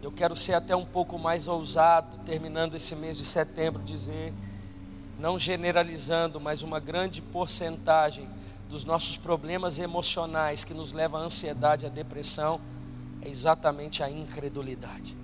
Eu 0.02 0.10
quero 0.10 0.34
ser 0.34 0.54
até 0.54 0.74
um 0.74 0.84
pouco 0.84 1.16
mais 1.16 1.46
ousado, 1.46 2.18
terminando 2.26 2.74
esse 2.74 2.96
mês 2.96 3.16
de 3.16 3.24
setembro, 3.24 3.80
dizer, 3.84 4.34
não 5.16 5.38
generalizando, 5.38 6.40
mas 6.40 6.62
uma 6.62 6.80
grande 6.80 7.22
porcentagem 7.22 8.28
dos 8.68 8.84
nossos 8.84 9.16
problemas 9.16 9.78
emocionais 9.78 10.64
que 10.64 10.74
nos 10.74 10.92
leva 10.92 11.18
à 11.18 11.20
ansiedade, 11.20 11.86
à 11.86 11.88
depressão, 11.88 12.60
é 13.20 13.28
exatamente 13.28 14.02
a 14.02 14.10
incredulidade. 14.10 15.16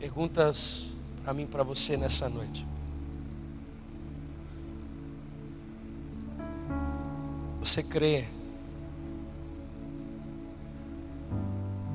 Perguntas 0.00 0.88
para 1.22 1.32
mim, 1.32 1.46
para 1.46 1.62
você 1.62 1.96
nessa 1.96 2.28
noite. 2.28 2.73
Você 7.74 7.82
crê 7.82 8.24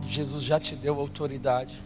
que 0.02 0.10
Jesus 0.10 0.44
já 0.44 0.60
te 0.60 0.76
deu 0.76 1.00
autoridade? 1.00 1.82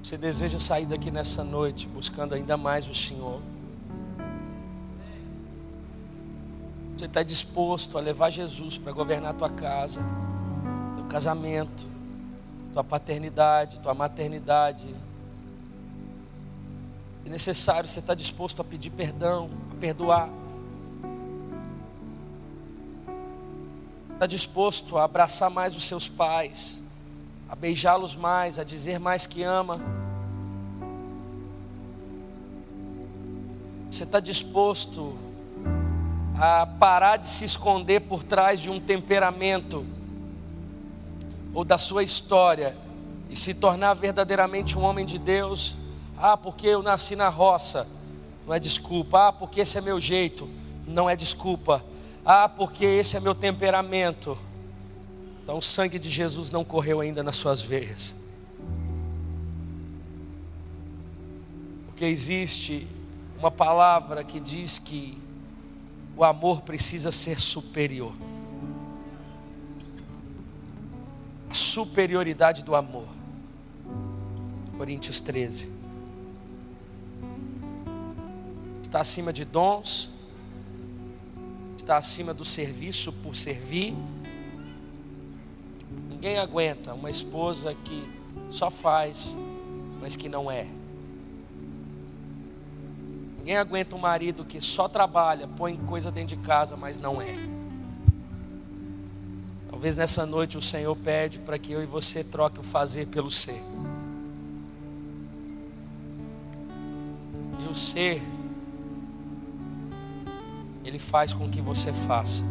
Você 0.00 0.16
deseja 0.16 0.60
sair 0.60 0.86
daqui 0.86 1.10
nessa 1.10 1.42
noite 1.42 1.88
buscando 1.88 2.36
ainda 2.36 2.56
mais 2.56 2.88
o 2.88 2.94
Senhor? 2.94 3.42
Você 6.96 7.06
está 7.06 7.24
disposto 7.24 7.98
a 7.98 8.00
levar 8.00 8.30
Jesus 8.30 8.78
para 8.78 8.92
governar 8.92 9.32
a 9.32 9.34
tua 9.34 9.50
casa? 9.50 10.00
casamento, 11.08 11.84
tua 12.72 12.84
paternidade, 12.84 13.80
tua 13.80 13.92
maternidade. 13.92 14.86
É 17.24 17.28
necessário 17.28 17.88
você 17.88 18.00
estar 18.00 18.14
disposto 18.14 18.60
a 18.60 18.64
pedir 18.64 18.90
perdão, 18.90 19.50
a 19.70 19.80
perdoar. 19.80 20.28
Está 24.12 24.26
disposto 24.26 24.98
a 24.98 25.04
abraçar 25.04 25.50
mais 25.50 25.76
os 25.76 25.84
seus 25.84 26.08
pais, 26.08 26.80
a 27.48 27.56
beijá-los 27.56 28.14
mais, 28.14 28.58
a 28.58 28.64
dizer 28.64 29.00
mais 29.00 29.26
que 29.26 29.42
ama. 29.42 29.80
Você 33.90 34.04
está 34.04 34.20
disposto 34.20 35.16
a 36.38 36.66
parar 36.66 37.18
de 37.18 37.28
se 37.28 37.44
esconder 37.44 38.00
por 38.00 38.24
trás 38.24 38.58
de 38.60 38.70
um 38.70 38.80
temperamento 38.80 39.84
ou 41.54 41.64
da 41.64 41.76
sua 41.78 42.02
história 42.02 42.76
e 43.28 43.36
se 43.36 43.54
tornar 43.54 43.94
verdadeiramente 43.94 44.78
um 44.78 44.82
homem 44.82 45.04
de 45.04 45.18
Deus, 45.18 45.74
ah, 46.22 46.36
porque 46.36 46.68
eu 46.68 46.84
nasci 46.84 47.16
na 47.16 47.28
roça, 47.28 47.88
não 48.46 48.54
é 48.54 48.60
desculpa. 48.60 49.26
Ah, 49.26 49.32
porque 49.32 49.60
esse 49.60 49.76
é 49.76 49.80
meu 49.80 50.00
jeito, 50.00 50.48
não 50.86 51.10
é 51.10 51.16
desculpa. 51.16 51.84
Ah, 52.24 52.48
porque 52.48 52.84
esse 52.84 53.16
é 53.16 53.20
meu 53.20 53.34
temperamento. 53.34 54.38
Então 55.42 55.58
o 55.58 55.62
sangue 55.62 55.98
de 55.98 56.08
Jesus 56.08 56.48
não 56.48 56.64
correu 56.64 57.00
ainda 57.00 57.24
nas 57.24 57.34
suas 57.34 57.60
veias. 57.60 58.14
Porque 61.86 62.04
existe 62.04 62.86
uma 63.40 63.50
palavra 63.50 64.22
que 64.22 64.38
diz 64.38 64.78
que 64.78 65.18
o 66.16 66.22
amor 66.22 66.60
precisa 66.60 67.10
ser 67.10 67.40
superior. 67.40 68.12
superioridade 71.52 72.62
do 72.62 72.74
amor. 72.74 73.06
Coríntios 74.76 75.20
13. 75.20 75.81
Está 78.92 79.00
acima 79.00 79.32
de 79.32 79.46
dons, 79.46 80.10
está 81.74 81.96
acima 81.96 82.34
do 82.34 82.44
serviço 82.44 83.10
por 83.10 83.34
servir. 83.34 83.96
Ninguém 86.10 86.36
aguenta 86.36 86.92
uma 86.92 87.08
esposa 87.08 87.74
que 87.74 88.06
só 88.50 88.70
faz, 88.70 89.34
mas 89.98 90.14
que 90.14 90.28
não 90.28 90.50
é. 90.50 90.66
Ninguém 93.38 93.56
aguenta 93.56 93.96
um 93.96 93.98
marido 93.98 94.44
que 94.44 94.60
só 94.60 94.86
trabalha, 94.86 95.48
põe 95.48 95.74
coisa 95.74 96.10
dentro 96.10 96.36
de 96.36 96.42
casa, 96.42 96.76
mas 96.76 96.98
não 96.98 97.22
é. 97.22 97.34
Talvez 99.70 99.96
nessa 99.96 100.26
noite 100.26 100.58
o 100.58 100.62
Senhor 100.62 100.94
pede 100.96 101.38
para 101.38 101.58
que 101.58 101.72
eu 101.72 101.82
e 101.82 101.86
você 101.86 102.22
troque 102.22 102.60
o 102.60 102.62
fazer 102.62 103.06
pelo 103.06 103.30
ser. 103.30 103.62
E 107.58 107.70
o 107.70 107.74
ser, 107.74 108.22
ele 110.84 110.98
faz 110.98 111.32
com 111.32 111.48
que 111.48 111.60
você 111.60 111.92
faça 111.92 112.42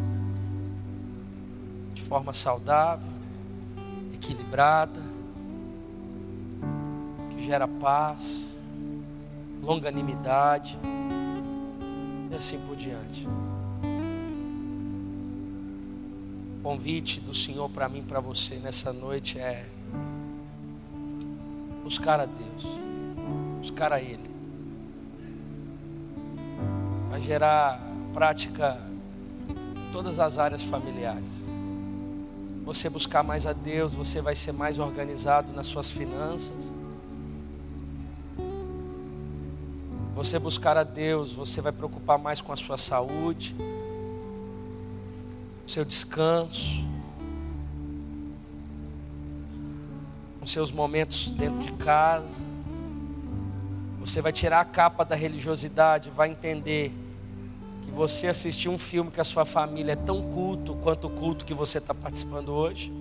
de 1.94 2.02
forma 2.02 2.32
saudável, 2.32 3.08
equilibrada, 4.14 5.00
que 7.30 7.42
gera 7.44 7.68
paz 7.68 8.52
longanimidade 9.62 10.76
e 12.30 12.34
assim 12.34 12.58
por 12.66 12.76
diante. 12.76 13.26
O 16.58 16.62
convite 16.62 17.20
do 17.20 17.32
Senhor 17.32 17.68
para 17.70 17.88
mim, 17.88 18.02
para 18.02 18.20
você 18.20 18.56
nessa 18.56 18.92
noite 18.92 19.38
é 19.38 19.66
buscar 21.84 22.20
a 22.20 22.26
Deus, 22.26 22.66
buscar 23.60 23.92
a 23.92 24.00
Ele. 24.00 24.30
Vai 27.10 27.20
gerar 27.20 27.91
prática 28.12 28.80
em 29.50 29.92
todas 29.92 30.18
as 30.18 30.38
áreas 30.38 30.62
familiares. 30.62 31.44
Você 32.64 32.88
buscar 32.88 33.22
mais 33.22 33.46
a 33.46 33.52
Deus, 33.52 33.92
você 33.92 34.20
vai 34.20 34.34
ser 34.34 34.52
mais 34.52 34.78
organizado 34.78 35.52
nas 35.52 35.66
suas 35.66 35.90
finanças 35.90 36.72
você 40.22 40.38
buscar 40.38 40.76
a 40.76 40.84
Deus, 40.84 41.32
você 41.32 41.60
vai 41.60 41.72
preocupar 41.72 42.16
mais 42.16 42.40
com 42.40 42.52
a 42.52 42.56
sua 42.56 42.78
saúde, 42.78 43.56
seu 45.66 45.84
descanso, 45.84 46.84
com 50.38 50.46
seus 50.46 50.70
momentos 50.70 51.30
dentro 51.30 51.58
de 51.58 51.72
casa. 51.72 52.28
Você 53.98 54.22
vai 54.22 54.32
tirar 54.32 54.60
a 54.60 54.64
capa 54.64 55.04
da 55.04 55.16
religiosidade, 55.16 56.08
vai 56.08 56.30
entender 56.30 56.92
que 57.82 57.90
você 57.90 58.28
assistir 58.28 58.68
um 58.68 58.78
filme 58.78 59.10
com 59.10 59.20
a 59.20 59.24
sua 59.24 59.44
família 59.44 59.92
é 59.92 59.96
tão 59.96 60.22
culto 60.22 60.74
quanto 60.76 61.08
o 61.08 61.10
culto 61.10 61.44
que 61.44 61.54
você 61.54 61.78
está 61.78 61.92
participando 61.92 62.50
hoje. 62.50 62.92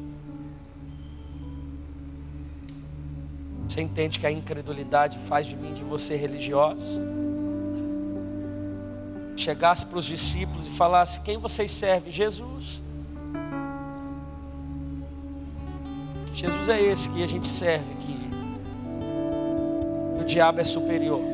Você 3.67 3.81
entende 3.81 4.19
que 4.19 4.27
a 4.27 4.31
incredulidade 4.31 5.17
faz 5.19 5.47
de 5.47 5.55
mim, 5.55 5.73
de 5.73 5.81
você, 5.81 6.17
religiosos? 6.17 6.99
Chegasse 9.37 9.85
para 9.85 9.97
os 9.97 10.05
discípulos 10.05 10.67
e 10.67 10.71
falasse: 10.71 11.21
Quem 11.21 11.37
vocês 11.37 11.71
servem? 11.71 12.11
Jesus. 12.11 12.81
Jesus 16.33 16.69
é 16.69 16.81
esse 16.81 17.07
que 17.09 17.23
a 17.23 17.27
gente 17.27 17.47
serve, 17.47 17.85
que 18.01 18.19
o 20.19 20.25
diabo 20.25 20.59
é 20.59 20.63
superior. 20.63 21.30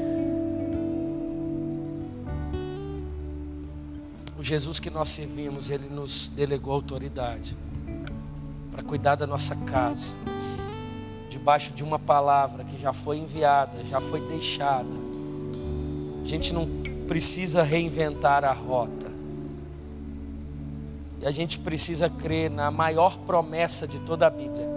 Jesus 4.47 4.79
que 4.79 4.89
nós 4.89 5.09
servimos, 5.09 5.69
ele 5.69 5.89
nos 5.89 6.29
delegou 6.29 6.73
autoridade 6.73 7.53
para 8.71 8.81
cuidar 8.81 9.15
da 9.15 9.27
nossa 9.27 9.53
casa 9.57 10.13
debaixo 11.29 11.73
de 11.73 11.83
uma 11.83 11.99
palavra 11.99 12.63
que 12.63 12.77
já 12.81 12.93
foi 12.93 13.17
enviada, 13.17 13.83
já 13.85 13.99
foi 13.99 14.21
deixada. 14.21 14.87
A 16.23 16.25
gente 16.25 16.53
não 16.53 16.65
precisa 17.09 17.61
reinventar 17.61 18.45
a 18.45 18.53
rota. 18.53 19.11
E 21.19 21.25
a 21.25 21.31
gente 21.31 21.59
precisa 21.59 22.09
crer 22.09 22.49
na 22.49 22.71
maior 22.71 23.17
promessa 23.17 23.85
de 23.85 23.99
toda 23.99 24.27
a 24.27 24.29
Bíblia, 24.29 24.67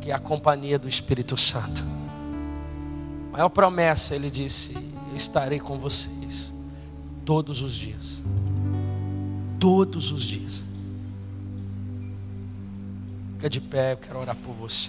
que 0.00 0.12
é 0.12 0.14
a 0.14 0.20
companhia 0.20 0.78
do 0.78 0.86
Espírito 0.86 1.36
Santo. 1.36 1.82
A 3.28 3.32
maior 3.32 3.48
promessa, 3.48 4.14
ele 4.14 4.30
disse: 4.30 4.72
Eu 5.10 5.16
estarei 5.16 5.58
com 5.58 5.76
vocês 5.78 6.56
todos 7.28 7.60
os 7.60 7.74
dias. 7.74 8.22
Todos 9.60 10.10
os 10.10 10.22
dias. 10.22 10.62
Fica 13.34 13.50
de 13.50 13.60
pé, 13.60 13.92
eu 13.92 13.96
quero 13.98 14.18
orar 14.18 14.34
por 14.34 14.54
você. 14.54 14.88